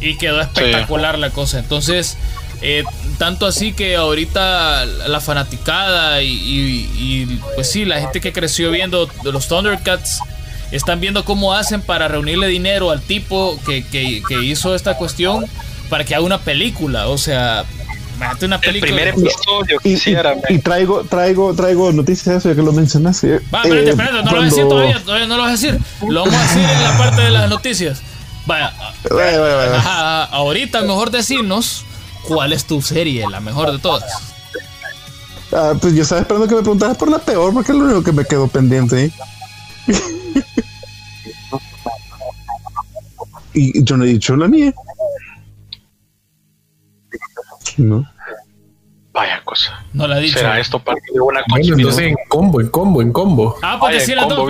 y 0.00 0.16
quedó 0.16 0.40
espectacular 0.40 1.18
la 1.18 1.30
cosa. 1.30 1.58
Entonces, 1.58 2.16
eh, 2.62 2.84
tanto 3.18 3.46
así 3.46 3.72
que 3.72 3.96
ahorita 3.96 4.86
la 4.86 5.20
fanaticada 5.20 6.22
y, 6.22 7.40
pues 7.56 7.70
sí, 7.70 7.84
la 7.84 8.00
gente 8.00 8.20
que 8.20 8.32
creció 8.32 8.70
viendo 8.70 9.08
los 9.24 9.48
Thundercats 9.48 10.20
están 10.70 11.00
viendo 11.00 11.24
cómo 11.24 11.54
hacen 11.54 11.82
para 11.82 12.06
reunirle 12.06 12.46
dinero 12.46 12.90
al 12.90 13.02
tipo 13.02 13.58
que, 13.66 14.22
hizo 14.42 14.74
esta 14.76 14.96
cuestión 14.96 15.44
para 15.90 16.04
que 16.04 16.14
haga 16.14 16.24
una 16.24 16.38
película. 16.38 17.08
O 17.08 17.18
sea, 17.18 17.64
una 18.40 18.60
película. 18.60 18.70
El 18.70 18.80
primer 18.80 19.08
episodio 19.08 19.78
quisiera. 19.82 20.36
Y, 20.48 20.58
traigo, 20.58 21.02
traigo, 21.02 21.54
traigo 21.54 21.92
noticias 21.92 22.44
ya 22.44 22.54
que 22.54 22.62
lo 22.62 22.72
mencionaste. 22.72 23.40
Va, 23.52 23.62
espérate, 23.62 23.86
eh, 23.86 23.90
espérate, 23.90 24.22
no 24.22 24.30
lo 24.30 24.30
voy 24.30 24.40
a 24.40 24.44
decir 24.44 24.68
todavía, 24.68 25.02
todavía 25.04 25.26
no 25.26 25.36
lo 25.36 25.42
voy 25.42 25.48
a 25.48 25.52
decir. 25.52 25.78
Lo 26.08 26.24
vamos 26.24 26.34
a 26.34 26.42
decir 26.42 26.62
en 26.62 26.84
la 26.84 26.96
parte 26.96 27.22
de 27.22 27.30
las 27.30 27.50
noticias. 27.50 28.02
Vaya, 28.46 28.72
ahorita 30.30 30.82
mejor 30.82 31.10
decirnos 31.10 31.84
¿cuál 32.26 32.52
es 32.52 32.64
tu 32.64 32.80
serie, 32.82 33.28
la 33.28 33.40
mejor 33.40 33.72
de 33.72 33.78
todas? 33.78 34.34
Ah, 35.52 35.74
pues 35.80 35.94
yo 35.94 36.02
estaba 36.02 36.22
esperando 36.22 36.48
que 36.48 36.54
me 36.54 36.62
preguntaras 36.62 36.96
por 36.96 37.10
la 37.10 37.18
peor, 37.18 37.52
porque 37.52 37.72
es 37.72 37.78
lo 37.78 37.84
único 37.84 38.02
que 38.02 38.12
me 38.12 38.24
quedó 38.24 38.48
pendiente. 38.48 39.04
¿eh? 39.04 39.12
y 43.54 43.84
yo 43.84 43.96
no 43.96 44.04
he 44.04 44.08
dicho 44.08 44.34
la 44.36 44.48
mía. 44.48 44.72
No. 47.76 48.06
Vaya 49.12 49.42
cosa. 49.44 49.84
No 49.92 50.06
la 50.06 50.18
he 50.18 50.22
dicho. 50.22 50.38
¿Será 50.38 50.58
esto 50.58 50.78
parte 50.78 51.02
de 51.12 51.20
una 51.20 51.42
bueno, 51.48 51.76
entonces 51.76 52.06
en 52.06 52.16
combo, 52.28 52.60
en 52.60 52.68
combo, 52.68 53.02
en 53.02 53.12
combo. 53.12 53.56
Ah, 53.62 53.76
pues 53.78 53.94
decir 53.94 54.16
la 54.16 54.24
dos, 54.24 54.48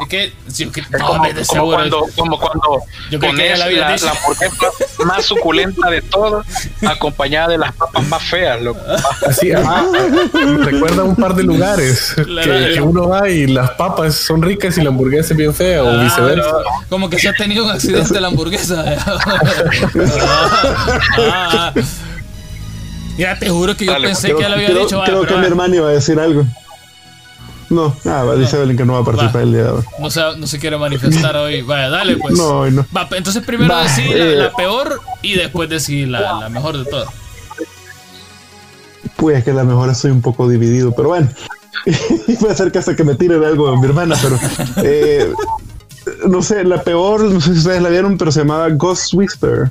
Es 0.00 0.08
que, 0.08 0.32
sí, 0.48 0.66
que 0.70 0.82
no, 0.82 1.06
como, 1.06 1.24
de 1.24 1.46
como 1.46 1.66
cuando, 1.66 2.06
como 2.16 2.38
cuando 2.38 2.82
Yo 3.10 3.20
pones 3.20 3.58
la, 3.58 3.70
la, 3.70 3.96
la 3.96 4.10
hamburguesa 4.10 4.70
más 5.04 5.24
suculenta 5.24 5.88
de 5.88 6.02
todas, 6.02 6.44
acompañada 6.84 7.48
de 7.48 7.58
las 7.58 7.72
papas 7.74 8.04
más 8.08 8.22
feas, 8.22 8.60
loco. 8.60 8.80
Así, 9.26 9.52
ah, 9.52 9.86
recuerda 10.64 11.04
un 11.04 11.14
par 11.14 11.34
de 11.34 11.44
lugares 11.44 12.14
que, 12.16 12.80
uno 12.80 13.08
va 13.08 13.28
y 13.30 13.46
las 13.46 13.70
papas 13.72 14.16
son 14.16 14.42
ricas 14.42 14.76
y 14.78 14.82
la 14.82 14.88
hamburguesa 14.88 15.32
es 15.32 15.36
bien 15.38 15.54
fea, 15.54 15.84
o 15.84 15.88
ah, 15.88 16.02
viceversa. 16.02 16.56
Como 16.88 17.08
que 17.08 17.18
se 17.18 17.28
ha 17.28 17.34
tenido 17.34 17.64
un 17.64 17.70
accidente 17.70 18.20
la 18.20 18.28
hamburguesa. 18.28 18.84
ah, 21.30 21.72
Mira, 23.16 23.38
te 23.38 23.48
juro 23.48 23.76
que 23.76 23.86
yo 23.86 23.96
pensé 24.00 24.34
que 24.34 24.40
ya 24.40 24.48
lo 24.48 24.56
había 24.56 24.70
dicho. 24.70 25.00
Creo 25.04 25.24
que 25.24 25.36
mi 25.36 25.46
hermano 25.46 25.76
iba 25.76 25.88
a 25.88 25.92
decir 25.92 26.18
algo. 26.18 26.44
No, 27.70 27.96
nada, 28.04 28.36
dice 28.36 28.56
Evelyn 28.56 28.76
que 28.76 28.84
no 28.84 28.94
va 28.94 29.00
a 29.00 29.04
participar 29.04 29.42
el 29.42 29.52
día 29.52 29.62
de 29.64 29.70
hoy. 29.70 29.82
No 29.98 30.10
se, 30.10 30.20
no 30.36 30.46
se 30.46 30.58
quiere 30.58 30.76
manifestar 30.76 31.36
hoy. 31.36 31.62
Vaya, 31.62 31.88
dale 31.88 32.16
pues. 32.20 32.36
No, 32.36 32.70
no. 32.70 32.86
Va, 32.96 33.08
entonces 33.12 33.42
primero 33.42 33.76
decir 33.76 34.16
la, 34.16 34.46
eh. 34.46 34.52
peor 34.56 35.00
y 35.22 35.34
después 35.34 35.68
decir 35.68 36.08
la, 36.08 36.40
la 36.40 36.48
mejor 36.48 36.76
de 36.76 36.84
todas. 36.84 37.08
Pues 39.16 39.44
que 39.44 39.52
la 39.52 39.64
mejor 39.64 39.88
estoy 39.90 40.10
un 40.10 40.20
poco 40.20 40.48
dividido, 40.48 40.92
pero 40.94 41.08
bueno. 41.08 41.28
puede 42.40 42.54
ser 42.54 42.72
que 42.72 42.78
hasta 42.78 42.96
que 42.96 43.04
me 43.04 43.14
tiren 43.14 43.42
algo 43.44 43.70
de 43.70 43.76
mi 43.76 43.86
hermana, 43.86 44.16
pero 44.20 44.38
eh, 44.86 45.32
no 46.26 46.42
sé, 46.42 46.64
la 46.64 46.82
peor, 46.82 47.22
no 47.22 47.40
sé 47.40 47.52
si 47.52 47.58
ustedes 47.58 47.82
la 47.82 47.88
vieron, 47.88 48.16
pero 48.18 48.32
se 48.32 48.40
llamaba 48.40 48.68
Ghost 48.70 49.14
Whisper. 49.14 49.70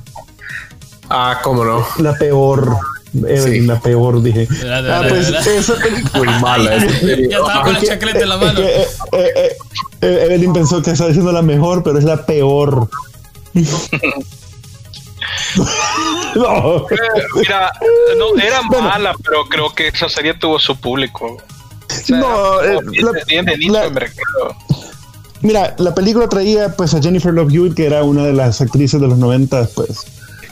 Ah, 1.10 1.38
cómo 1.42 1.64
no. 1.64 1.86
La 1.98 2.14
peor. 2.14 2.76
Evelyn, 3.14 3.66
la 3.66 3.80
peor, 3.80 4.22
dije. 4.22 4.48
ah, 4.68 5.02
pues 5.08 5.28
esa 5.28 5.74
Muy 6.14 6.26
mala. 6.40 6.76
ya 7.28 7.38
estaba 7.38 7.62
con 7.62 7.72
la 7.74 7.80
chacleta 7.80 8.20
en 8.20 8.28
la 8.28 8.36
mano. 8.36 8.60
Eh, 8.60 8.86
eh, 9.12 9.56
eh, 10.00 10.26
Evelyn 10.26 10.52
pensó 10.52 10.82
que 10.82 10.90
estaba 10.90 11.08
diciendo 11.08 11.30
la 11.32 11.42
mejor, 11.42 11.82
pero 11.82 11.98
es 11.98 12.04
la 12.04 12.26
peor. 12.26 12.88
no. 16.34 16.86
Mira, 17.36 17.72
no, 18.18 18.36
era 18.36 18.62
mala, 18.62 19.14
pero 19.22 19.44
creo 19.44 19.72
que 19.72 19.88
esa 19.88 20.08
serie 20.08 20.34
tuvo 20.34 20.58
su 20.58 20.76
público. 20.76 21.36
no, 22.08 22.60
la, 22.62 23.12
Mira, 25.40 25.74
la 25.78 25.94
película 25.94 26.28
traía 26.28 26.74
pues 26.74 26.94
a 26.94 27.02
Jennifer 27.02 27.32
Love 27.32 27.52
Hewitt, 27.52 27.74
que 27.74 27.86
era 27.86 28.02
una 28.02 28.24
de 28.24 28.32
las 28.32 28.60
actrices 28.60 29.00
de 29.00 29.06
los 29.06 29.18
90, 29.18 29.68
pues 29.74 30.04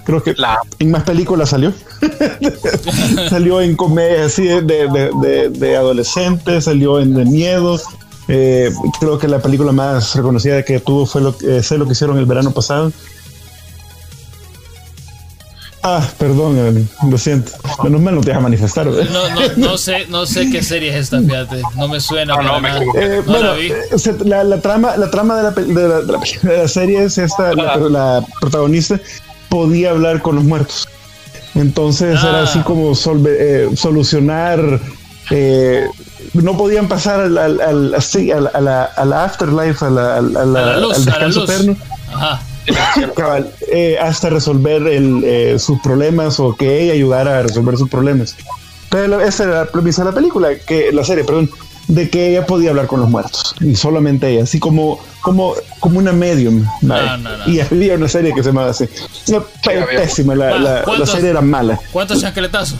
Creo 0.04 0.22
que 0.22 0.34
en 0.78 0.90
más 0.90 1.04
películas 1.04 1.50
salió. 1.50 1.72
salió 3.30 3.60
en 3.60 3.76
comedia 3.76 4.26
así 4.26 4.44
de, 4.44 4.60
de, 4.62 5.48
de, 5.50 5.76
adolescentes, 5.76 6.64
salió 6.64 6.98
en 7.00 7.14
de 7.14 7.24
miedo. 7.24 7.80
Eh, 8.28 8.72
creo 8.98 9.18
que 9.18 9.28
la 9.28 9.40
película 9.40 9.72
más 9.72 10.14
reconocida 10.14 10.64
que 10.64 10.80
tuvo 10.80 11.06
fue 11.06 11.20
lo, 11.20 11.36
eh, 11.42 11.62
sé 11.62 11.78
lo 11.78 11.86
que 11.86 11.92
hicieron 11.92 12.18
el 12.18 12.26
verano 12.26 12.50
pasado. 12.50 12.92
Ah, 15.84 16.08
perdón, 16.16 16.88
lo 17.10 17.18
siento. 17.18 17.52
Menos 17.82 18.00
mal 18.00 18.14
no 18.14 18.20
te 18.20 18.30
vas 18.30 18.38
a 18.38 18.42
manifestar. 18.42 18.86
No, 18.86 19.02
no, 19.02 19.40
no, 19.56 19.76
sé, 19.76 20.06
no 20.08 20.26
sé 20.26 20.48
qué 20.48 20.62
serie 20.62 20.90
es 20.90 20.96
esta, 20.96 21.20
fíjate. 21.20 21.60
No 21.76 21.88
me 21.88 22.00
suena. 22.00 22.36
No, 22.36 22.60
no, 22.60 22.68
eh, 22.94 23.20
bueno, 23.26 23.54
la, 24.24 24.44
la, 24.44 24.60
trama, 24.60 24.96
la 24.96 25.10
trama 25.10 25.36
de 25.36 25.42
la, 25.42 25.50
de 25.50 25.88
la, 25.88 26.20
la 26.62 26.68
serie 26.68 27.02
es 27.02 27.18
esta, 27.18 27.52
la 27.54 28.24
protagonista 28.40 29.00
podía 29.52 29.90
hablar 29.90 30.22
con 30.22 30.36
los 30.36 30.44
muertos. 30.44 30.88
Entonces 31.54 32.18
era 32.24 32.44
así 32.44 32.60
ah. 32.60 32.64
como 32.64 32.94
eh, 33.28 33.68
solucionar. 33.76 34.80
Eh, 35.30 35.86
no 36.32 36.56
podían 36.56 36.88
pasar 36.88 37.20
al, 37.20 37.36
al, 37.36 37.60
al, 37.60 37.94
a, 37.94 39.04
la, 39.04 39.24
afterlife, 39.24 39.84
al, 39.84 41.04
descanso 41.04 41.44
eterno. 41.44 41.76
Eh, 43.72 43.98
hasta 44.00 44.30
resolver 44.30 44.86
el, 44.86 45.58
sus 45.60 45.80
problemas 45.80 46.40
o 46.40 46.54
que 46.54 46.84
ella 46.84 46.94
ayudara 46.94 47.40
a 47.40 47.42
resolver 47.42 47.76
sus 47.76 47.90
problemas. 47.90 48.34
Pero 48.88 49.20
esa 49.20 49.44
era 49.44 49.64
la 49.64 49.66
premisa 49.66 50.02
de 50.02 50.10
la 50.10 50.14
película, 50.14 50.54
que 50.66 50.92
la 50.92 51.04
serie, 51.04 51.24
perdón 51.24 51.50
de 51.88 52.08
que 52.08 52.28
ella 52.30 52.46
podía 52.46 52.70
hablar 52.70 52.86
con 52.86 53.00
los 53.00 53.08
muertos 53.08 53.54
y 53.60 53.74
solamente 53.74 54.28
ella, 54.28 54.44
así 54.44 54.58
como 54.58 55.00
como 55.20 55.54
como 55.80 55.98
una 55.98 56.12
medium. 56.12 56.66
Y 57.46 57.60
había 57.60 57.94
una 57.94 58.08
serie 58.08 58.32
que 58.34 58.42
se 58.42 58.50
llamaba 58.50 58.70
así. 58.70 58.88
pésima, 59.64 60.34
la, 60.34 60.58
la, 60.58 61.06
serie 61.06 61.30
era 61.30 61.40
mala. 61.40 61.78
¿Cuántos 61.92 62.20
chancletazos? 62.20 62.78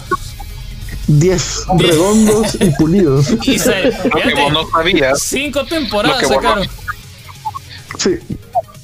Diez 1.07 1.65
redondos 1.79 2.57
y 2.61 2.71
pulidos. 2.71 3.31
Y 3.43 3.59
se, 3.59 3.91
no 4.53 4.69
sabías. 4.71 5.21
Cinco 5.21 5.65
temporadas 5.65 6.27
sacaron. 6.27 6.69
Sí. 7.99 8.19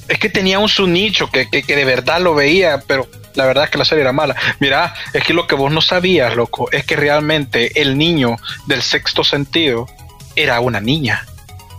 Es 0.07 0.17
que 0.17 0.29
tenía 0.29 0.59
un 0.59 0.69
su 0.69 0.87
nicho 0.87 1.29
que, 1.29 1.49
que, 1.49 1.61
que 1.63 1.75
de 1.75 1.85
verdad 1.85 2.19
lo 2.19 2.33
veía, 2.33 2.83
pero 2.87 3.07
la 3.35 3.45
verdad 3.45 3.65
es 3.65 3.69
que 3.69 3.77
la 3.77 3.85
serie 3.85 4.01
era 4.01 4.11
mala. 4.11 4.35
Mira, 4.59 4.93
es 5.13 5.23
que 5.23 5.33
lo 5.33 5.47
que 5.47 5.55
vos 5.55 5.71
no 5.71 5.81
sabías, 5.81 6.35
loco, 6.35 6.69
es 6.71 6.83
que 6.83 6.95
realmente 6.95 7.79
el 7.81 7.97
niño 7.97 8.37
del 8.65 8.81
sexto 8.81 9.23
sentido 9.23 9.87
era 10.35 10.59
una 10.59 10.79
niña 10.79 11.25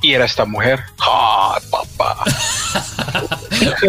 y 0.02 0.12
era 0.14 0.24
esta 0.24 0.44
mujer. 0.44 0.80
¡Ah, 0.98 1.58
papá! 1.70 2.24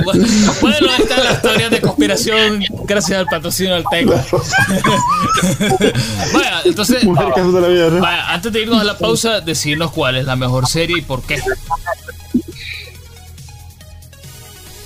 bueno, 0.62 0.88
ahí 0.92 1.02
está 1.02 1.24
la 1.24 1.32
historia 1.34 1.70
de 1.70 1.82
conspiración 1.82 2.64
gracias 2.86 3.20
al 3.20 3.26
patrocinio 3.28 3.76
del 3.76 3.86
Teca. 3.90 4.26
vaya, 6.34 6.62
entonces, 6.66 7.06
vaya, 7.06 8.34
antes 8.34 8.52
de 8.52 8.62
irnos 8.62 8.82
a 8.82 8.84
la 8.84 8.98
pausa, 8.98 9.40
decirnos 9.42 9.92
cuál 9.92 10.18
es 10.18 10.26
la 10.26 10.36
mejor 10.36 10.68
serie 10.68 10.98
y 11.00 11.02
por 11.02 11.22
qué. 11.24 11.42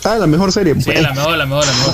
Ah, 0.04 0.18
la 0.18 0.28
mejor 0.28 0.52
serie. 0.52 0.80
Sí, 0.80 0.94
la 0.94 1.14
mejor, 1.14 1.38
la 1.38 1.46
mejor, 1.48 1.66
la 1.66 1.74
mejor. 1.74 1.94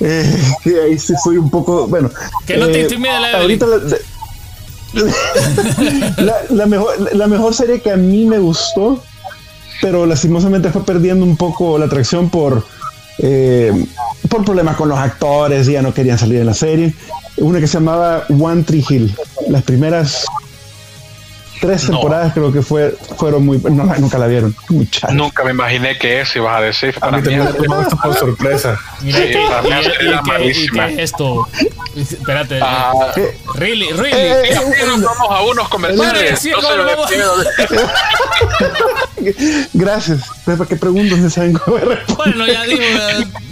Eh, 0.00 0.54
ahí 0.84 0.98
sí 0.98 1.12
soy 1.22 1.38
un 1.38 1.50
poco, 1.50 1.88
bueno. 1.88 2.08
Que 2.46 2.56
no 2.56 2.68
te 2.68 2.78
eh, 2.78 2.82
intimida 2.82 3.18
la 3.18 3.38
Ahorita 3.38 3.66
la, 3.66 3.96
la, 6.50 6.66
mejor, 6.66 7.14
la 7.14 7.26
mejor 7.26 7.54
serie 7.54 7.80
que 7.80 7.90
a 7.90 7.96
mí 7.96 8.26
me 8.26 8.38
gustó, 8.38 9.02
pero 9.80 10.06
lastimosamente 10.06 10.70
fue 10.70 10.84
perdiendo 10.84 11.24
un 11.24 11.36
poco 11.36 11.78
la 11.78 11.86
atracción 11.86 12.30
por, 12.30 12.66
eh, 13.18 13.72
por 14.28 14.44
problemas 14.44 14.76
con 14.76 14.88
los 14.88 14.98
actores, 14.98 15.66
ya 15.66 15.82
no 15.82 15.92
querían 15.92 16.18
salir 16.18 16.40
en 16.40 16.46
la 16.46 16.54
serie. 16.54 16.94
Una 17.36 17.60
que 17.60 17.66
se 17.66 17.74
llamaba 17.74 18.24
One 18.28 18.62
Tree 18.64 18.84
Hill. 18.88 19.14
Las 19.48 19.62
primeras 19.62 20.24
tres 21.60 21.86
temporadas 21.86 22.32
creo 22.32 22.52
que 22.52 22.62
fue, 22.62 22.94
fueron 23.16 23.44
muy... 23.44 23.58
No, 23.58 23.84
nunca 23.98 24.18
la 24.18 24.26
vieron. 24.26 24.54
Muchachos. 24.68 25.14
Nunca 25.14 25.44
me 25.44 25.50
imaginé 25.50 25.98
que 25.98 26.20
eso 26.20 26.38
ibas 26.38 26.58
a 26.58 26.60
decir. 26.60 26.94
Para 26.98 27.18
a 27.18 27.20
mí, 27.20 27.36
mí 27.36 27.44
por 28.02 28.14
sorpresa. 28.14 28.78
Mira, 29.02 29.18
sí, 29.18 29.34
para 29.48 29.62
mí 29.62 29.70
era 30.00 30.22
malísima. 30.22 30.86
¿Qué 30.86 30.94
es 30.94 30.98
esto? 31.00 31.48
Espérate. 31.96 32.60
Uh, 32.60 33.54
really, 33.54 33.92
really. 33.92 34.12
Eh, 34.12 34.50
eh, 34.50 34.56
nos 34.86 35.02
vamos 35.02 35.28
a 35.30 35.42
unos 35.42 35.68
comerciales. 35.68 36.38
Sí, 36.38 36.50
no, 36.50 36.60
no, 36.60 36.84
Gracias. 39.72 40.22
¿Para 40.44 40.66
qué 40.66 40.76
preguntas 40.76 41.18
se 41.20 41.30
saben 41.30 41.58
Bueno, 41.66 42.46
ya 42.46 42.64
digo, 42.64 42.82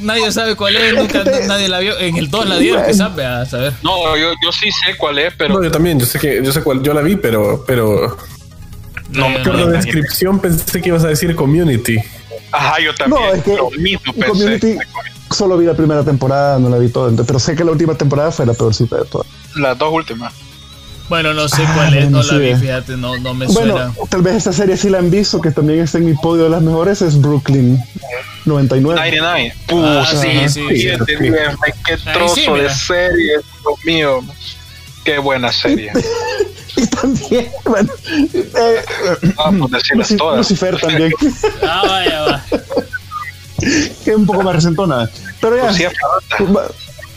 nadie 0.02 0.32
sabe 0.32 0.54
cuál 0.56 0.76
es, 0.76 0.94
nunca 0.98 1.24
nadie 1.46 1.68
la 1.68 1.78
vio. 1.80 1.98
En 1.98 2.16
el 2.16 2.30
2 2.30 2.48
la 2.48 2.58
dieron, 2.58 2.84
quizás, 2.86 3.18
a 3.18 3.46
saber. 3.46 3.72
No, 3.82 4.16
yo, 4.16 4.32
yo 4.42 4.52
sí 4.52 4.70
sé 4.70 4.96
cuál 4.96 5.18
es, 5.18 5.34
pero. 5.36 5.54
No, 5.54 5.62
yo 5.62 5.70
también, 5.70 5.98
yo 5.98 6.06
sé 6.06 6.18
que, 6.18 6.42
yo 6.42 6.52
sé 6.52 6.62
cuál, 6.62 6.82
yo 6.82 6.94
la 6.94 7.02
vi, 7.02 7.16
pero, 7.16 7.64
pero. 7.66 8.16
No, 9.10 9.28
no, 9.28 9.42
por 9.44 9.54
la 9.54 9.66
descripción 9.66 10.40
pensé 10.40 10.80
que 10.82 10.88
ibas 10.88 11.04
a 11.04 11.08
decir 11.08 11.34
community. 11.34 11.98
Ajá, 12.52 12.80
yo 12.80 12.94
también. 12.94 13.22
No, 13.22 13.32
es 13.32 13.42
que 13.42 13.56
lo 13.56 13.70
mismo 13.70 14.12
pensé. 14.12 14.26
Community, 14.26 14.78
solo 15.30 15.56
vi 15.56 15.66
la 15.66 15.74
primera 15.74 16.02
temporada, 16.04 16.58
no 16.58 16.68
la 16.68 16.78
vi 16.78 16.88
toda, 16.88 17.12
pero 17.24 17.38
sé 17.38 17.54
que 17.54 17.64
la 17.64 17.72
última 17.72 17.94
temporada 17.94 18.30
fue 18.32 18.46
la 18.46 18.54
peorcita 18.54 18.96
de 18.96 19.04
todas. 19.04 19.26
Las 19.56 19.78
dos 19.78 19.92
últimas. 19.92 20.32
Bueno, 21.08 21.34
no 21.34 21.48
sé 21.48 21.62
cuál 21.74 21.94
es, 21.94 22.10
no 22.10 22.22
la 22.22 22.38
vi, 22.38 22.54
fíjate, 22.56 22.96
no, 22.96 23.16
no 23.18 23.32
me 23.32 23.48
suena. 23.48 23.72
Bueno, 23.72 23.94
tal 24.08 24.22
vez 24.22 24.34
esta 24.36 24.52
serie 24.52 24.76
sí 24.76 24.90
la 24.90 24.98
han 24.98 25.10
visto, 25.10 25.40
que 25.40 25.50
también 25.50 25.80
está 25.80 25.98
en 25.98 26.06
mi 26.06 26.14
podio 26.14 26.44
de 26.44 26.50
las 26.50 26.62
mejores, 26.62 27.00
es 27.02 27.20
Brooklyn 27.20 27.78
99. 28.44 28.96
99. 28.96 29.54
Puh, 29.66 30.04
sí, 30.20 30.48
sí. 30.48 30.66
Qué 31.84 31.96
trozo 32.12 32.54
de 32.54 32.70
serie, 32.70 33.32
Dios 33.36 33.84
mío. 33.84 34.24
Qué 35.04 35.18
buena 35.18 35.52
serie. 35.52 35.92
y 36.76 36.86
también, 36.88 37.48
bueno. 37.64 37.92
Eh, 38.34 38.84
Vamos 39.36 39.72
a 39.72 39.76
decirlas 39.76 40.14
todas. 40.16 40.38
Lucifer 40.38 40.80
también. 40.80 41.12
ah, 41.62 41.82
vaya, 41.86 42.22
va. 42.22 42.44
que 43.60 44.10
es 44.10 44.16
un 44.16 44.26
poco 44.26 44.42
más 44.42 44.56
resentona. 44.56 45.08
Pero 45.40 45.56
ya. 45.56 45.90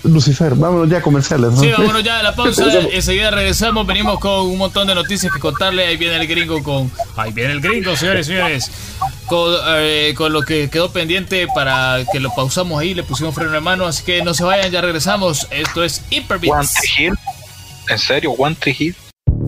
Lucifer, 0.03 0.55
vámonos 0.55 0.89
ya 0.89 0.97
a 0.97 1.01
comerciales. 1.01 1.59
Sí, 1.59 1.69
vámonos 1.71 2.03
ya 2.03 2.19
a 2.19 2.23
la 2.23 2.35
pausa. 2.35 2.65
Enseguida 2.91 3.31
regresamos. 3.31 3.85
Venimos 3.85 4.19
con 4.19 4.47
un 4.47 4.57
montón 4.57 4.87
de 4.87 4.95
noticias 4.95 5.31
que 5.33 5.39
contarle. 5.39 5.85
Ahí 5.85 5.97
viene 5.97 6.17
el 6.17 6.27
gringo 6.27 6.61
con. 6.63 6.91
Ahí 7.15 7.31
viene 7.31 7.53
el 7.53 7.61
gringo, 7.61 7.95
señores, 7.95 8.27
señores. 8.27 8.71
Con, 9.27 9.53
eh, 9.77 10.13
con 10.15 10.33
lo 10.33 10.41
que 10.41 10.69
quedó 10.69 10.91
pendiente 10.91 11.47
para 11.53 12.03
que 12.11 12.19
lo 12.19 12.33
pausamos 12.33 12.79
ahí. 12.79 12.93
Le 12.93 13.03
pusimos 13.03 13.35
freno 13.35 13.51
de 13.51 13.59
mano. 13.59 13.85
Así 13.85 14.03
que 14.03 14.23
no 14.23 14.33
se 14.33 14.43
vayan, 14.43 14.71
ya 14.71 14.81
regresamos. 14.81 15.47
Esto 15.51 15.83
es 15.83 16.01
Hyperbeats. 16.09 16.75
¿En 17.89 17.97
serio? 17.97 18.31
¿One 18.31 18.55
Tree 18.55 18.75
Hill? 18.77 18.95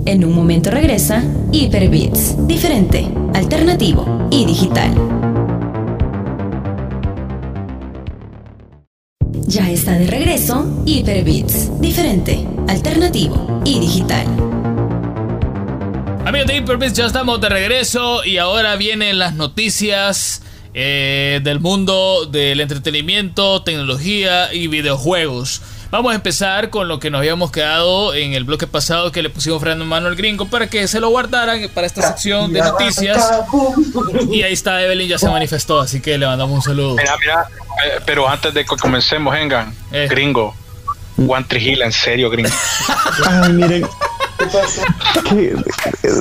En 0.06 0.26
un 0.26 0.34
momento 0.34 0.72
regresa 0.72 1.24
Hyperbits, 1.52 2.48
diferente, 2.48 3.08
alternativo 3.36 4.28
y 4.32 4.46
digital. 4.46 5.21
Ya 9.52 9.70
está 9.70 10.00
de 10.00 10.08
regreso 10.08 10.66
Hyperbits, 10.86 11.82
diferente, 11.82 12.48
alternativo 12.70 13.62
y 13.66 13.82
digital. 13.82 14.26
Amigos 16.26 16.48
de 16.48 16.56
Hyperbits, 16.56 16.94
ya 16.94 17.08
estamos 17.08 17.42
de 17.42 17.50
regreso 17.50 18.24
y 18.24 18.38
ahora 18.38 18.78
vienen 18.78 19.20
las 19.20 19.36
noticias 19.36 20.42
eh, 20.74 21.42
del 21.44 21.60
mundo 21.60 22.28
del 22.28 22.62
entretenimiento, 22.62 23.62
tecnología 23.64 24.54
y 24.54 24.68
videojuegos. 24.68 25.62
Vamos 25.92 26.14
a 26.14 26.16
empezar 26.16 26.70
con 26.70 26.88
lo 26.88 27.02
que 27.02 27.10
nos 27.10 27.20
habíamos 27.20 27.52
quedado 27.52 28.14
en 28.14 28.32
el 28.32 28.46
bloque 28.46 28.66
pasado 28.66 29.12
que 29.12 29.22
le 29.22 29.30
pusimos 29.30 29.60
freno 29.62 29.84
en 29.84 29.90
mano 29.90 30.08
al 30.08 30.16
gringo 30.16 30.48
para 30.48 30.68
que 30.68 30.88
se 30.88 31.02
lo 31.02 31.10
guardaran 31.10 31.60
para 31.74 31.86
esta 31.86 32.02
sección 32.02 32.54
de 32.54 32.62
noticias. 32.62 33.30
Y 34.32 34.42
ahí 34.44 34.54
está, 34.54 34.82
Evelyn 34.82 35.10
ya 35.10 35.20
se 35.20 35.28
manifestó, 35.28 35.82
así 35.82 36.00
que 36.00 36.18
le 36.18 36.26
mandamos 36.26 36.56
un 36.56 36.62
saludo. 36.62 36.96
Mira, 36.96 37.18
mira, 37.20 37.46
eh, 37.86 38.00
pero 38.06 38.30
antes 38.30 38.54
de 38.54 38.64
que 38.64 38.78
comencemos, 38.78 39.34
vengan, 39.34 39.76
eh. 39.92 40.08
gringo. 40.10 40.56
One 41.18 41.46
Tree 41.46 41.72
Hill, 41.72 41.82
en 41.82 41.92
serio, 41.92 42.30
gringo. 42.30 42.50
Ay, 43.28 43.52
miren, 43.52 43.86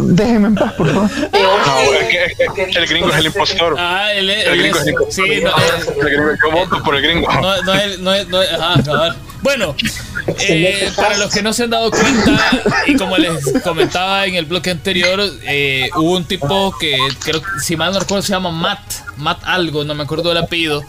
déjenme 0.03 0.49
en 0.49 0.55
paz, 0.55 0.73
por 0.75 0.93
favor. 0.93 1.11
No, 1.11 1.93
es 1.95 2.37
que, 2.37 2.79
el 2.79 2.87
gringo 2.87 3.11
es 3.11 3.17
el 3.17 3.27
impostor. 3.27 3.77
Ah, 3.79 4.13
el, 4.13 4.27
gringo 4.27 4.77
es 4.77 4.83
el 4.83 4.89
impostor. 4.91 5.13
Sí, 5.13 5.43
no, 5.43 5.51
el 6.03 6.11
gringo, 6.11 6.33
yo 6.43 6.51
voto 6.51 6.83
por 6.83 6.97
el 6.97 7.03
gringo. 7.03 7.33
No, 7.33 7.63
no, 7.63 7.75
no, 7.99 8.25
no, 8.25 8.39
ajá, 8.41 9.17
Bueno, 9.43 9.75
eh, 10.39 10.91
para 10.97 11.17
los 11.19 11.33
que 11.33 11.43
no 11.43 11.53
se 11.53 11.65
han 11.65 11.71
dado 11.71 11.91
cuenta, 11.91 12.63
y 12.87 12.97
como 12.97 13.17
les 13.17 13.63
comentaba 13.63 14.27
en 14.27 14.35
el 14.35 14.47
bloque 14.47 14.71
anterior, 14.71 15.21
eh, 15.45 15.91
hubo 15.97 16.17
un 16.17 16.25
tipo 16.25 16.75
que 16.79 16.97
creo, 17.21 17.43
si 17.63 17.77
mal 17.77 17.93
no 17.93 18.01
recuerdo, 18.01 18.23
se 18.23 18.33
llama 18.33 18.51
Matt, 18.51 18.81
Matt 19.17 19.43
algo, 19.45 19.85
no 19.85 19.95
me 19.95 20.03
acuerdo 20.03 20.33
el 20.33 20.39
apellido. 20.39 20.83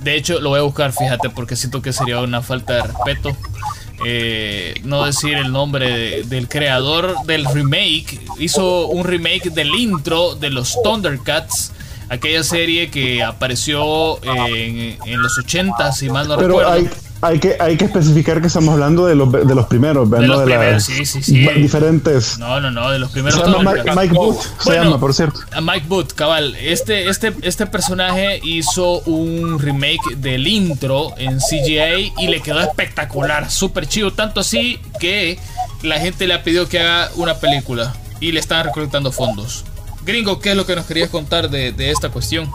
De 0.00 0.16
hecho, 0.16 0.40
lo 0.40 0.50
voy 0.50 0.58
a 0.58 0.62
buscar, 0.62 0.92
fíjate, 0.92 1.30
porque 1.30 1.56
siento 1.56 1.80
que 1.80 1.92
sería 1.92 2.20
una 2.20 2.42
falta 2.42 2.74
de 2.74 2.82
respeto. 2.82 3.36
Eh, 4.04 4.74
no 4.84 5.04
decir 5.04 5.34
el 5.34 5.52
nombre 5.52 6.22
del 6.24 6.48
creador 6.48 7.14
del 7.26 7.46
remake. 7.46 8.20
Hizo 8.38 8.88
un 8.88 9.04
remake 9.04 9.50
del 9.50 9.74
intro 9.74 10.34
de 10.34 10.50
los 10.50 10.76
Thundercats. 10.82 11.72
Aquella 12.08 12.44
serie 12.44 12.90
que 12.90 13.22
apareció 13.22 14.22
en, 14.22 14.96
en 15.04 15.22
los 15.22 15.38
80, 15.38 15.92
si 15.92 16.08
mal 16.08 16.28
no 16.28 16.36
recuerdo 16.36 16.70
hay 16.70 16.88
que, 17.38 17.56
hay 17.60 17.76
que 17.76 17.84
especificar 17.84 18.40
que 18.40 18.46
estamos 18.46 18.72
hablando 18.72 19.06
de 19.06 19.14
los, 19.14 19.30
de 19.30 19.54
los 19.54 19.66
primeros, 19.66 20.10
de 20.10 20.26
los 20.26 20.42
primeros, 20.42 20.84
sí, 20.84 21.04
sí, 21.04 21.22
sí. 21.22 21.46
diferentes. 21.56 22.38
No, 22.38 22.60
no, 22.60 22.70
no, 22.70 22.90
de 22.90 22.98
los 22.98 23.10
primeros. 23.10 23.38
Se 23.38 23.46
llama 23.46 23.74
Mike, 23.94 24.14
Booth, 24.14 24.40
se 24.60 24.74
llama, 24.74 24.98
por 24.98 25.14
cierto. 25.14 25.40
Mike 25.60 25.86
Booth, 25.88 26.12
cabal. 26.12 26.54
Este, 26.56 27.08
este, 27.08 27.34
este 27.42 27.66
personaje 27.66 28.40
hizo 28.42 29.00
un 29.00 29.58
remake 29.58 30.16
del 30.16 30.46
intro 30.46 31.12
en 31.16 31.38
CGI 31.38 32.12
y 32.18 32.28
le 32.28 32.40
quedó 32.40 32.60
espectacular, 32.60 33.50
súper 33.50 33.86
chido, 33.86 34.12
tanto 34.12 34.40
así 34.40 34.78
que 35.00 35.38
la 35.82 35.98
gente 35.98 36.26
le 36.26 36.34
ha 36.34 36.42
pedido 36.42 36.68
que 36.68 36.80
haga 36.80 37.10
una 37.16 37.34
película 37.34 37.94
y 38.20 38.32
le 38.32 38.40
están 38.40 38.64
recolectando 38.64 39.12
fondos. 39.12 39.64
Gringo, 40.04 40.38
¿qué 40.38 40.50
es 40.50 40.56
lo 40.56 40.66
que 40.66 40.76
nos 40.76 40.86
querías 40.86 41.10
contar 41.10 41.50
de, 41.50 41.72
de 41.72 41.90
esta 41.90 42.10
cuestión? 42.10 42.50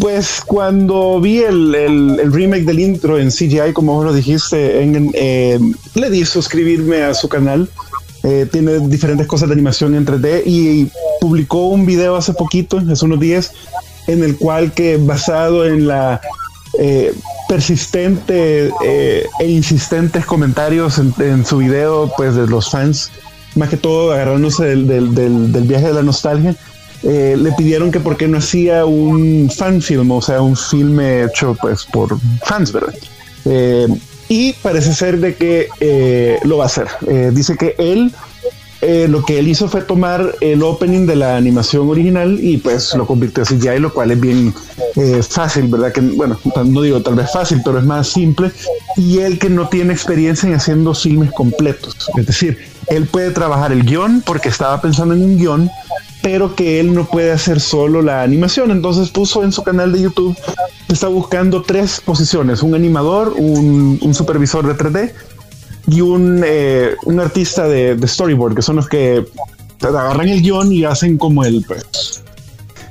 Pues 0.00 0.42
cuando 0.44 1.20
vi 1.20 1.38
el, 1.38 1.74
el, 1.74 2.32
remake 2.32 2.64
del 2.64 2.80
intro 2.80 3.18
en 3.18 3.30
CGI, 3.30 3.72
como 3.72 3.94
vos 3.94 4.04
lo 4.04 4.12
dijiste, 4.12 4.82
eh, 5.14 5.58
le 5.94 6.10
di 6.10 6.24
suscribirme 6.24 7.02
a 7.02 7.14
su 7.14 7.28
canal. 7.28 7.68
Eh, 8.22 8.46
tiene 8.50 8.80
diferentes 8.80 9.26
cosas 9.26 9.48
de 9.48 9.54
animación 9.54 9.94
en 9.94 10.04
3D 10.04 10.42
y 10.44 10.90
publicó 11.20 11.68
un 11.68 11.86
video 11.86 12.16
hace 12.16 12.34
poquito, 12.34 12.78
hace 12.78 13.04
unos 13.04 13.20
días, 13.20 13.52
en 14.06 14.22
el 14.22 14.36
cual 14.36 14.72
que 14.72 14.98
basado 14.98 15.64
en 15.64 15.86
la 15.86 16.20
eh, 16.78 17.14
persistente 17.48 18.70
e 18.82 19.46
insistentes 19.46 20.26
comentarios 20.26 20.98
en, 20.98 21.46
su 21.46 21.58
video, 21.58 22.12
pues 22.16 22.34
de 22.34 22.46
los 22.46 22.70
fans, 22.70 23.10
más 23.54 23.70
que 23.70 23.76
todo 23.76 24.12
agarrándose 24.12 24.64
del, 24.64 24.86
del 25.14 25.62
viaje 25.62 25.86
de 25.86 25.94
la 25.94 26.02
nostalgia, 26.02 26.54
eh, 27.08 27.36
le 27.38 27.52
pidieron 27.52 27.92
que 27.92 28.00
por 28.00 28.16
qué 28.16 28.26
no 28.26 28.38
hacía 28.38 28.84
un 28.84 29.48
fan 29.48 29.80
film, 29.80 30.10
o 30.10 30.20
sea, 30.20 30.42
un 30.42 30.56
filme 30.56 31.22
hecho 31.22 31.56
pues 31.60 31.84
por 31.84 32.18
fans, 32.44 32.72
¿verdad? 32.72 32.94
Eh, 33.44 33.86
y 34.28 34.54
parece 34.54 34.92
ser 34.92 35.20
de 35.20 35.36
que 35.36 35.68
eh, 35.78 36.36
lo 36.42 36.56
va 36.56 36.64
a 36.64 36.66
hacer. 36.66 36.88
dice 37.32 37.56
que 37.56 37.76
él 37.78 38.12
lo 39.08 39.24
que 39.24 39.40
él 39.40 39.48
hizo 39.48 39.68
fue 39.68 39.82
tomar 39.82 40.36
el 40.40 40.62
opening 40.62 41.06
de 41.06 41.16
la 41.16 41.36
animación 41.36 41.88
original 41.88 42.38
y 42.40 42.58
pues 42.58 42.94
lo 42.94 43.04
convirtió 43.04 43.42
en 43.42 43.58
CGI, 43.58 43.80
lo 43.80 43.92
cual 43.92 44.12
es 44.12 44.20
bien 44.20 44.54
fácil, 45.28 45.66
¿verdad? 45.68 45.92
Que 45.92 46.00
bueno, 46.00 46.38
no 46.64 46.82
digo 46.82 47.02
tal 47.02 47.16
vez 47.16 47.32
fácil, 47.32 47.62
pero 47.64 47.78
es 47.78 47.84
más 47.84 48.08
simple. 48.08 48.50
Y 48.96 49.18
él 49.18 49.38
que 49.38 49.48
no 49.48 49.68
tiene 49.68 49.92
experiencia 49.92 50.48
en 50.48 50.54
haciendo 50.54 50.94
filmes 50.94 51.32
completos, 51.32 51.96
es 52.16 52.26
decir, 52.26 52.58
él 52.88 53.06
puede 53.06 53.30
trabajar 53.30 53.72
el 53.72 53.84
guion 53.84 54.22
porque 54.24 54.48
estaba 54.48 54.80
pensando 54.80 55.14
en 55.14 55.22
un 55.22 55.36
guion, 55.36 55.70
pero 56.22 56.54
que 56.54 56.80
él 56.80 56.94
no 56.94 57.04
puede 57.06 57.32
hacer 57.32 57.60
solo 57.60 58.02
la 58.02 58.22
animación. 58.22 58.70
Entonces 58.70 59.10
puso 59.10 59.42
en 59.42 59.52
su 59.52 59.62
canal 59.62 59.92
de 59.92 60.02
YouTube, 60.02 60.36
está 60.88 61.08
buscando 61.08 61.62
tres 61.62 62.00
posiciones, 62.00 62.62
un 62.62 62.74
animador, 62.74 63.34
un, 63.36 64.14
supervisor 64.14 64.66
de 64.66 64.74
3D 64.74 65.12
y 65.88 66.00
un, 66.00 66.42
eh, 66.44 66.96
un 67.04 67.20
artista 67.20 67.66
de, 67.68 67.98
storyboard, 68.06 68.54
que 68.54 68.62
son 68.62 68.76
los 68.76 68.88
que 68.88 69.24
agarran 69.80 70.28
el 70.28 70.42
guion 70.42 70.72
y 70.72 70.84
hacen 70.84 71.18
como 71.18 71.44
el, 71.44 71.64
pues, 71.66 72.22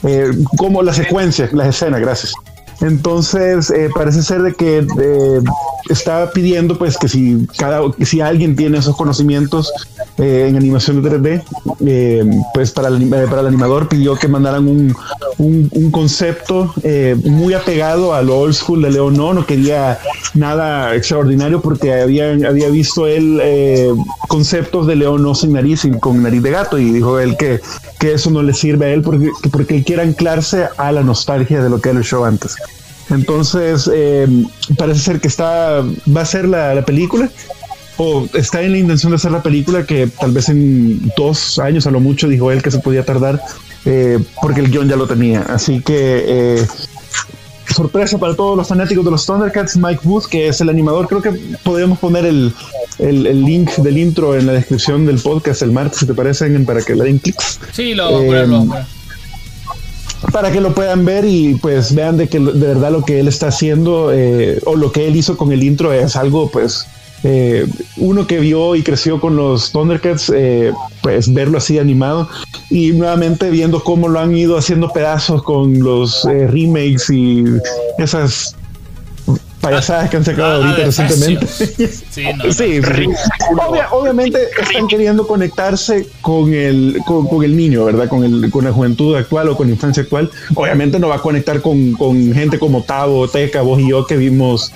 eh, 0.04 0.32
como 0.58 0.84
la 0.84 0.94
secuencia, 0.94 1.50
la 1.52 1.68
escena, 1.68 2.00
gracias. 2.00 2.34
Entonces, 2.82 3.70
eh, 3.70 3.90
parece 3.94 4.22
ser 4.22 4.42
de 4.42 4.54
que 4.54 4.80
eh, 4.80 5.42
está 5.90 6.32
pidiendo 6.32 6.78
pues 6.78 6.98
que 6.98 7.08
si 7.08 7.48
cada 7.58 7.82
si 8.04 8.22
alguien 8.22 8.56
tiene 8.56 8.78
esos 8.78 8.96
conocimientos 8.96 9.72
eh, 10.18 10.48
en 10.50 10.56
animación 10.56 11.02
de 11.02 11.20
3D, 11.20 12.44
pues 12.54 12.72
para 12.72 12.88
el, 12.88 13.08
para 13.10 13.42
el 13.42 13.48
animador 13.48 13.88
pidió 13.90 14.16
que 14.16 14.28
mandaran 14.28 14.68
un, 14.68 14.96
un, 15.38 15.92
concepto 15.92 16.74
muy 17.24 17.54
apegado 17.54 18.14
al 18.14 18.30
old 18.30 18.54
school 18.54 18.82
de 18.82 18.92
León. 18.92 19.16
No, 19.16 19.34
no 19.34 19.46
quería 19.46 20.00
nada 20.34 20.96
extraordinario 20.96 21.62
porque 21.62 21.94
había, 21.94 22.32
había 22.32 22.70
visto 22.70 23.08
él 23.08 23.42
conceptos 24.28 24.88
de 24.88 24.96
León 24.96 25.24
no 25.24 25.36
sin 25.36 25.54
nariz 25.54 25.86
y 25.86 25.92
con 25.92 26.24
nariz 26.24 26.42
de 26.42 26.52
gato 26.52 26.78
y 26.78 26.92
dijo 26.92 27.20
él 27.20 27.38
que, 27.38 27.60
que 28.00 28.14
eso 28.14 28.30
no 28.30 28.42
le 28.42 28.54
sirve 28.54 28.86
a 28.88 28.90
él 28.90 29.02
porque, 29.02 29.30
porque 29.52 29.78
él 29.78 29.84
quiere 29.84 30.02
anclarse 30.02 30.68
a 30.78 30.92
la 30.92 31.04
nostalgia 31.04 31.62
de 31.62 31.70
lo 31.70 31.80
que 31.82 31.90
era 31.90 32.00
el 32.00 32.06
show 32.06 32.26
antes. 32.26 32.56
Entonces, 33.10 33.90
eh, 33.94 34.28
parece 34.78 35.00
ser 35.00 35.22
que 35.22 35.28
está, 35.28 35.84
va 36.16 36.22
a 36.22 36.26
ser 36.26 36.48
la, 36.48 36.84
película 36.86 37.30
o 37.98 38.28
está 38.34 38.62
en 38.62 38.72
la 38.74 38.78
intención 38.78 39.12
de 39.12 39.18
hacer 39.18 39.32
la 39.32 39.44
película 39.44 39.86
que 39.86 40.08
tal 40.08 40.32
vez 40.32 40.50
en 40.50 41.12
dos 41.18 41.60
años 41.60 41.88
a 41.88 41.92
lo 41.92 42.00
mucho 42.00 42.28
dijo 42.28 42.52
él 42.52 42.62
que 42.62 42.72
se 42.72 42.80
podía 42.80 43.06
tardar 43.06 43.42
eh, 43.86 44.20
porque 44.42 44.62
el 44.62 44.70
guion 44.70 44.90
ya 44.90 44.96
lo 44.96 45.08
tenía. 45.08 45.42
Así 45.44 45.82
que 45.82 46.26
eh, 46.28 46.68
sorpresa 47.74 48.18
para 48.18 48.36
todos 48.36 48.58
los 48.58 48.68
fanáticos 48.68 49.06
de 49.06 49.12
los 49.12 49.26
Thundercats, 49.26 49.78
Mike 49.78 50.02
Booth, 50.04 50.26
que 50.26 50.48
es 50.48 50.60
el 50.62 50.70
animador. 50.70 51.08
Creo 51.08 51.22
que 51.22 51.32
podríamos 51.64 52.00
poner 52.00 52.26
el, 52.26 52.54
link 53.00 53.72
del 53.78 53.98
intro 53.98 54.36
en 54.36 54.48
la 54.48 54.54
descripción 54.54 55.06
del 55.06 55.20
podcast 55.20 55.62
el 55.62 55.72
martes, 55.72 56.00
si 56.00 56.06
te 56.06 56.14
parecen, 56.14 56.66
para 56.66 56.82
que 56.82 56.96
le 56.96 57.04
den 57.04 57.20
clics. 57.20 57.60
Sí, 57.72 57.94
lo 57.94 58.08
a 58.08 58.10
ponerlo 58.10 58.66
para 60.32 60.52
que 60.52 60.60
lo 60.60 60.74
puedan 60.74 61.06
ver 61.06 61.26
y 61.26 61.56
pues 61.56 61.94
vean 61.94 62.18
de 62.18 62.28
que 62.28 62.40
de 62.40 62.68
verdad 62.68 62.92
lo 62.92 63.04
que 63.04 63.20
él 63.20 63.28
está 63.28 63.48
haciendo 63.48 64.12
eh, 64.12 64.60
o 64.66 64.76
lo 64.76 64.92
que 64.92 65.08
él 65.08 65.16
hizo 65.16 65.38
con 65.38 65.52
el 65.52 65.64
intro 65.64 65.94
es 65.94 66.16
algo 66.16 66.50
pues 66.50 66.88
eh, 67.24 67.68
uno 67.98 68.28
que 68.28 68.40
vio 68.40 68.76
y 68.76 68.84
creció 68.84 69.20
con 69.20 69.36
los 69.36 69.72
Thundercats, 69.72 70.32
eh, 70.36 70.72
pues 71.02 71.34
verlo 71.34 71.58
así 71.58 71.80
animado 71.80 72.28
y 72.70 72.92
nuevamente 72.92 73.50
viendo 73.50 73.84
cómo 73.84 74.08
lo 74.08 74.20
han 74.20 74.36
ido 74.36 74.58
haciendo 74.58 74.90
pedazos 74.90 75.44
con 75.44 75.80
los 75.80 76.24
remakes 76.26 77.10
y 77.10 77.44
esas 77.98 78.56
payasadas 79.66 80.10
que 80.10 80.18
han 80.18 80.26
sacado 80.26 80.62
ah, 80.62 80.68
ahorita 80.68 80.86
recientemente. 80.86 81.48
Sí, 81.48 81.90
sí, 82.10 82.82
obviamente 83.92 84.40
están 84.62 84.88
queriendo 84.88 85.26
conectarse 85.26 86.08
con 86.22 86.54
el, 86.54 86.98
con, 87.06 87.44
el 87.44 87.56
niño, 87.56 87.86
¿verdad? 87.86 88.08
Con, 88.08 88.24
el, 88.24 88.52
con 88.52 88.66
la 88.66 88.72
juventud 88.72 89.16
actual 89.16 89.50
o 89.50 89.58
con 89.58 89.68
la 89.68 89.74
infancia 89.74 90.04
actual. 90.04 90.30
Obviamente 90.54 91.00
no 91.00 91.08
va 91.08 91.16
a 91.16 91.22
conectar 91.22 91.62
con, 91.62 91.94
con 91.94 92.34
gente 92.34 92.60
como 92.60 92.84
Tavo, 92.84 93.28
Teca, 93.28 93.62
vos 93.62 93.80
y 93.80 93.90
yo 93.90 94.06
que 94.06 94.18
vimos 94.18 94.72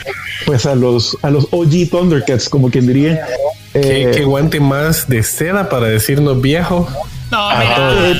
pues 0.45 0.65
a 0.65 0.75
los, 0.75 1.17
a 1.21 1.29
los 1.29 1.47
OG 1.51 1.89
Thundercats, 1.91 2.49
como 2.49 2.69
quien 2.71 2.87
diría. 2.87 3.25
¿Qué, 3.73 4.11
eh, 4.11 4.23
guante 4.23 4.59
más 4.59 5.07
de 5.07 5.21
seda 5.21 5.69
para 5.69 5.87
decirnos 5.87 6.41
viejo. 6.41 6.87
No, 7.31 7.49
mira, 7.51 8.19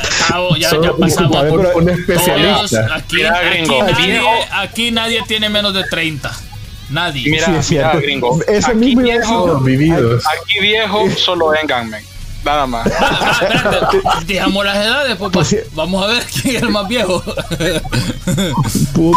ya, 0.60 0.70
ya 0.70 0.94
pasamos 0.94 1.46
por 1.46 1.72
un 1.78 1.90
especialista. 1.90 2.96
aquí, 2.96 3.24
aquí, 3.24 3.72
nadie, 3.80 4.22
aquí 4.52 4.92
nadie 4.92 5.24
tiene 5.28 5.50
menos 5.50 5.74
de 5.74 5.84
30. 5.86 6.49
Nadie. 6.90 7.30
Mira, 7.30 7.62
sí, 7.62 7.76
mira 7.76 7.96
gringo. 7.96 8.40
Ese 8.48 8.72
aquí 8.72 8.96
viejo, 8.96 9.60
vividos. 9.60 10.24
Aquí 10.28 10.60
viejo 10.60 11.10
solo 11.12 11.54
Enganmen. 11.56 12.04
Nada 12.44 12.66
más. 12.66 12.90
Dejamos 14.26 14.66
las 14.66 14.78
edades, 14.78 15.18
pues, 15.18 15.32
pues 15.32 15.56
vamos 15.74 16.04
a 16.04 16.08
ver 16.08 16.24
quién 16.24 16.56
es 16.56 16.62
el 16.64 16.70
más 16.70 16.88
viejo. 16.88 17.22
¿Cómo? 18.94 19.14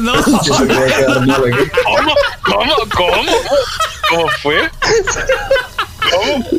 No. 0.00 0.12
¿Cómo? 0.22 2.14
¿Cómo? 2.42 2.74
¿Cómo? 2.94 3.32
¿Cómo 4.10 4.28
fue? 4.42 4.70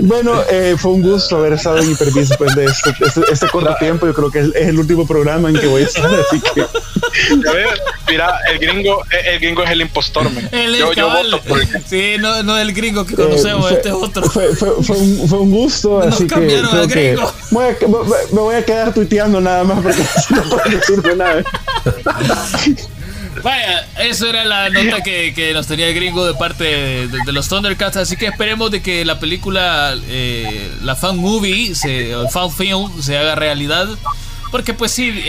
Bueno, 0.02 0.42
eh, 0.50 0.76
fue 0.78 0.92
un 0.92 1.02
gusto 1.02 1.38
haber 1.38 1.54
estado 1.54 1.80
en 1.80 1.92
Hipervis 1.92 2.30
después 2.30 2.56
de 2.56 2.66
este, 2.66 2.90
este, 3.06 3.22
este 3.32 3.48
corto 3.48 3.76
tiempo. 3.80 4.06
Yo 4.08 4.14
creo 4.14 4.32
que 4.32 4.40
es, 4.40 4.68
el 4.68 4.80
último 4.80 5.06
programa 5.06 5.50
en 5.50 5.60
que 5.60 5.68
voy 5.68 5.84
a 5.84 5.86
estar, 5.86 6.06
así 6.06 6.42
que. 6.54 6.66
mira, 8.08 8.40
el 8.52 8.60
gringo, 8.60 9.04
el 9.26 9.40
gringo 9.40 9.64
es 9.64 9.72
el 9.72 9.82
impostor, 9.82 10.28
El 10.52 10.76
yo, 10.76 10.94
yo 10.94 11.10
voto 11.10 11.42
por 11.42 11.60
Sí, 11.86 12.16
no, 12.20 12.44
no 12.44 12.58
es 12.58 12.62
el 12.68 12.74
gringo 12.74 13.06
que 13.06 13.16
conocemos, 13.16 13.72
eh, 13.72 13.76
este 13.76 13.90
es 13.90 13.96
otro. 13.96 14.24
Fue, 14.24 14.56
fue, 14.56 14.84
fue, 14.84 14.98
un, 14.98 15.28
fue 15.28 15.40
un 15.40 15.52
gusto, 15.52 16.00
así 16.00 16.28
que. 16.28 16.36
Creo 16.36 16.88
que 16.88 17.18
voy 17.52 17.66
a, 17.66 17.78
me 18.32 18.40
voy 18.40 18.56
a 18.56 18.66
quedar 18.66 18.94
tuiteando 18.94 19.40
nada 19.42 19.64
más 19.64 19.82
porque 19.82 20.04
no 20.32 20.44
puedo 20.44 20.70
decir 20.70 21.02
de 21.02 21.16
nada. 21.16 21.44
Vaya, 23.44 23.88
eso 24.00 24.28
era 24.28 24.44
la 24.46 24.70
nota 24.70 25.02
que, 25.04 25.52
nos 25.54 25.68
tenía 25.68 25.88
el 25.88 25.96
gringo 25.96 26.26
de 26.26 26.34
parte 26.34 27.08
de, 27.08 27.34
los 27.34 27.48
Thundercats. 27.50 27.98
Así 27.98 28.18
que 28.18 28.28
esperemos 28.28 28.72
de 28.72 28.82
que 28.82 29.06
la 29.06 29.20
película, 29.20 29.96
eh, 30.08 30.72
la 30.82 30.96
fan 30.96 31.18
movie, 31.18 31.76
se, 31.76 32.12
el 32.12 32.30
fan 32.30 32.52
film, 32.52 33.02
se 33.02 33.18
haga 33.18 33.36
realidad. 33.36 33.88
Porque 34.52 34.74
pues 34.74 34.92
sí, 34.92 35.24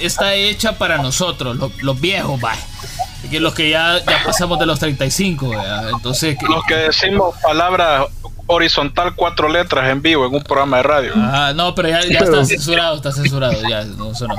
está 0.00 0.34
hecha 0.34 0.78
para 0.78 0.98
nosotros, 0.98 1.56
los, 1.82 2.00
viejos, 2.00 2.40
vaya. 2.40 2.62
Que 3.30 3.40
los 3.40 3.52
que 3.52 3.68
ya, 3.68 3.98
ya 3.98 4.22
pasamos 4.24 4.58
de 4.58 4.64
los 4.64 4.78
35, 4.78 5.52
entonces... 5.94 6.38
Los 6.48 6.64
que 6.64 6.74
decimos 6.74 7.34
palabras 7.42 8.06
horizontal 8.48 9.14
cuatro 9.14 9.48
letras 9.48 9.90
en 9.90 10.02
vivo 10.02 10.26
en 10.26 10.34
un 10.34 10.42
programa 10.42 10.78
de 10.78 10.82
radio. 10.82 11.12
Ah, 11.16 11.52
no, 11.54 11.74
pero 11.74 11.90
ya, 11.90 12.00
está 12.00 12.44
censurado, 12.44 12.96
está 12.96 13.12
censurado, 13.12 13.60
ya, 13.68 13.84
no, 13.84 14.12
eso 14.12 14.26
no. 14.26 14.34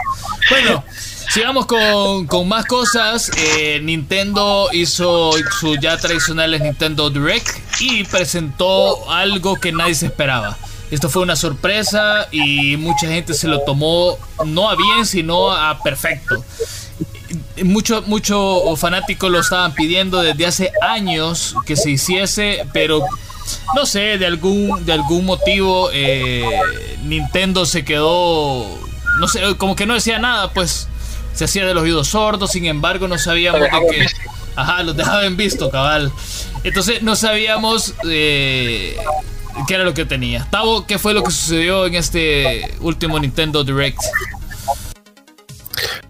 Bueno, 0.50 0.84
sigamos 1.30 1.66
con, 1.66 2.48
más 2.48 2.66
cosas. 2.66 3.32
Eh, 3.38 3.80
Nintendo 3.82 4.70
hizo 4.74 5.32
su 5.60 5.76
ya 5.78 5.98
tradicionales 5.98 6.62
Nintendo 6.62 7.10
Direct 7.10 7.50
y 7.80 8.04
presentó 8.04 9.10
algo 9.10 9.56
que 9.56 9.72
nadie 9.72 9.96
se 9.96 10.08
esperaba. 10.08 10.58
Esto 10.92 11.10
fue 11.10 11.22
una 11.22 11.36
sorpresa 11.36 12.28
y 12.32 12.76
mucha 12.78 13.08
gente 13.08 13.36
se 13.36 13.48
lo 13.48 13.62
tomó 13.62 14.18
no 14.46 14.70
a 14.70 14.76
bien, 14.76 15.06
sino 15.06 15.52
a 15.52 15.80
perfecto. 15.84 16.44
Muchos 17.64 18.08
mucho 18.08 18.76
fanáticos 18.76 19.30
lo 19.30 19.40
estaban 19.40 19.74
pidiendo 19.74 20.22
desde 20.22 20.46
hace 20.48 20.72
años 20.82 21.56
que 21.66 21.76
se 21.76 21.92
hiciese, 21.92 22.66
pero 22.74 23.04
no 23.76 23.86
sé, 23.86 24.18
de 24.18 24.26
algún, 24.26 24.84
de 24.84 24.94
algún 24.94 25.26
motivo 25.26 25.90
eh, 25.94 26.44
Nintendo 27.04 27.68
se 27.68 27.86
quedó, 27.86 28.66
no 29.20 29.28
sé, 29.28 29.42
como 29.58 29.76
que 29.76 29.86
no 29.86 29.94
decía 29.94 30.18
nada, 30.18 30.52
pues 30.54 30.88
se 31.34 31.46
hacía 31.46 31.66
de 31.66 31.74
los 31.74 31.84
oídos 31.84 32.08
sordos, 32.10 32.52
sin 32.52 32.66
embargo 32.66 33.08
no 33.08 33.18
sabíamos 33.18 33.62
de 33.62 33.70
que... 33.70 34.08
Ajá, 34.56 34.84
los 34.84 34.98
dejaban 34.98 35.38
visto, 35.38 35.70
cabal. 35.70 36.12
Entonces 36.66 37.02
no 37.02 37.16
sabíamos 37.16 37.94
eh, 38.10 38.98
qué 39.68 39.76
era 39.76 39.84
lo 39.86 39.94
que 39.94 40.06
tenía. 40.06 40.46
Tavo, 40.52 40.86
¿qué 40.86 41.00
fue 41.00 41.14
lo 41.14 41.24
que 41.24 41.32
sucedió 41.32 41.86
en 41.86 41.96
este 41.96 42.70
último 42.82 43.18
Nintendo 43.20 43.64
Direct? 43.64 44.00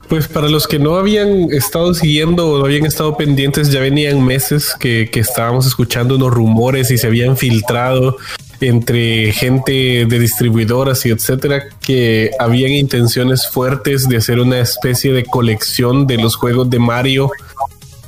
Pues 0.07 0.28
para 0.28 0.49
los 0.49 0.65
que 0.65 0.80
no 0.80 0.95
habían 0.95 1.51
estado 1.51 1.93
siguiendo 1.93 2.49
o 2.49 2.57
no 2.57 2.65
habían 2.65 2.88
estado 2.88 3.15
pendientes, 3.15 3.72
ya 3.72 3.80
venían 3.80 4.26
meses 4.26 4.74
que, 4.80 5.07
estábamos 5.13 5.67
escuchando 5.67 6.15
unos 6.15 6.32
rumores 6.32 6.89
y 6.89 6.97
se 6.97 7.05
habían 7.05 7.38
filtrado 7.38 8.17
entre 8.62 9.32
gente 9.32 10.05
de 10.05 10.20
distribuidoras 10.20 11.05
y 11.05 11.10
etcétera 11.10 11.64
que 11.82 12.32
habían 12.39 12.72
intenciones 12.72 13.47
fuertes 13.47 14.07
de 14.07 14.18
hacer 14.18 14.39
una 14.39 14.60
especie 14.60 15.14
de 15.14 15.26
colección 15.26 16.07
de 16.07 16.18
los 16.18 16.36
juegos 16.36 16.70
de 16.70 16.80
Mario 16.80 17.32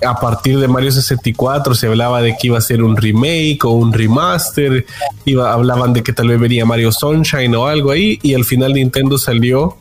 a 0.06 0.20
partir 0.20 0.60
de 0.60 0.68
Mario 0.68 0.92
64 0.92 1.76
se 1.76 1.88
hablaba 1.88 2.22
de 2.22 2.36
que 2.36 2.48
iba 2.48 2.58
a 2.58 2.62
ser 2.62 2.84
un 2.84 2.98
remake 2.98 3.60
o 3.64 3.70
un 3.72 3.94
remaster, 3.94 4.86
iba, 5.26 5.54
hablaban 5.54 5.94
de 5.94 6.02
que 6.04 6.14
tal 6.14 6.28
vez 6.28 6.40
venía 6.40 6.66
Mario 6.66 6.92
Sunshine 6.92 7.54
o 7.56 7.68
algo 7.68 7.92
ahí 7.92 8.20
y 8.24 8.34
al 8.34 8.46
final 8.46 8.74
Nintendo 8.74 9.18
salió 9.18 9.78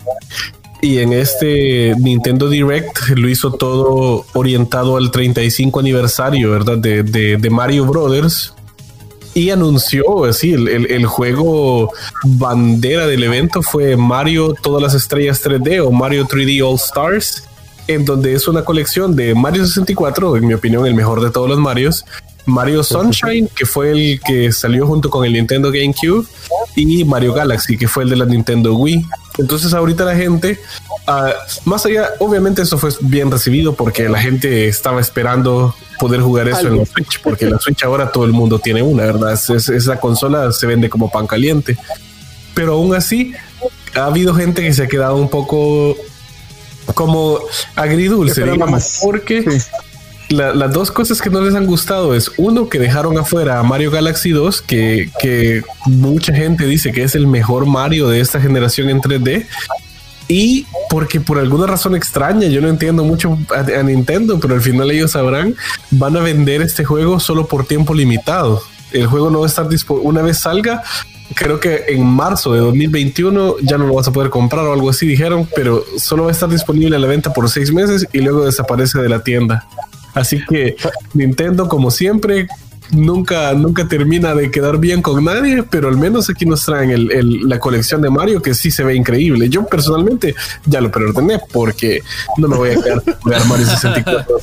y 0.83 0.99
en 0.99 1.12
este 1.12 1.95
Nintendo 1.99 2.49
Direct 2.49 3.11
lo 3.11 3.29
hizo 3.29 3.53
todo 3.53 4.25
orientado 4.33 4.97
al 4.97 5.11
35 5.11 5.79
aniversario, 5.79 6.51
¿verdad? 6.51 6.79
De, 6.79 7.03
de, 7.03 7.51
Mario 7.51 7.85
Brothers. 7.85 8.55
Y 9.35 9.51
anunció, 9.51 10.24
así, 10.24 10.53
el, 10.53 10.68
el, 10.68 11.07
juego 11.07 11.93
bandera 12.24 13.07
del 13.07 13.22
evento 13.22 13.62
fue 13.62 13.97
Mario 13.97 14.55
Todas 14.61 14.83
las 14.83 14.95
Estrellas 14.95 15.41
3D 15.45 15.87
o 15.87 15.93
Mario 15.93 16.26
3D 16.26 16.66
All 16.66 16.74
Stars, 16.74 17.45
en 17.87 18.05
donde 18.05 18.35
es 18.35 18.49
una 18.49 18.64
colección 18.64 19.14
de 19.14 19.35
Mario 19.35 19.64
64, 19.66 20.37
en 20.37 20.47
mi 20.47 20.55
opinión 20.55 20.85
el 20.85 20.95
mejor 20.95 21.20
de 21.22 21.31
todos 21.31 21.49
los 21.49 21.59
Marios, 21.59 22.05
Mario 22.47 22.83
Sunshine, 22.83 23.49
que 23.55 23.66
fue 23.66 23.93
el 23.93 24.20
que 24.20 24.51
salió 24.53 24.87
junto 24.87 25.11
con 25.11 25.24
el 25.24 25.33
Nintendo 25.33 25.70
GameCube, 25.70 26.26
y 26.74 27.05
Mario 27.05 27.33
Galaxy, 27.33 27.76
que 27.76 27.89
fue 27.89 28.05
el 28.05 28.11
de 28.11 28.16
la 28.16 28.26
Nintendo 28.26 28.74
Wii. 28.74 29.05
Entonces 29.39 29.72
ahorita 29.72 30.05
la 30.05 30.16
gente, 30.16 30.61
ah, 31.07 31.33
más 31.64 31.87
allá, 31.87 32.11
obviamente 32.18 32.62
eso 32.62 32.78
fue 32.78 32.91
bien 33.01 33.31
recibido 33.31 33.74
porque 33.74 34.09
la 34.09 34.20
gente 34.20 34.68
estaba 34.68 35.01
esperando 35.01 35.74
poder 35.99 36.20
jugar 36.20 36.49
eso 36.49 36.66
en 36.66 36.78
la 36.78 36.87
Switch, 36.87 37.20
porque 37.22 37.47
la 37.47 37.59
Switch 37.59 37.83
ahora 37.85 38.11
todo 38.11 38.24
el 38.24 38.33
mundo 38.33 38.59
tiene 38.59 38.83
una, 38.83 39.05
¿verdad? 39.05 39.33
esa 39.35 40.01
consola 40.01 40.53
se 40.53 40.66
vende 40.66 40.89
como 40.89 41.11
pan 41.11 41.26
caliente. 41.26 41.76
Pero 42.55 42.74
aún 42.74 42.95
así, 42.95 43.33
ha 43.95 44.07
habido 44.07 44.35
gente 44.35 44.62
que 44.62 44.72
se 44.72 44.83
ha 44.83 44.89
quedado 44.89 45.16
un 45.16 45.28
poco 45.28 45.97
como 46.95 47.39
agridulce, 47.76 48.45
digamos, 48.45 48.99
porque 49.03 49.45
las 50.31 50.72
dos 50.72 50.93
cosas 50.93 51.20
que 51.20 51.28
no 51.28 51.41
les 51.41 51.55
han 51.55 51.66
gustado 51.66 52.14
es 52.14 52.31
uno 52.37 52.68
que 52.68 52.78
dejaron 52.78 53.18
afuera 53.18 53.59
a 53.59 53.62
Mario 53.64 53.91
Galaxy 53.91 54.31
2, 54.31 54.62
que, 54.62 55.11
que 55.20 55.62
mucha 55.87 56.33
gente 56.33 56.66
dice 56.66 56.93
que 56.93 57.03
es 57.03 57.16
el 57.16 57.26
mejor 57.26 57.66
Mario 57.66 58.09
de 58.09 58.20
esta 58.20 58.41
generación 58.41 58.89
en 58.91 59.01
3D. 59.01 59.47
Y 60.28 60.66
porque 60.89 61.20
por 61.20 61.41
alguna 61.41 61.66
razón 61.66 61.97
extraña, 61.97 62.47
yo 62.47 62.61
no 62.61 62.68
entiendo 62.68 63.03
mucho 63.03 63.37
a, 63.51 63.83
Nintendo, 63.83 64.39
pero 64.39 64.55
al 64.55 64.61
final 64.61 64.89
ellos 64.93 65.11
sabrán, 65.11 65.57
van 65.91 66.16
a 66.16 66.20
vender 66.20 66.62
este 66.62 66.85
juego 66.85 67.18
solo 67.18 67.49
por 67.49 67.66
tiempo 67.66 67.93
limitado. 67.93 68.62
El 68.93 69.09
juego 69.09 69.31
no 69.31 69.41
va 69.41 69.47
a 69.47 69.49
estar 69.49 69.68
disponible. 69.68 70.09
Una 70.09 70.22
vez 70.22 70.39
salga, 70.39 70.85
creo 71.35 71.59
que 71.59 71.87
en 71.89 72.07
marzo 72.07 72.53
de 72.53 72.61
2021 72.61 73.57
ya 73.62 73.76
no 73.76 73.89
lo 73.89 73.95
vas 73.95 74.07
a 74.07 74.12
poder 74.12 74.31
comprar 74.31 74.64
o 74.64 74.72
algo 74.72 74.91
así, 74.91 75.05
dijeron, 75.05 75.49
pero 75.57 75.85
solo 75.99 76.24
va 76.24 76.28
a 76.28 76.33
estar 76.33 76.49
disponible 76.49 76.95
a 76.95 77.01
la 77.01 77.09
venta 77.09 77.33
por 77.33 77.51
seis 77.51 77.72
meses 77.72 78.07
y 78.12 78.20
luego 78.20 78.45
desaparece 78.45 79.01
de 79.01 79.09
la 79.09 79.24
tienda. 79.24 79.66
Así 80.14 80.44
que 80.44 80.76
Nintendo, 81.14 81.68
como 81.68 81.90
siempre, 81.90 82.48
nunca, 82.92 83.52
nunca 83.54 83.86
termina 83.88 84.34
de 84.34 84.50
quedar 84.50 84.78
bien 84.78 85.02
con 85.02 85.24
nadie, 85.24 85.62
pero 85.62 85.88
al 85.88 85.96
menos 85.96 86.28
aquí 86.30 86.46
nos 86.46 86.64
traen 86.64 86.90
el, 86.90 87.48
la 87.48 87.58
colección 87.58 88.02
de 88.02 88.11
Mario 88.11 88.42
que 88.42 88.54
sí 88.54 88.70
se 88.70 88.84
ve 88.84 88.94
increíble. 88.94 89.48
Yo 89.48 89.66
personalmente 89.66 90.34
ya 90.66 90.80
lo 90.80 90.90
preordené 90.90 91.40
porque 91.52 92.02
no 92.36 92.48
me 92.48 92.56
voy 92.56 92.70
a 92.70 92.82
quedar 92.82 93.02
con 93.02 93.48
Mario 93.48 93.66
64. 93.66 94.36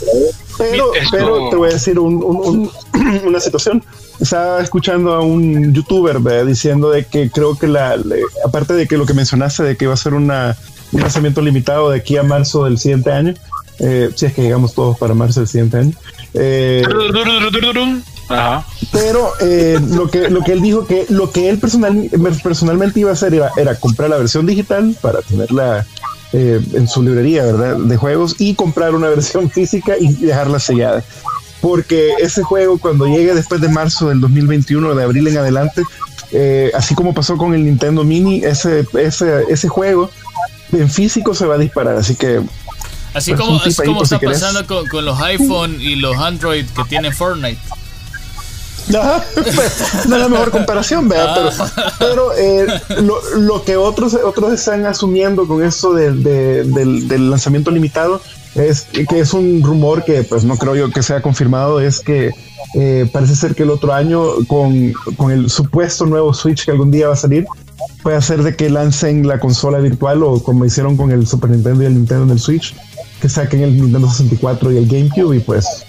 Pero, 0.57 0.91
pero 1.11 1.49
te 1.49 1.55
voy 1.55 1.70
a 1.70 1.74
decir 1.74 1.99
una 1.99 3.39
situación. 3.39 3.84
Estaba 4.20 4.61
escuchando 4.61 5.13
a 5.13 5.22
un 5.22 5.74
youtuber 5.74 6.20
diciendo 6.45 6.89
de 6.89 7.05
que 7.05 7.30
creo 7.30 7.57
que 7.57 7.68
la, 7.68 7.95
aparte 8.43 8.74
de 8.74 8.88
que 8.88 8.97
lo 8.97 9.05
que 9.05 9.13
mencionaste 9.13 9.63
de 9.63 9.78
que 9.78 9.86
iba 9.86 9.93
a 9.93 9.97
ser 9.97 10.15
una, 10.15 10.57
un 10.91 11.01
lanzamiento 11.01 11.41
limitado 11.41 11.91
de 11.91 11.99
aquí 11.99 12.18
a 12.18 12.24
marzo 12.24 12.65
del 12.65 12.80
siguiente 12.80 13.11
año, 13.11 13.36
eh, 13.80 14.10
si 14.16 14.26
es 14.26 14.34
que 14.34 14.42
llegamos 14.42 14.74
todos 14.74 14.98
para 14.98 15.14
marzo 15.14 15.42
del 15.42 15.48
siguiente 15.48 15.78
año. 15.78 15.94
Eh, 16.34 16.84
pero 18.92 19.32
eh, 19.40 19.80
lo 19.90 20.10
que 20.10 20.30
lo 20.30 20.42
que 20.42 20.52
él 20.52 20.62
dijo 20.62 20.86
que 20.86 21.06
lo 21.10 21.32
que 21.32 21.50
él 21.50 21.60
personal, 21.60 22.10
personalmente 22.44 23.00
iba 23.00 23.12
a 23.12 23.14
hacer 23.14 23.34
era, 23.34 23.76
comprar 23.76 24.10
la 24.10 24.18
versión 24.18 24.46
digital 24.46 24.96
para 25.02 25.22
tenerla 25.22 25.86
en 26.34 26.88
su 26.90 27.02
librería, 27.04 27.46
¿verdad? 27.46 27.78
De 27.78 27.96
juegos 27.96 28.36
y 28.38 28.54
comprar 28.56 28.94
una 28.96 29.10
versión 29.18 29.50
física 29.50 29.96
y 29.98 30.14
dejarla 30.14 30.60
sellada. 30.60 31.04
Porque 31.62 32.14
ese 32.20 32.44
juego 32.44 32.78
cuando 32.78 33.08
llegue 33.08 33.34
después 33.34 33.62
de 33.62 33.70
marzo 33.70 34.10
del 34.10 34.20
2021, 34.22 34.94
de 34.94 35.04
abril 35.04 35.28
en 35.28 35.38
adelante, 35.38 35.84
así 36.76 36.96
como 36.96 37.14
pasó 37.14 37.38
con 37.38 37.54
el 37.54 37.64
Nintendo 37.64 38.04
Mini, 38.04 38.44
ese, 38.44 38.86
ese, 38.94 39.44
ese 39.50 39.68
juego 39.68 40.10
en 40.74 40.90
físico 40.90 41.34
se 41.34 41.46
va 41.46 41.56
a 41.56 41.60
disparar. 41.60 41.96
Así 41.96 42.16
que 42.16 42.42
Así 43.18 43.34
pues 43.34 43.41
como, 43.41 43.59
como 43.86 44.03
está 44.03 44.20
pasando 44.20 44.65
con, 44.68 45.03
los 45.03 45.20
iPhone 45.22 45.82
y 45.82 45.95
los 45.95 46.18
Android 46.18 46.65
que 46.68 46.84
tienen 46.84 47.11
Fortnite. 47.11 47.59
Pues, 48.88 50.07
no 50.07 50.15
es 50.15 50.22
la 50.22 50.30
mejor 50.30 50.51
comparación, 50.51 51.09
¿verdad? 51.09 51.51
Ah. 51.59 51.93
Pero, 51.99 52.32
eh, 52.38 52.68
lo, 53.36 53.63
que 53.63 53.76
otros, 53.76 54.13
otros 54.13 54.53
están 54.53 54.86
asumiendo 54.86 55.47
con 55.47 55.63
eso 55.63 55.93
del, 55.93 56.24
del, 56.24 57.30
lanzamiento 57.30 57.72
limitado 57.72 58.22
es 58.55 58.88
que 59.09 59.20
es 59.20 59.34
un 59.34 59.61
rumor 59.61 60.05
que 60.05 60.24
pues 60.24 60.43
no 60.43 60.57
creo 60.57 60.76
yo 60.76 60.89
que 60.89 61.03
sea 61.03 61.22
confirmado, 61.22 61.80
es 61.80 61.99
que 61.99 62.32
eh, 62.76 63.09
parece 63.11 63.36
ser 63.36 63.55
que 63.55 63.63
el 63.63 63.72
otro 63.72 63.93
año, 63.93 64.24
con, 64.47 64.93
con, 65.15 65.32
el 65.32 65.49
supuesto 65.49 66.05
nuevo 66.05 66.34
Switch 66.34 66.65
que 66.65 66.72
algún 66.72 66.89
día 66.89 67.07
va 67.07 67.13
a 67.13 67.18
salir, 67.18 67.45
puede 68.01 68.18
hacer 68.18 68.41
de 68.41 68.55
que 68.55 68.70
lancen 68.70 69.28
la 69.28 69.39
consola 69.39 69.80
virtual 69.80 70.24
o 70.24 70.41
como 70.41 70.65
hicieron 70.65 70.97
con 70.97 71.11
el 71.11 71.28
Super 71.28 71.49
Nintendo 71.49 71.84
y 71.84 71.86
el 71.88 71.95
Nintendo 71.95 72.24
en 72.24 72.32
el 72.32 72.39
Switch, 72.39 72.74
que 73.22 73.30
saquen 73.30 73.63
el 73.63 73.76
Nintendo 73.76 74.09
64 74.09 74.72
y 74.72 74.78
el 74.78 74.88
GameCube 74.88 75.38
y 75.38 75.39
pues... 75.39 75.86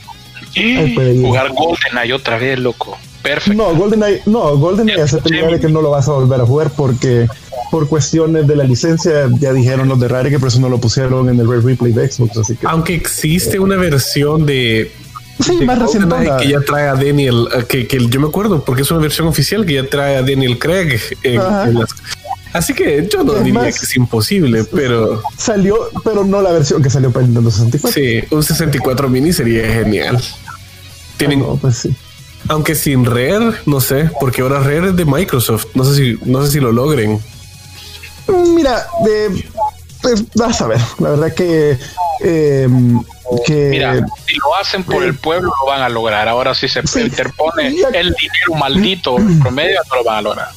Jugar 1.20 1.52
GoldenEye 1.52 2.12
otra 2.14 2.38
vez, 2.38 2.58
loco. 2.58 2.96
Perfecto. 3.22 3.56
No, 3.56 3.74
GoldenEye, 3.74 4.22
no, 4.26 4.56
GoldenEye 4.56 5.02
hace 5.02 5.20
de 5.20 5.60
que 5.60 5.68
no 5.68 5.82
lo 5.82 5.90
vas 5.90 6.08
a 6.08 6.12
volver 6.12 6.40
a 6.40 6.46
jugar 6.46 6.70
porque 6.70 7.28
por 7.70 7.88
cuestiones 7.88 8.46
de 8.46 8.56
la 8.56 8.64
licencia 8.64 9.28
ya 9.38 9.52
dijeron 9.52 9.88
los 9.88 10.00
de 10.00 10.08
Rare 10.08 10.30
que 10.30 10.38
por 10.38 10.48
eso 10.48 10.58
no 10.60 10.68
lo 10.68 10.78
pusieron 10.78 11.28
en 11.28 11.38
el 11.38 11.48
Red 11.48 11.64
Replay 11.64 11.92
de 11.92 12.10
Xbox, 12.10 12.38
así 12.38 12.56
que... 12.56 12.66
Aunque 12.66 12.94
existe 12.94 13.58
una 13.58 13.76
versión 13.76 14.46
de 14.46 14.90
Sí, 15.40 15.52
más 15.64 15.78
reciente. 15.78 16.16
Que 16.40 16.48
ya 16.48 16.60
trae 16.60 16.88
a 16.88 16.94
Daniel, 16.94 17.48
que, 17.68 17.86
que, 17.86 18.06
yo 18.08 18.20
me 18.20 18.26
acuerdo, 18.26 18.64
porque 18.64 18.82
es 18.82 18.90
una 18.90 19.00
versión 19.00 19.28
oficial 19.28 19.64
que 19.64 19.74
ya 19.74 19.88
trae 19.88 20.16
a 20.16 20.22
Daniel 20.22 20.58
Craig. 20.58 20.98
Así 22.52 22.74
que 22.74 23.08
yo 23.10 23.24
no 23.24 23.34
diría 23.34 23.62
que 23.62 23.68
es 23.68 23.96
imposible, 23.96 24.64
pero. 24.64 25.22
Salió, 25.36 25.90
pero 26.04 26.24
no 26.24 26.40
la 26.40 26.52
versión 26.52 26.82
que 26.82 26.90
salió 26.90 27.10
para 27.10 27.26
Nintendo 27.26 27.50
64. 27.50 27.92
Sí, 27.92 28.22
un 28.30 28.42
64 28.42 29.08
mini 29.08 29.32
sería 29.32 29.72
genial. 29.72 30.20
Tienen. 31.16 31.42
Ah, 31.42 31.56
pues 31.60 31.78
sí. 31.78 31.96
Aunque 32.48 32.74
sin 32.74 33.04
Rare, 33.04 33.52
no 33.66 33.80
sé, 33.80 34.10
porque 34.20 34.42
ahora 34.42 34.60
Rare 34.60 34.88
es 34.88 34.96
de 34.96 35.04
Microsoft. 35.04 35.66
No 35.74 35.84
sé 35.84 35.94
si, 35.94 36.18
no 36.24 36.44
sé 36.44 36.52
si 36.52 36.60
lo 36.60 36.72
logren. 36.72 37.20
Mira, 38.54 38.86
de, 39.04 39.44
pues, 40.02 40.24
vas 40.34 40.60
a 40.60 40.68
ver. 40.68 40.80
La 40.98 41.10
verdad 41.10 41.34
que 41.34 41.78
eh, 42.20 42.68
Mira, 43.48 43.94
si 44.26 44.36
lo 44.36 44.56
hacen 44.60 44.82
por 44.84 45.02
el 45.02 45.14
pueblo, 45.14 45.52
lo 45.60 45.70
van 45.70 45.82
a 45.82 45.88
lograr. 45.88 46.28
Ahora, 46.28 46.54
si 46.54 46.68
se 46.68 46.80
interpone 47.00 47.68
el 47.68 47.74
dinero 48.14 48.54
maldito 48.58 49.16
promedio, 49.40 49.80
no 49.90 49.96
lo 49.96 50.04
van 50.04 50.16
a 50.16 50.22
lograr. 50.22 50.48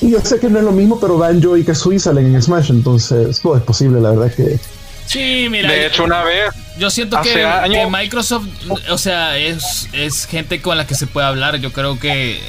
Y 0.00 0.10
yo 0.10 0.20
sé 0.20 0.38
que 0.38 0.48
no 0.48 0.58
es 0.58 0.64
lo 0.64 0.72
mismo, 0.72 1.00
pero 1.00 1.18
Banjo 1.18 1.56
y 1.56 1.64
Kazooie 1.64 1.98
salen 1.98 2.34
en 2.34 2.42
Smash, 2.42 2.70
entonces 2.70 3.40
todo 3.40 3.56
es 3.56 3.62
posible, 3.62 4.00
la 4.00 4.10
verdad 4.10 4.32
que. 4.34 4.58
Sí, 5.06 5.48
mira. 5.50 5.70
De 5.70 5.86
hecho, 5.86 6.04
una 6.04 6.22
vez. 6.22 6.50
Yo 6.78 6.90
siento 6.90 7.20
que, 7.22 7.86
Microsoft, 7.90 8.46
o 8.90 8.98
sea, 8.98 9.36
es, 9.36 9.88
es 9.92 10.26
gente 10.26 10.60
con 10.60 10.76
la 10.76 10.86
que 10.86 10.94
se 10.94 11.06
puede 11.06 11.26
hablar. 11.26 11.56
Yo 11.56 11.72
creo 11.72 11.98
que 11.98 12.40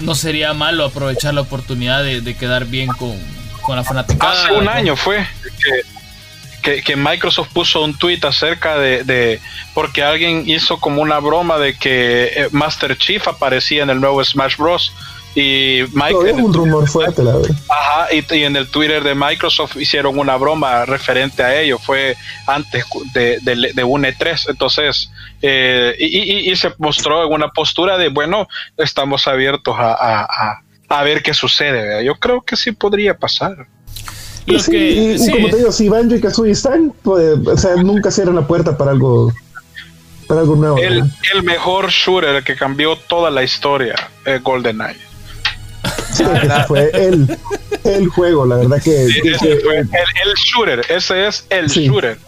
no 0.00 0.14
sería 0.14 0.52
malo 0.54 0.84
aprovechar 0.84 1.34
la 1.34 1.42
oportunidad 1.42 2.02
de, 2.02 2.36
quedar 2.36 2.64
bien 2.64 2.88
con, 2.88 3.14
con 3.62 3.76
la 3.76 3.84
fanática. 3.84 4.32
Hace 4.32 4.52
un 4.52 4.68
año 4.68 4.96
fue 4.96 5.18
que 5.62 5.96
que, 6.84 6.96
Microsoft 6.96 7.48
puso 7.52 7.82
un 7.82 7.96
tweet 7.96 8.20
acerca 8.22 8.78
de, 8.78 9.40
porque 9.74 10.02
alguien 10.02 10.48
hizo 10.48 10.78
como 10.78 11.02
una 11.02 11.18
broma 11.18 11.58
de 11.58 11.74
que 11.76 12.24
eh, 12.24 12.48
Master 12.50 12.96
Chief 12.98 13.26
aparecía 13.28 13.82
en 13.82 13.90
el 13.90 14.00
nuevo 14.00 14.24
Smash 14.24 14.56
Bros. 14.56 14.92
Y 15.36 15.84
Mike, 15.92 16.32
un 16.32 16.52
rumor 16.52 16.88
fuerte, 16.88 17.22
la 17.22 17.36
verdad. 17.36 17.54
Ajá, 17.68 18.08
y, 18.12 18.42
en 18.42 18.56
el 18.56 18.68
Twitter 18.68 19.04
de 19.04 19.14
Microsoft 19.14 19.76
hicieron 19.76 20.18
una 20.18 20.36
broma 20.36 20.84
referente 20.86 21.42
a 21.42 21.60
ello. 21.60 21.78
Fue 21.78 22.16
antes 22.46 22.84
de, 23.12 23.38
de, 23.42 23.84
un 23.84 24.02
E3. 24.02 24.46
Entonces, 24.48 25.10
eh, 25.42 25.94
y, 25.98 26.56
se 26.56 26.72
mostró 26.78 27.26
en 27.26 27.32
una 27.32 27.50
postura 27.50 27.98
de, 27.98 28.08
bueno, 28.08 28.48
estamos 28.76 29.28
abiertos 29.28 29.76
a, 29.78 30.58
a 30.88 31.02
ver 31.04 31.22
qué 31.22 31.34
sucede. 31.34 32.04
Yo 32.04 32.14
creo 32.14 32.40
que 32.40 32.56
sí 32.56 32.72
podría 32.72 33.16
pasar 33.16 33.68
y, 34.46 35.30
como 35.30 35.50
te 35.50 35.56
digo, 35.56 35.72
si 35.72 35.88
Banjo 35.88 36.14
y 36.14 36.20
Kazooie 36.20 36.52
están, 36.52 36.92
pues, 37.02 37.38
o 37.46 37.56
sea, 37.56 37.76
nunca 37.76 38.10
cierran 38.10 38.36
la 38.36 38.46
puerta 38.46 38.78
para 38.78 38.92
algo, 38.92 39.32
para 40.28 40.42
algo 40.42 40.54
nuevo. 40.54 40.78
El, 40.78 41.02
el 41.34 41.42
mejor 41.42 41.90
shooter 41.90 42.44
que 42.44 42.54
cambió 42.54 42.96
toda 42.96 43.30
la 43.30 43.42
historia, 43.42 43.96
es 44.24 44.42
GoldenEye. 44.42 45.05
Sí, 46.16 46.24
ese 46.24 46.64
fue 46.66 46.90
el, 46.94 47.38
el 47.84 48.08
juego, 48.08 48.46
la 48.46 48.56
verdad 48.56 48.82
que. 48.82 49.04
el, 49.04 49.16
el, 49.16 50.34
shooter, 50.34 50.80
ese 50.88 51.26
es 51.26 51.46
el 51.50 51.66
shooter. 51.66 52.18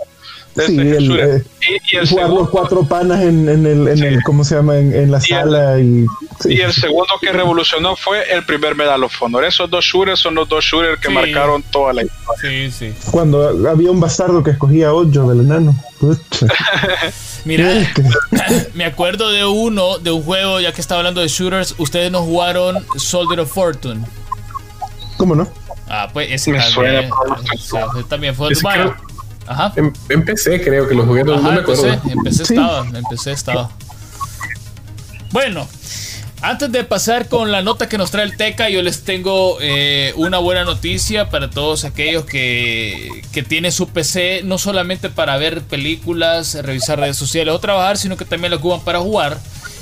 Sí, 0.67 0.79
el, 0.79 1.19
eh, 1.19 1.45
y, 1.93 1.97
el 1.97 2.09
jugar 2.09 2.31
los 2.31 2.51
cuatro 2.51 2.83
panas 2.85 3.23
en, 3.23 3.49
en, 3.49 3.65
el, 3.65 3.89
en 3.89 4.03
el, 4.03 4.23
¿cómo 4.23 4.45
se 4.45 4.57
llama? 4.57 4.77
En, 4.77 4.95
en 4.95 5.11
la 5.11 5.21
sala. 5.21 5.79
Y, 5.79 6.05
y, 6.47 6.61
el 6.61 6.73
segundo 6.73 7.15
que 7.21 7.33
revolucionó 7.33 7.97
fue 7.97 8.31
el 8.33 8.45
primer 8.45 8.75
Medal 8.75 9.05
of 9.05 9.23
Honor. 9.23 9.45
Esos 9.45 9.71
dos 9.71 9.85
shooters 9.85 10.19
son 10.19 10.35
los 10.35 10.49
dos 10.49 10.65
shooters 10.65 11.01
que 11.01 11.11
marcaron 11.11 11.63
toda 11.63 11.93
la 11.93 12.03
historia. 12.03 12.71
Sí, 12.71 12.71
sí. 12.71 13.11
Cuando 13.11 13.69
había 13.69 13.91
un 13.91 14.01
bastardo 14.01 14.43
que 14.43 14.51
escogía 14.51 14.93
ocho 14.93 15.29
del 15.29 15.41
enano. 15.41 15.75
Mira, 17.45 17.73
me 18.75 18.85
acuerdo 18.85 19.31
de 19.31 19.45
uno, 19.45 19.99
de 19.99 20.11
un 20.11 20.23
juego, 20.23 20.61
ya 20.61 20.73
que 20.73 20.81
estaba 20.81 21.01
hablando 21.01 21.21
de 21.21 21.29
shooters, 21.29 21.75
ustedes 21.79 22.11
no 22.11 22.23
jugaron 22.23 22.85
Soldier 22.97 23.41
of 23.41 23.53
Fortune. 23.53 24.05
¿Cómo 25.17 25.35
no? 25.35 25.49
Ah, 25.89 26.09
pues 26.13 26.31
ese 26.31 26.53
también, 26.53 27.11
suena, 27.59 28.09
también 28.09 28.35
fue 28.35 28.51
bueno, 28.63 28.95
Ajá. 29.49 29.73
Em, 29.77 29.93
empecé, 30.09 30.61
creo 30.61 30.87
que 30.89 30.95
los 30.95 31.07
jugué, 31.07 31.25
no, 31.25 31.41
me 31.41 31.61
acuerdo. 31.61 31.87
Empecé, 31.87 32.13
empecé 32.13 32.43
estaba, 32.43 32.87
empecé 32.93 33.33
estaba. 33.33 33.71
Bueno, 35.31 35.67
antes 36.41 36.71
de 36.71 36.85
pasar 36.85 37.29
con 37.29 37.51
la 37.51 37.63
nota 37.63 37.89
que 37.89 37.99
nos 37.99 38.11
trae 38.11 38.25
el 38.25 38.37
Teca, 38.37 38.69
yo 38.69 38.81
les 38.83 39.03
tengo 39.03 39.59
eh, 39.61 40.13
una 40.17 40.39
buena 40.39 40.65
noticia 40.65 41.31
para 41.31 41.51
todos 41.51 41.85
aquellos 41.85 42.25
que, 42.25 43.23
que, 43.33 43.43
tienen 43.43 43.73
su 43.73 43.89
PC, 43.89 44.43
no 44.45 44.57
solamente 44.59 45.09
para 45.11 45.37
ver 45.37 45.63
películas, 45.63 46.55
revisar 46.63 47.01
redes 47.01 47.17
sociales 47.17 47.53
o 47.53 47.59
trabajar, 47.59 47.99
sino 47.99 48.17
que 48.17 48.25
también 48.25 48.53
lo 48.53 48.59
ocupan 48.59 48.81
para 48.81 49.01
jugar. 49.01 49.39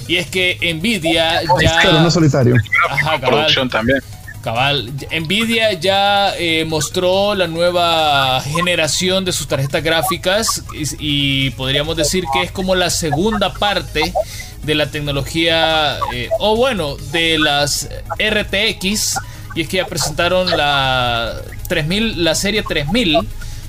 Y 0.09 0.17
es 0.17 0.29
que 0.29 0.59
Nvidia 0.75 1.43
ya. 1.61 1.79
Pero 1.83 2.01
no 2.01 2.11
solitario. 2.11 2.57
Ajá, 2.89 3.19
producción 3.19 3.69
también. 3.69 3.99
Cabal, 4.47 4.93
Nvidia 5.11 5.73
ya 5.73 6.33
eh, 6.39 6.65
mostró 6.67 7.35
la 7.35 7.49
nueva 7.49 8.41
generación 8.43 9.25
de 9.25 9.33
sus 9.33 9.49
tarjetas 9.49 9.83
gráficas 9.83 10.63
y, 11.01 11.51
podríamos 11.51 11.97
decir 11.97 12.23
que 12.33 12.43
es 12.43 12.53
como 12.53 12.77
la 12.77 12.91
segunda 12.91 13.55
parte 13.55 14.15
de 14.63 14.75
la 14.77 14.89
tecnología, 14.93 15.99
eh, 16.15 16.29
o 16.39 16.55
bueno, 16.55 16.95
de 17.11 17.41
las 17.41 17.89
RTX, 18.21 19.19
y 19.57 19.63
es 19.63 19.69
que 19.69 19.79
ya 19.79 19.87
presentaron 19.87 20.49
la 20.57 21.43
3000, 21.69 22.23
la 22.23 22.37
serie 22.37 22.63
3000 22.63 23.19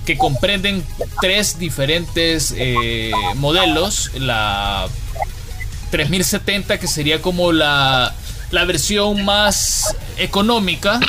que 0.06 0.16
comprenden 0.16 0.86
tres 1.20 1.58
diferentes 1.58 2.54
eh, 2.56 3.10
modelos, 3.34 4.12
la 4.14 4.88
3070 5.90 6.80
que 6.80 6.88
sería 6.88 7.20
como 7.20 7.52
la 7.52 8.14
la 8.52 8.66
versión 8.66 9.26
más 9.26 9.96
económica, 10.18 11.00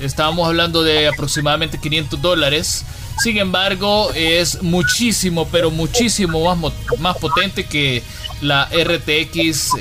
estábamos 0.00 0.46
hablando 0.48 0.82
de 0.82 1.08
aproximadamente 1.08 1.78
500 1.78 2.20
dólares. 2.20 2.84
Sin 3.22 3.36
embargo, 3.38 4.12
es 4.14 4.62
muchísimo, 4.62 5.48
pero 5.50 5.70
muchísimo 5.70 6.54
más, 6.54 6.72
más 6.98 7.16
potente 7.16 7.64
que 7.64 8.02
la 8.40 8.66
RTX 8.66 9.72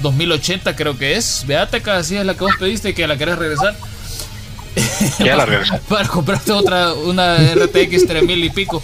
2080, 0.00 0.70
eh, 0.70 0.74
creo 0.74 0.98
que 0.98 1.16
es. 1.16 1.44
Veate, 1.46 1.82
así 1.90 2.16
es 2.16 2.26
la 2.26 2.34
que 2.34 2.40
vos 2.40 2.54
pediste 2.58 2.94
que 2.94 3.06
la 3.06 3.16
querés 3.16 3.38
regresar. 3.38 3.76
Ya 5.18 5.36
la 5.36 5.46
Para 5.88 6.08
comprarte 6.08 6.52
otra, 6.52 6.92
una 6.94 7.36
RTX 7.36 8.06
3000 8.06 8.44
y 8.44 8.50
pico. 8.50 8.82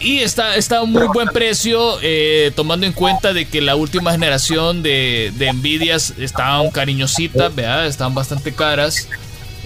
Y 0.00 0.18
está, 0.18 0.56
está 0.56 0.78
a 0.78 0.82
un 0.82 0.92
muy 0.92 1.08
buen 1.08 1.28
precio, 1.28 1.98
eh, 2.02 2.52
tomando 2.54 2.86
en 2.86 2.92
cuenta 2.92 3.32
de 3.32 3.48
que 3.48 3.60
la 3.60 3.74
última 3.74 4.12
generación 4.12 4.82
de, 4.82 5.32
de 5.36 5.52
Nvidias 5.52 6.14
estaban 6.18 6.70
cariñositas, 6.70 7.54
¿verdad? 7.54 7.86
estaban 7.86 8.14
bastante 8.14 8.52
caras. 8.52 9.08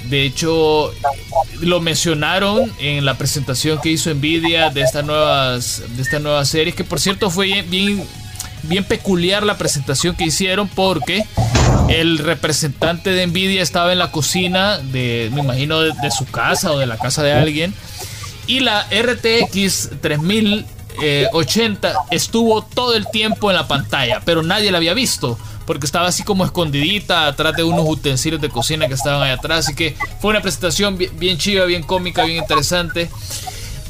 De 0.04 0.24
hecho, 0.24 0.92
lo 1.60 1.80
mencionaron 1.80 2.72
en 2.78 3.04
la 3.04 3.18
presentación 3.18 3.78
que 3.80 3.90
hizo 3.90 4.12
Nvidia 4.12 4.70
de 4.70 4.80
estas 4.80 5.04
nuevas, 5.04 5.82
de 5.96 6.02
esta 6.02 6.18
nueva 6.18 6.44
serie, 6.44 6.72
que 6.72 6.84
por 6.84 6.98
cierto 6.98 7.30
fue 7.30 7.62
bien, 7.62 8.02
bien 8.62 8.84
peculiar 8.84 9.44
la 9.44 9.58
presentación 9.58 10.16
que 10.16 10.24
hicieron 10.24 10.66
porque 10.66 11.24
el 11.88 12.18
representante 12.18 13.10
de 13.10 13.26
Nvidia 13.26 13.62
estaba 13.62 13.92
en 13.92 13.98
la 13.98 14.10
cocina 14.10 14.78
de, 14.78 15.30
me 15.32 15.40
imagino, 15.40 15.80
de 15.80 16.10
su 16.10 16.24
casa 16.26 16.72
o 16.72 16.78
de 16.78 16.86
la 16.86 16.96
casa 16.96 17.22
de 17.22 17.32
alguien 17.32 17.74
y 18.52 18.60
la 18.60 18.86
RTX 18.90 19.88
3080 20.02 21.94
estuvo 22.10 22.60
todo 22.60 22.94
el 22.94 23.06
tiempo 23.10 23.50
en 23.50 23.56
la 23.56 23.66
pantalla, 23.66 24.20
pero 24.26 24.42
nadie 24.42 24.70
la 24.70 24.76
había 24.76 24.92
visto. 24.92 25.38
Porque 25.64 25.86
estaba 25.86 26.08
así 26.08 26.22
como 26.22 26.44
escondidita 26.44 27.28
atrás 27.28 27.56
de 27.56 27.62
unos 27.62 27.86
utensilios 27.88 28.42
de 28.42 28.50
cocina 28.50 28.88
que 28.88 28.94
estaban 28.94 29.22
ahí 29.22 29.30
atrás. 29.30 29.60
Así 29.60 29.74
que 29.74 29.96
fue 30.20 30.32
una 30.32 30.42
presentación 30.42 30.98
bien, 30.98 31.38
chiva, 31.38 31.64
bien 31.64 31.82
cómica, 31.82 32.24
bien 32.24 32.42
interesante. 32.42 33.08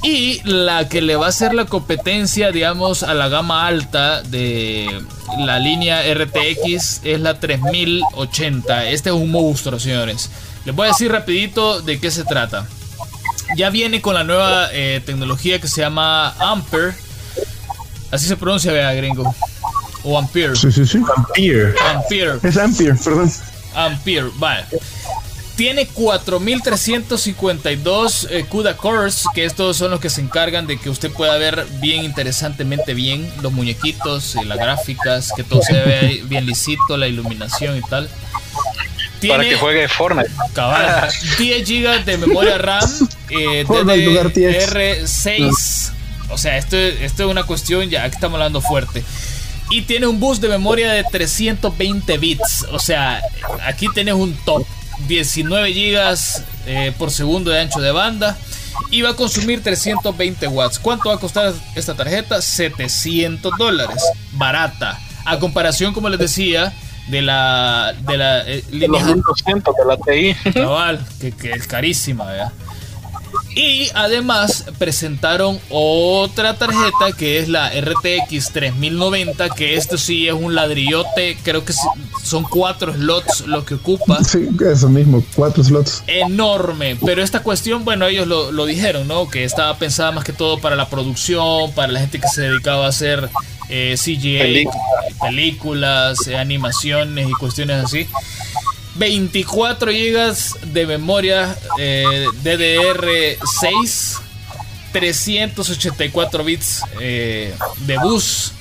Y 0.04 0.40
la 0.44 0.88
que 0.88 1.02
le 1.02 1.16
va 1.16 1.26
a 1.26 1.30
hacer 1.30 1.54
la 1.54 1.64
competencia, 1.64 2.52
digamos, 2.52 3.02
a 3.02 3.14
la 3.14 3.28
gama 3.28 3.66
alta 3.66 4.22
de 4.22 5.02
la 5.38 5.58
línea 5.58 6.02
RTX 6.14 7.00
es 7.02 7.20
la 7.20 7.40
3080. 7.40 8.90
Este 8.90 9.08
es 9.08 9.16
un 9.16 9.32
monstruo, 9.32 9.80
señores. 9.80 10.30
Les 10.64 10.72
voy 10.72 10.86
a 10.86 10.90
decir 10.90 11.10
rapidito 11.10 11.80
de 11.80 11.98
qué 11.98 12.12
se 12.12 12.22
trata 12.22 12.68
ya 13.56 13.70
viene 13.70 14.00
con 14.00 14.14
la 14.14 14.24
nueva 14.24 14.68
eh, 14.72 15.00
tecnología 15.04 15.60
que 15.60 15.68
se 15.68 15.80
llama 15.80 16.34
Ampere. 16.38 16.94
Así 18.10 18.26
se 18.26 18.36
pronuncia, 18.36 18.72
vea, 18.72 18.92
gringo. 18.94 19.34
o 20.04 20.18
Ampere. 20.18 20.56
Sí, 20.56 20.72
sí, 20.72 20.86
sí. 20.86 20.98
Ampere. 21.16 21.74
Ampere. 21.80 22.38
Es 22.42 22.56
Ampere, 22.56 22.94
perdón. 22.94 23.30
Ampere, 23.74 24.30
vale. 24.36 24.64
Tiene 25.56 25.86
4352 25.86 28.28
eh, 28.30 28.46
CUDA 28.48 28.74
cores, 28.76 29.24
que 29.34 29.44
estos 29.44 29.76
son 29.76 29.90
los 29.90 30.00
que 30.00 30.08
se 30.08 30.22
encargan 30.22 30.66
de 30.66 30.78
que 30.78 30.88
usted 30.88 31.12
pueda 31.12 31.36
ver 31.36 31.66
bien 31.80 32.04
interesantemente 32.04 32.94
bien 32.94 33.30
los 33.42 33.52
muñequitos, 33.52 34.34
y 34.36 34.44
las 34.46 34.56
gráficas, 34.56 35.30
que 35.36 35.44
todo 35.44 35.60
se 35.62 35.74
ve 35.74 36.22
bien 36.24 36.46
lisito, 36.46 36.96
la 36.96 37.06
iluminación 37.06 37.76
y 37.76 37.82
tal. 37.82 38.08
Para 39.28 39.44
que 39.44 39.56
juegue 39.56 39.88
Fortnite. 39.88 40.30
Cabal, 40.52 41.10
10 41.38 41.68
GB 41.68 42.04
de 42.04 42.18
memoria 42.18 42.58
RAM 42.58 42.88
eh, 43.30 43.64
DDR6. 43.66 45.92
O 46.30 46.38
sea, 46.38 46.56
esto, 46.56 46.76
esto 46.76 47.24
es 47.24 47.28
una 47.28 47.42
cuestión 47.44 47.88
ya 47.90 48.08
que 48.08 48.14
estamos 48.14 48.36
hablando 48.36 48.60
fuerte. 48.60 49.02
Y 49.70 49.82
tiene 49.82 50.06
un 50.06 50.20
bus 50.20 50.40
de 50.40 50.48
memoria 50.48 50.92
de 50.92 51.04
320 51.04 52.18
bits. 52.18 52.66
O 52.72 52.78
sea, 52.78 53.20
aquí 53.64 53.86
tienes 53.94 54.14
un 54.14 54.34
top. 54.44 54.66
19 55.08 55.72
gigas 55.72 56.44
eh, 56.66 56.92
por 56.96 57.10
segundo 57.10 57.50
de 57.50 57.60
ancho 57.60 57.80
de 57.80 57.90
banda. 57.90 58.36
Y 58.90 59.02
va 59.02 59.10
a 59.10 59.16
consumir 59.16 59.62
320 59.62 60.46
watts. 60.48 60.78
¿Cuánto 60.78 61.08
va 61.08 61.16
a 61.16 61.18
costar 61.18 61.52
esta 61.74 61.94
tarjeta? 61.94 62.40
700 62.42 63.52
dólares. 63.58 64.02
Barata. 64.32 64.98
A 65.24 65.38
comparación, 65.38 65.94
como 65.94 66.08
les 66.08 66.18
decía, 66.18 66.72
de 67.08 67.22
la 67.22 67.94
de 68.00 68.16
la 68.16 68.48
eh, 68.48 68.64
línea 68.70 69.04
de 69.04 69.84
la 69.86 69.96
TI. 69.96 70.36
que, 71.20 71.32
que 71.32 71.52
es 71.52 71.66
carísima, 71.66 72.24
¿verdad? 72.26 72.52
Y 73.54 73.90
además 73.94 74.64
presentaron 74.78 75.60
otra 75.68 76.56
tarjeta 76.56 77.12
que 77.16 77.38
es 77.38 77.48
la 77.48 77.70
RTX 77.70 78.50
3090, 78.52 79.50
que 79.50 79.76
esto 79.76 79.98
sí 79.98 80.26
es 80.26 80.34
un 80.34 80.54
ladrillote, 80.54 81.36
creo 81.42 81.64
que 81.64 81.74
son 82.22 82.44
cuatro 82.44 82.94
slots 82.94 83.46
lo 83.46 83.64
que 83.64 83.74
ocupa. 83.74 84.24
Sí, 84.24 84.48
eso 84.72 84.88
mismo, 84.88 85.22
cuatro 85.34 85.62
slots. 85.62 86.02
Enorme, 86.06 86.96
pero 87.04 87.22
esta 87.22 87.42
cuestión, 87.42 87.84
bueno, 87.84 88.06
ellos 88.06 88.26
lo, 88.26 88.64
dijeron, 88.66 89.06
¿no? 89.06 89.28
Que 89.28 89.44
estaba 89.44 89.76
pensada 89.76 90.12
más 90.12 90.24
que 90.24 90.32
todo 90.32 90.58
para 90.58 90.76
la 90.76 90.88
producción, 90.88 91.72
para 91.72 91.92
la 91.92 92.00
gente 92.00 92.20
que 92.20 92.28
se 92.28 92.42
dedicaba 92.42 92.86
a 92.86 92.88
hacer 92.88 93.28
eh, 93.68 93.96
CGI, 93.98 94.66
películas, 95.20 96.26
eh, 96.26 96.36
animaciones 96.36 97.28
y 97.28 97.32
cuestiones 97.32 97.84
así. 97.84 98.06
24 98.96 99.90
GB 99.90 100.72
de 100.72 100.86
memoria 100.86 101.56
eh, 101.78 102.26
DDR6, 102.42 104.20
384 104.92 106.44
bits 106.44 106.82
eh, 107.00 107.54
de 107.86 107.98
bus 107.98 108.52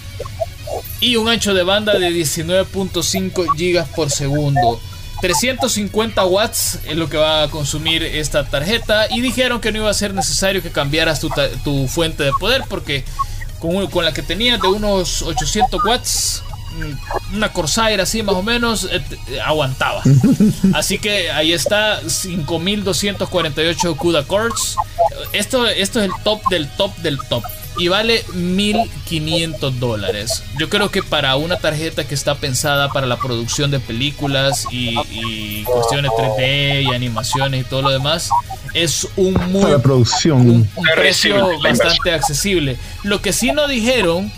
y 0.99 1.15
un 1.17 1.27
ancho 1.27 1.53
de 1.53 1.63
banda 1.63 1.97
de 1.97 2.09
19.5 2.09 3.47
GB 3.57 3.85
por 3.95 4.09
segundo. 4.11 4.79
350 5.21 6.25
watts 6.25 6.79
es 6.87 6.95
lo 6.95 7.07
que 7.07 7.17
va 7.17 7.43
a 7.43 7.49
consumir 7.49 8.01
esta 8.01 8.43
tarjeta 8.45 9.07
y 9.09 9.21
dijeron 9.21 9.61
que 9.61 9.71
no 9.71 9.79
iba 9.79 9.89
a 9.89 9.93
ser 9.93 10.15
necesario 10.15 10.63
que 10.63 10.71
cambiaras 10.71 11.19
tu, 11.19 11.29
tu 11.63 11.87
fuente 11.87 12.23
de 12.23 12.31
poder 12.39 12.63
porque 12.67 13.03
con, 13.59 13.85
con 13.87 14.03
la 14.03 14.13
que 14.13 14.23
tenías 14.23 14.59
de 14.59 14.67
unos 14.67 15.21
800 15.21 15.83
watts 15.85 16.43
una 17.33 17.51
Corsair 17.51 18.01
así 18.01 18.23
más 18.23 18.35
o 18.35 18.43
menos 18.43 18.87
eh, 18.91 19.01
eh, 19.27 19.41
aguantaba. 19.41 20.01
Así 20.73 20.99
que 20.99 21.31
ahí 21.31 21.53
está 21.53 22.01
5248 22.07 23.95
CUDA 23.95 24.23
cores. 24.23 24.75
Esto, 25.33 25.67
esto 25.67 25.99
es 25.99 26.05
el 26.05 26.11
top 26.23 26.41
del 26.49 26.67
top 26.69 26.95
del 26.97 27.19
top. 27.29 27.43
Y 27.77 27.87
vale 27.87 28.25
1500 28.33 29.79
dólares. 29.79 30.43
Yo 30.59 30.69
creo 30.69 30.91
que 30.91 31.01
para 31.03 31.37
una 31.37 31.57
tarjeta 31.57 32.05
que 32.05 32.13
está 32.13 32.35
pensada 32.35 32.89
para 32.89 33.07
la 33.07 33.15
producción 33.15 33.71
de 33.71 33.79
películas 33.79 34.67
y, 34.71 35.63
cuestiones 35.63 36.11
3D 36.11 36.83
y 36.83 36.93
animaciones 36.93 37.61
y 37.61 37.63
todo 37.63 37.81
lo 37.83 37.89
demás, 37.89 38.29
es 38.73 39.07
un 39.15 39.33
muy 39.51 39.71
producción. 39.79 40.49
un 40.49 40.69
precio 40.95 41.59
bastante 41.63 42.11
accesible. 42.13 42.77
Lo 43.03 43.21
que 43.21 43.31
sí 43.31 43.53
no 43.53 43.67
dijeron 43.69 44.31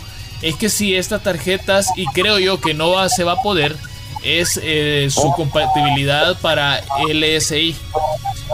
es 0.44 0.56
que 0.56 0.68
si 0.68 0.94
estas 0.94 1.22
tarjetas, 1.22 1.88
y 1.96 2.04
creo 2.06 2.38
yo 2.38 2.60
que 2.60 2.74
no 2.74 3.08
se 3.08 3.24
va 3.24 3.32
a 3.32 3.42
poder, 3.42 3.74
es 4.22 4.60
eh, 4.62 5.08
su 5.10 5.32
compatibilidad 5.32 6.38
para 6.40 6.82
LSI. 7.08 7.74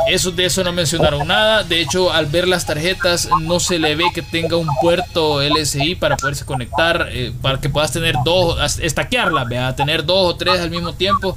Eso, 0.09 0.31
de 0.31 0.45
eso 0.47 0.63
no 0.63 0.73
mencionaron 0.73 1.27
nada. 1.27 1.65
De 1.65 1.81
hecho, 1.81 2.13
al 2.13 2.27
ver 2.27 2.47
las 2.47 2.65
tarjetas, 2.65 3.29
no 3.43 3.59
se 3.59 3.81
le 3.81 3.97
ve 3.97 4.05
que 4.15 4.23
tenga 4.23 4.57
un 4.57 4.69
puerto 4.81 5.43
LSI 5.43 5.97
para 5.97 6.17
poderse 6.17 6.45
conectar, 6.45 7.09
eh, 7.11 7.33
para 7.43 7.61
que 7.61 7.69
puedas 7.69 7.93
tener 7.93 8.15
dos, 8.25 8.79
estaquearla, 8.79 9.45
vea, 9.45 9.75
tener 9.75 10.05
dos 10.05 10.35
o 10.35 10.37
tres 10.37 10.61
al 10.61 10.71
mismo 10.71 10.93
tiempo. 10.93 11.37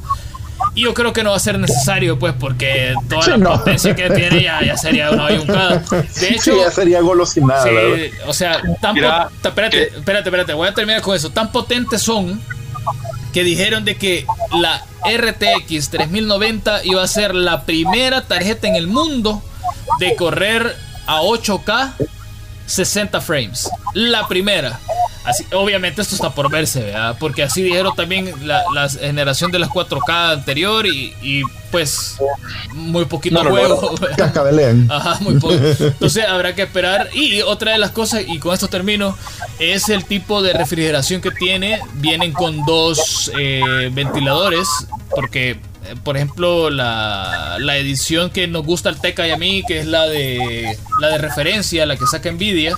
Y 0.75 0.83
yo 0.83 0.93
creo 0.93 1.13
que 1.13 1.23
no 1.23 1.31
va 1.31 1.35
a 1.35 1.39
ser 1.39 1.59
necesario, 1.59 2.17
pues, 2.17 2.33
porque 2.39 2.95
toda 3.07 3.37
la 3.37 3.57
potencia 3.57 3.95
que 3.95 4.09
tiene 4.09 4.43
ya, 4.43 4.75
sería 4.75 5.11
una 5.11 5.23
bayuncada. 5.23 5.83
De 6.19 6.29
hecho, 6.29 6.57
ya 6.57 6.71
sería 6.71 7.01
golosinada. 7.01 7.63
Sí, 7.63 7.69
o 8.25 8.33
sea, 8.33 8.59
tan 8.81 8.97
espérate, 8.97 9.89
espérate, 9.95 10.29
espérate, 10.29 10.53
voy 10.53 10.67
a 10.67 10.73
terminar 10.73 11.01
con 11.01 11.15
eso. 11.15 11.29
Tan 11.29 11.51
potentes 11.51 12.01
son 12.01 12.41
que 13.33 13.43
dijeron 13.43 13.85
de 13.85 13.97
que 13.97 14.25
la 14.59 14.83
RTX 15.03 15.89
3090 15.89 16.85
iba 16.85 17.03
a 17.03 17.07
ser 17.07 17.35
la 17.35 17.65
primera 17.65 18.21
tarjeta 18.21 18.67
en 18.67 18.75
el 18.75 18.87
mundo 18.87 19.43
de 19.99 20.15
correr 20.15 20.75
a 21.07 21.21
8K 21.21 21.93
60 22.65 23.21
frames. 23.21 23.69
La 23.93 24.27
primera. 24.27 24.79
Así, 25.23 25.45
obviamente 25.53 26.01
esto 26.01 26.15
está 26.15 26.31
por 26.31 26.49
verse, 26.51 26.81
¿verdad? 26.81 27.15
Porque 27.19 27.43
así 27.43 27.61
dijeron 27.61 27.95
también 27.95 28.33
la, 28.45 28.89
generación 28.89 29.51
de 29.51 29.59
las 29.59 29.69
4K 29.69 30.33
anterior 30.33 30.85
y, 30.85 31.43
pues 31.71 32.17
muy 32.73 33.05
poquito 33.05 33.43
juego. 33.43 33.95
Ajá, 34.89 35.17
muy 35.21 35.39
poco. 35.39 35.53
Entonces 35.53 36.25
habrá 36.27 36.53
que 36.53 36.63
esperar. 36.63 37.09
Y 37.13 37.41
otra 37.41 37.71
de 37.71 37.77
las 37.77 37.91
cosas, 37.91 38.23
y 38.27 38.37
con 38.39 38.53
esto 38.53 38.67
termino, 38.67 39.17
es 39.59 39.89
el 39.89 40.05
tipo 40.05 40.41
de 40.41 40.53
refrigeración 40.53 41.21
que 41.21 41.31
tiene. 41.31 41.79
Vienen 41.95 42.33
con 42.33 42.63
dos 42.65 43.31
eh, 43.39 43.89
ventiladores, 43.91 44.67
porque 45.15 45.51
eh, 45.85 45.95
por 46.03 46.15
ejemplo, 46.15 46.69
la, 46.69 47.57
la, 47.59 47.77
edición 47.77 48.29
que 48.29 48.47
nos 48.47 48.65
gusta 48.65 48.89
al 48.89 49.01
Teca 49.01 49.27
y 49.27 49.31
a 49.31 49.37
mí, 49.37 49.63
que 49.67 49.79
es 49.79 49.87
la 49.87 50.05
de 50.07 50.77
la 50.99 51.09
de 51.09 51.17
referencia, 51.17 51.85
la 51.85 51.97
que 51.97 52.05
saca 52.05 52.31
Nvidia, 52.31 52.77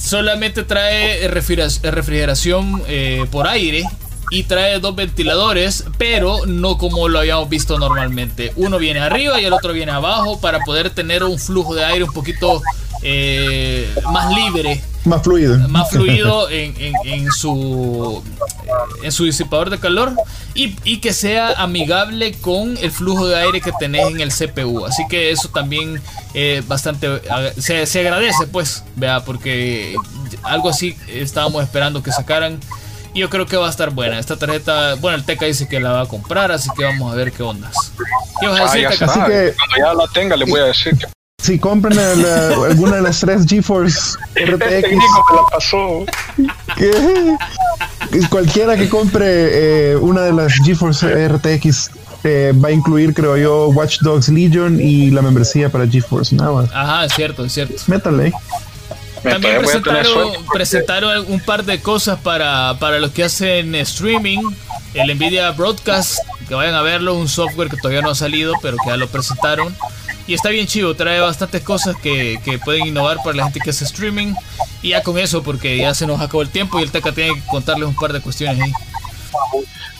solamente 0.00 0.64
trae 0.64 1.28
refrigeración 1.28 2.82
eh, 2.88 3.26
por 3.30 3.46
aire 3.46 3.84
y 4.30 4.44
trae 4.44 4.78
dos 4.78 4.94
ventiladores, 4.94 5.84
pero 5.98 6.46
no 6.46 6.78
como 6.78 7.08
lo 7.08 7.18
habíamos 7.18 7.48
visto 7.48 7.78
normalmente. 7.78 8.52
Uno 8.56 8.78
viene 8.78 9.00
arriba 9.00 9.40
y 9.40 9.44
el 9.44 9.52
otro 9.52 9.72
viene 9.72 9.92
abajo 9.92 10.40
para 10.40 10.60
poder 10.60 10.90
tener 10.90 11.24
un 11.24 11.38
flujo 11.38 11.74
de 11.74 11.84
aire 11.84 12.04
un 12.04 12.12
poquito 12.12 12.62
eh, 13.02 13.92
más 14.12 14.34
libre. 14.34 14.82
Más 15.04 15.22
fluido. 15.22 15.58
Más 15.68 15.90
fluido 15.92 16.50
en, 16.50 16.74
en, 17.04 17.30
su, 17.30 18.22
en 19.02 19.12
su 19.12 19.24
disipador 19.24 19.70
de 19.70 19.78
calor 19.78 20.12
y, 20.54 20.76
y, 20.84 20.98
que 20.98 21.12
sea 21.12 21.52
amigable 21.54 22.32
con 22.32 22.76
el 22.76 22.90
flujo 22.90 23.26
de 23.26 23.36
aire 23.36 23.60
que 23.60 23.72
tenés 23.78 24.08
en 24.08 24.20
el 24.20 24.30
CPU. 24.30 24.84
Así 24.84 25.06
que 25.08 25.30
eso 25.30 25.48
también 25.48 26.00
eh, 26.34 26.62
bastante 26.66 27.22
se, 27.56 27.86
se, 27.86 28.00
agradece, 28.00 28.46
pues, 28.46 28.84
vea, 28.96 29.24
porque 29.24 29.96
algo 30.42 30.68
así 30.68 30.96
estábamos 31.08 31.62
esperando 31.62 32.02
que 32.02 32.12
sacaran. 32.12 32.60
Y 33.12 33.20
yo 33.20 33.30
creo 33.30 33.44
que 33.46 33.56
va 33.56 33.66
a 33.66 33.70
estar 33.70 33.90
buena. 33.90 34.20
Esta 34.20 34.36
tarjeta, 34.36 34.94
bueno, 34.94 35.16
el 35.16 35.24
Teca 35.24 35.44
dice 35.44 35.66
que 35.66 35.80
la 35.80 35.90
va 35.90 36.02
a 36.02 36.06
comprar, 36.06 36.52
así 36.52 36.68
que 36.76 36.84
vamos 36.84 37.12
a 37.12 37.16
ver 37.16 37.32
qué 37.32 37.42
ondas. 37.42 37.74
¿Qué 38.38 38.46
vas 38.46 38.60
a 38.60 38.64
decir, 38.64 38.88
Teca? 38.88 39.06
Así 39.06 39.20
que, 39.20 39.54
Cuando 39.56 39.76
ya 39.78 39.94
la 39.94 40.06
tenga, 40.12 40.36
le 40.36 40.44
voy 40.44 40.60
a 40.60 40.64
decir 40.66 40.96
que 40.96 41.06
si 41.50 41.58
compren 41.58 41.98
alguna 41.98 42.96
de 42.96 43.02
las 43.02 43.18
tres 43.18 43.44
GeForce 43.44 44.16
RTX. 44.36 44.88
la 44.92 45.42
pasó. 45.50 46.06
Cualquiera 48.30 48.76
que 48.76 48.88
compre 48.88 49.24
eh, 49.26 49.96
una 49.96 50.20
de 50.22 50.32
las 50.32 50.54
GeForce 50.64 51.28
RTX 51.28 51.90
eh, 52.22 52.52
va 52.54 52.68
a 52.68 52.70
incluir, 52.70 53.14
creo 53.14 53.36
yo, 53.36 53.68
Watch 53.70 53.98
Dogs 54.02 54.28
Legion 54.28 54.80
y 54.80 55.10
la 55.10 55.22
membresía 55.22 55.70
para 55.70 55.88
GeForce 55.88 56.36
Now. 56.36 56.68
Ajá, 56.72 57.06
es 57.06 57.14
cierto, 57.14 57.44
es 57.44 57.52
cierto. 57.52 57.74
Métale. 57.88 58.32
También 59.24 59.58
presentaron, 59.58 60.32
presentaron 60.52 61.24
un 61.26 61.40
par 61.40 61.64
de 61.64 61.80
cosas 61.80 62.20
para, 62.20 62.76
para 62.78 63.00
los 63.00 63.10
que 63.10 63.24
hacen 63.24 63.74
streaming. 63.74 64.38
El 64.94 65.16
Nvidia 65.16 65.50
Broadcast, 65.50 66.18
que 66.46 66.54
vayan 66.54 66.74
a 66.74 66.82
verlo, 66.82 67.14
un 67.14 67.28
software 67.28 67.68
que 67.68 67.76
todavía 67.76 68.02
no 68.02 68.10
ha 68.10 68.14
salido, 68.14 68.54
pero 68.62 68.76
que 68.76 68.90
ya 68.90 68.96
lo 68.96 69.08
presentaron. 69.08 69.74
Y 70.26 70.34
está 70.34 70.50
bien 70.50 70.66
chido, 70.66 70.94
trae 70.94 71.20
bastantes 71.20 71.62
cosas 71.62 71.96
que, 71.96 72.38
pueden 72.64 72.86
innovar 72.86 73.18
para 73.24 73.36
la 73.36 73.44
gente 73.44 73.60
que 73.60 73.70
hace 73.70 73.84
streaming. 73.84 74.34
Y 74.82 74.90
ya 74.90 75.02
con 75.02 75.18
eso, 75.18 75.42
porque 75.42 75.76
ya 75.76 75.94
se 75.94 76.06
nos 76.06 76.20
acabó 76.20 76.42
el 76.42 76.50
tiempo 76.50 76.78
y 76.78 76.82
el 76.82 76.90
Teca 76.90 77.12
tiene 77.12 77.34
que 77.34 77.46
contarles 77.46 77.88
un 77.88 77.96
par 77.96 78.12
de 78.12 78.20
cuestiones 78.20 78.60
ahí. 78.60 78.72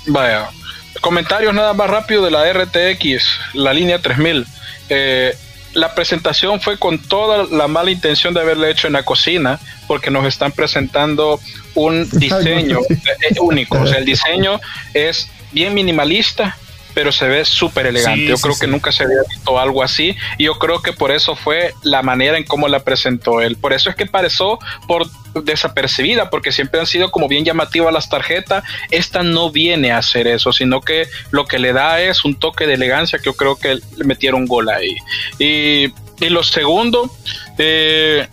Vaya, 0.07 0.49
comentarios 1.01 1.55
nada 1.55 1.73
más 1.75 1.91
rápido 1.91 2.23
de 2.25 2.31
la 2.31 2.51
RTX, 2.53 3.25
la 3.55 3.73
línea 3.73 4.01
3000. 4.01 4.47
Eh, 4.89 5.37
la 5.73 5.95
presentación 5.95 6.61
fue 6.61 6.79
con 6.79 6.99
toda 6.99 7.47
la 7.51 7.69
mala 7.69 7.91
intención 7.91 8.35
de 8.35 8.41
haberle 8.41 8.71
hecho 8.71 8.87
en 8.87 8.95
la 8.95 9.05
cocina, 9.05 9.61
porque 9.87 10.11
nos 10.11 10.27
están 10.27 10.53
presentando 10.53 11.41
un 11.75 12.09
diseño 12.11 12.81
eh, 12.91 13.41
único. 13.41 13.81
O 13.81 13.87
sea, 13.87 13.99
el 13.99 14.05
diseño 14.05 14.61
es 14.95 15.29
bien 15.53 15.75
minimalista, 15.75 16.57
pero 16.95 17.13
se 17.13 17.29
ve 17.29 17.45
súper 17.45 17.87
elegante. 17.87 18.27
yo 18.27 18.37
creo 18.37 18.59
que 18.59 18.67
nunca 18.67 18.93
se 18.93 19.05
había 19.05 19.23
visto 19.29 19.59
algo 19.59 19.83
así 19.83 20.17
y 20.39 20.45
yo 20.45 20.59
creo 20.59 20.83
que 20.83 20.93
por 20.93 21.11
eso 21.11 21.37
fue 21.37 21.75
la 21.83 22.03
manera 22.03 22.37
en 22.37 22.45
cómo 22.45 22.69
la 22.69 22.81
presentó 22.81 23.41
él. 23.41 23.57
Por 23.57 23.73
eso 23.73 23.91
es 23.91 23.97
que 23.97 24.07
pareció 24.07 24.59
por 24.87 25.07
desapercibida, 25.35 26.31
porque 26.31 26.53
siempre 26.53 26.81
han 26.81 26.87
sido 26.87 27.11
como 27.11 27.29
bien 27.29 27.45
llamativas 27.45 27.93
las 27.93 28.09
tarjetas. 28.09 28.65
Esta 28.91 29.23
no 29.23 29.51
viene 29.51 29.93
a 29.93 29.99
hacer 29.99 30.27
eso, 30.27 30.53
sino 30.53 30.81
que 30.81 31.07
lo 31.31 31.47
que 31.47 31.59
le 31.59 31.73
da 31.73 32.01
es 32.01 32.25
un 32.25 32.39
toque 32.39 32.67
de 32.67 32.75
elegancia 32.75 33.19
que 33.19 33.27
yo 33.27 33.35
creo 33.35 33.57
que 33.57 33.79
le 33.97 34.05
metieron 34.05 34.47
gol 34.47 34.69
ahí. 34.69 34.97
Y, 35.39 35.93
y 36.25 36.29
lo 36.29 36.43
segundo, 36.43 37.11
eh, 37.59 38.27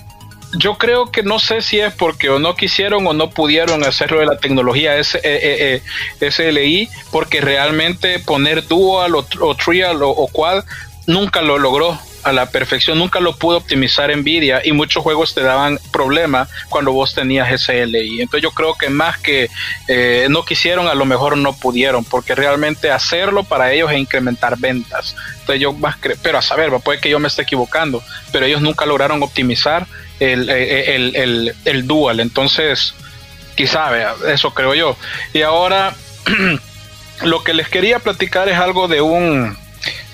yo 0.54 0.78
creo 0.78 1.12
que 1.12 1.24
no 1.24 1.40
sé 1.40 1.62
si 1.62 1.80
es 1.80 1.94
porque 1.94 2.30
o 2.30 2.40
no 2.40 2.56
quisieron 2.56 3.06
o 3.08 3.14
no 3.14 3.30
pudieron 3.30 3.84
hacerlo 3.84 4.20
de 4.20 4.28
la 4.28 4.38
tecnología 4.38 5.02
SLI, 5.04 5.20
eh, 5.24 5.40
eh, 5.42 5.82
eh, 6.22 6.90
porque 7.12 7.42
realmente 7.42 8.20
poner 8.20 8.66
dual 8.68 9.16
o, 9.16 9.56
trial 9.56 10.02
o, 10.04 10.10
o 10.10 10.28
quad 10.28 10.64
nunca 11.06 11.42
lo 11.42 11.58
logró 11.58 12.00
a 12.24 12.34
la 12.34 12.50
perfección, 12.50 12.98
nunca 12.98 13.22
lo 13.22 13.38
pudo 13.38 13.58
optimizar 13.58 14.16
Nvidia 14.16 14.62
y 14.66 14.74
muchos 14.74 15.02
juegos 15.02 15.34
te 15.34 15.42
daban 15.42 15.80
problemas 15.92 16.50
cuando 16.68 16.92
vos 16.92 17.14
tenías 17.14 17.62
SLI. 17.62 18.22
Entonces 18.22 18.44
yo 18.44 18.52
creo 18.52 18.74
que 18.74 18.90
más 18.90 19.18
que 19.18 19.50
no 20.30 20.44
quisieron, 20.44 20.90
a 20.90 20.96
lo 20.96 21.06
mejor 21.06 21.38
no 21.38 21.54
pudieron, 21.54 22.04
porque 22.04 22.36
realmente 22.36 22.92
hacerlo 22.92 23.46
para 23.46 23.72
ellos 23.72 23.92
es 23.92 24.00
incrementar 24.00 24.58
ventas. 24.58 25.16
Entonces 25.40 25.62
yo 25.62 25.72
más 25.72 25.96
pero 26.22 26.38
a 26.38 26.42
saber, 26.42 26.70
puede 26.84 27.00
que 27.00 27.10
yo 27.10 27.20
me 27.20 27.30
esté 27.30 27.44
equivocando, 27.44 28.04
pero 28.34 28.46
ellos 28.46 28.62
nunca 28.62 28.86
lograron 28.86 29.24
optimizar 29.24 29.88
el, 30.20 30.50
el, 30.50 31.16
el, 31.16 31.56
el 31.66 31.88
dual. 31.88 32.20
Entonces, 32.20 32.94
quizá, 33.56 33.90
vea, 33.90 34.16
eso 34.28 34.54
creo 34.54 34.74
yo. 34.74 34.98
Y 35.34 35.42
ahora, 35.42 35.96
lo 37.24 37.44
que 37.44 37.54
les 37.54 37.68
quería 37.70 38.00
platicar 38.00 38.48
es 38.50 38.58
algo 38.58 38.88
de 38.88 39.02
un 39.02 39.58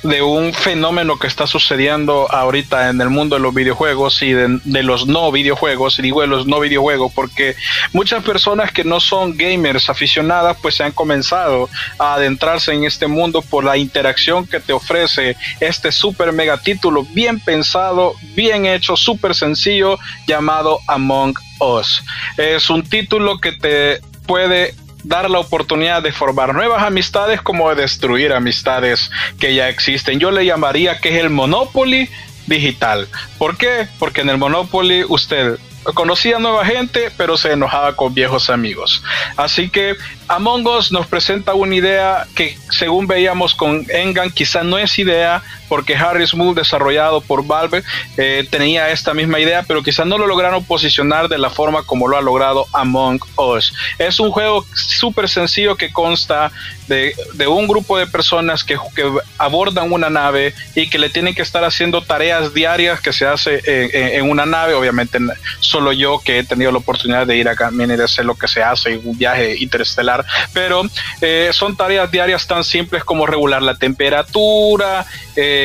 de 0.03 0.21
un 0.21 0.53
fenómeno 0.53 1.17
que 1.17 1.27
está 1.27 1.47
sucediendo 1.47 2.29
ahorita 2.29 2.89
en 2.89 2.99
el 2.99 3.09
mundo 3.09 3.37
de 3.37 3.41
los 3.41 3.53
videojuegos 3.53 4.21
y 4.21 4.33
de, 4.33 4.83
los 4.83 5.07
no 5.07 5.31
videojuegos, 5.31 5.97
y 5.97 6.01
digo 6.01 6.21
de 6.21 6.27
los 6.27 6.45
no 6.45 6.59
videojuegos 6.59 7.11
porque 7.13 7.55
muchas 7.93 8.23
personas 8.23 8.71
que 8.71 8.83
no 8.83 8.99
son 8.99 9.37
gamers 9.37 9.89
aficionadas 9.89 10.57
pues 10.61 10.75
se 10.75 10.83
han 10.83 10.91
comenzado 10.91 11.69
a 11.97 12.15
adentrarse 12.15 12.73
en 12.73 12.83
este 12.83 13.07
mundo 13.07 13.41
por 13.41 13.63
la 13.63 13.77
interacción 13.77 14.45
que 14.45 14.59
te 14.59 14.73
ofrece 14.73 15.37
este 15.59 15.91
super 15.91 16.33
mega 16.33 16.57
título 16.57 17.03
bien 17.03 17.39
pensado, 17.39 18.13
bien 18.35 18.65
hecho, 18.65 18.97
súper 18.97 19.33
sencillo 19.33 19.97
llamado 20.27 20.79
Among 20.87 21.33
Us. 21.59 22.03
Es 22.37 22.69
un 22.69 22.83
título 22.83 23.39
que 23.39 23.53
te 23.53 24.01
puede 24.25 24.75
dar 25.03 25.29
la 25.29 25.39
oportunidad 25.39 26.01
de 26.01 26.11
formar 26.11 26.53
nuevas 26.53 26.83
amistades 26.83 27.41
como 27.41 27.69
de 27.69 27.81
destruir 27.81 28.33
amistades 28.33 29.11
que 29.39 29.53
ya 29.53 29.69
existen. 29.69 30.19
Yo 30.19 30.31
le 30.31 30.45
llamaría 30.45 30.99
que 30.99 31.09
es 31.09 31.23
el 31.23 31.29
Monopoly 31.29 32.09
digital. 32.47 33.07
¿Por 33.37 33.57
qué? 33.57 33.87
Porque 33.99 34.21
en 34.21 34.29
el 34.29 34.37
Monopoly 34.37 35.05
usted 35.07 35.57
conocía 35.93 36.39
nueva 36.39 36.65
gente, 36.65 37.11
pero 37.17 37.35
se 37.35 37.51
enojaba 37.51 37.95
con 37.95 38.13
viejos 38.13 38.49
amigos. 38.49 39.03
Así 39.35 39.69
que 39.69 39.95
Among 40.27 40.65
Us 40.65 40.91
nos 40.91 41.07
presenta 41.07 41.53
una 41.53 41.75
idea 41.75 42.25
que, 42.35 42.57
según 42.69 43.07
veíamos 43.07 43.53
con 43.53 43.85
Engan, 43.89 44.31
quizá 44.31 44.63
no 44.63 44.77
es 44.77 44.97
idea, 44.97 45.43
porque 45.73 45.95
Harry 45.95 46.27
Smooth, 46.27 46.55
desarrollado 46.55 47.19
por 47.19 47.47
Valve, 47.47 47.81
eh, 48.15 48.47
tenía 48.51 48.91
esta 48.91 49.15
misma 49.15 49.39
idea, 49.39 49.63
pero 49.63 49.81
quizá 49.81 50.05
no 50.05 50.19
lo 50.19 50.27
lograron 50.27 50.63
posicionar 50.63 51.27
de 51.29 51.39
la 51.39 51.49
forma 51.49 51.81
como 51.81 52.07
lo 52.07 52.15
ha 52.15 52.21
logrado 52.21 52.67
Among 52.73 53.19
Us. 53.37 53.73
Es 53.97 54.19
un 54.19 54.29
juego 54.29 54.63
súper 54.75 55.27
sencillo 55.27 55.75
que 55.75 55.91
consta 55.91 56.51
de, 56.87 57.15
un 57.47 57.67
grupo 57.67 57.97
de 57.97 58.05
personas 58.05 58.63
que, 58.63 58.77
abordan 59.39 59.91
una 59.91 60.11
nave 60.11 60.53
y 60.75 60.89
que 60.89 60.99
le 60.99 61.09
tienen 61.09 61.33
que 61.33 61.41
estar 61.41 61.63
haciendo 61.63 62.03
tareas 62.03 62.53
diarias 62.53 63.01
que 63.01 63.11
se 63.11 63.25
hace 63.25 63.61
en, 63.65 64.29
una 64.29 64.45
nave. 64.45 64.75
Obviamente, 64.75 65.17
solo 65.59 65.91
yo 65.91 66.19
que 66.19 66.39
he 66.39 66.43
tenido 66.43 66.71
la 66.71 66.77
oportunidad 66.77 67.25
de 67.25 67.37
ir 67.37 67.49
acá 67.49 67.71
y 67.73 67.85
de 67.85 68.03
hacer 68.03 68.25
lo 68.25 68.35
que 68.35 68.47
se 68.47 68.61
hace 68.61 68.93
en 68.93 69.01
un 69.07 69.17
viaje 69.17 69.57
interestelar, 69.57 70.23
pero 70.53 70.83
eh, 71.21 71.49
son 71.51 71.75
tareas 71.75 72.11
diarias 72.11 72.45
tan 72.45 72.63
simples 72.63 73.03
como 73.03 73.25
regular 73.25 73.61
la 73.61 73.75
temperatura, 73.75 75.05
eh, 75.35 75.62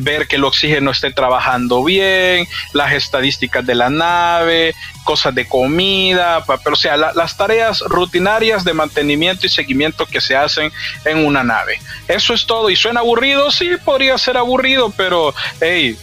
ver 0.00 0.26
que 0.26 0.36
el 0.36 0.44
oxígeno 0.44 0.90
esté 0.90 1.10
trabajando 1.10 1.82
bien, 1.84 2.46
las 2.72 2.92
estadísticas 2.92 3.64
de 3.64 3.74
la 3.74 3.90
nave, 3.90 4.74
cosas 5.04 5.34
de 5.34 5.46
comida, 5.46 6.44
pero 6.46 6.74
o 6.74 6.76
sea, 6.76 6.96
las 6.96 7.36
tareas 7.36 7.80
rutinarias 7.80 8.64
de 8.64 8.72
mantenimiento 8.72 9.46
y 9.46 9.50
seguimiento 9.50 10.06
que 10.06 10.20
se 10.20 10.36
hacen 10.36 10.72
en 11.04 11.24
una 11.24 11.42
nave. 11.42 11.78
Eso 12.08 12.34
es 12.34 12.46
todo. 12.46 12.70
¿Y 12.70 12.76
suena 12.76 13.00
aburrido? 13.00 13.50
Sí, 13.50 13.70
podría 13.84 14.18
ser 14.18 14.36
aburrido, 14.36 14.92
pero 14.96 15.34
hey, 15.60 15.96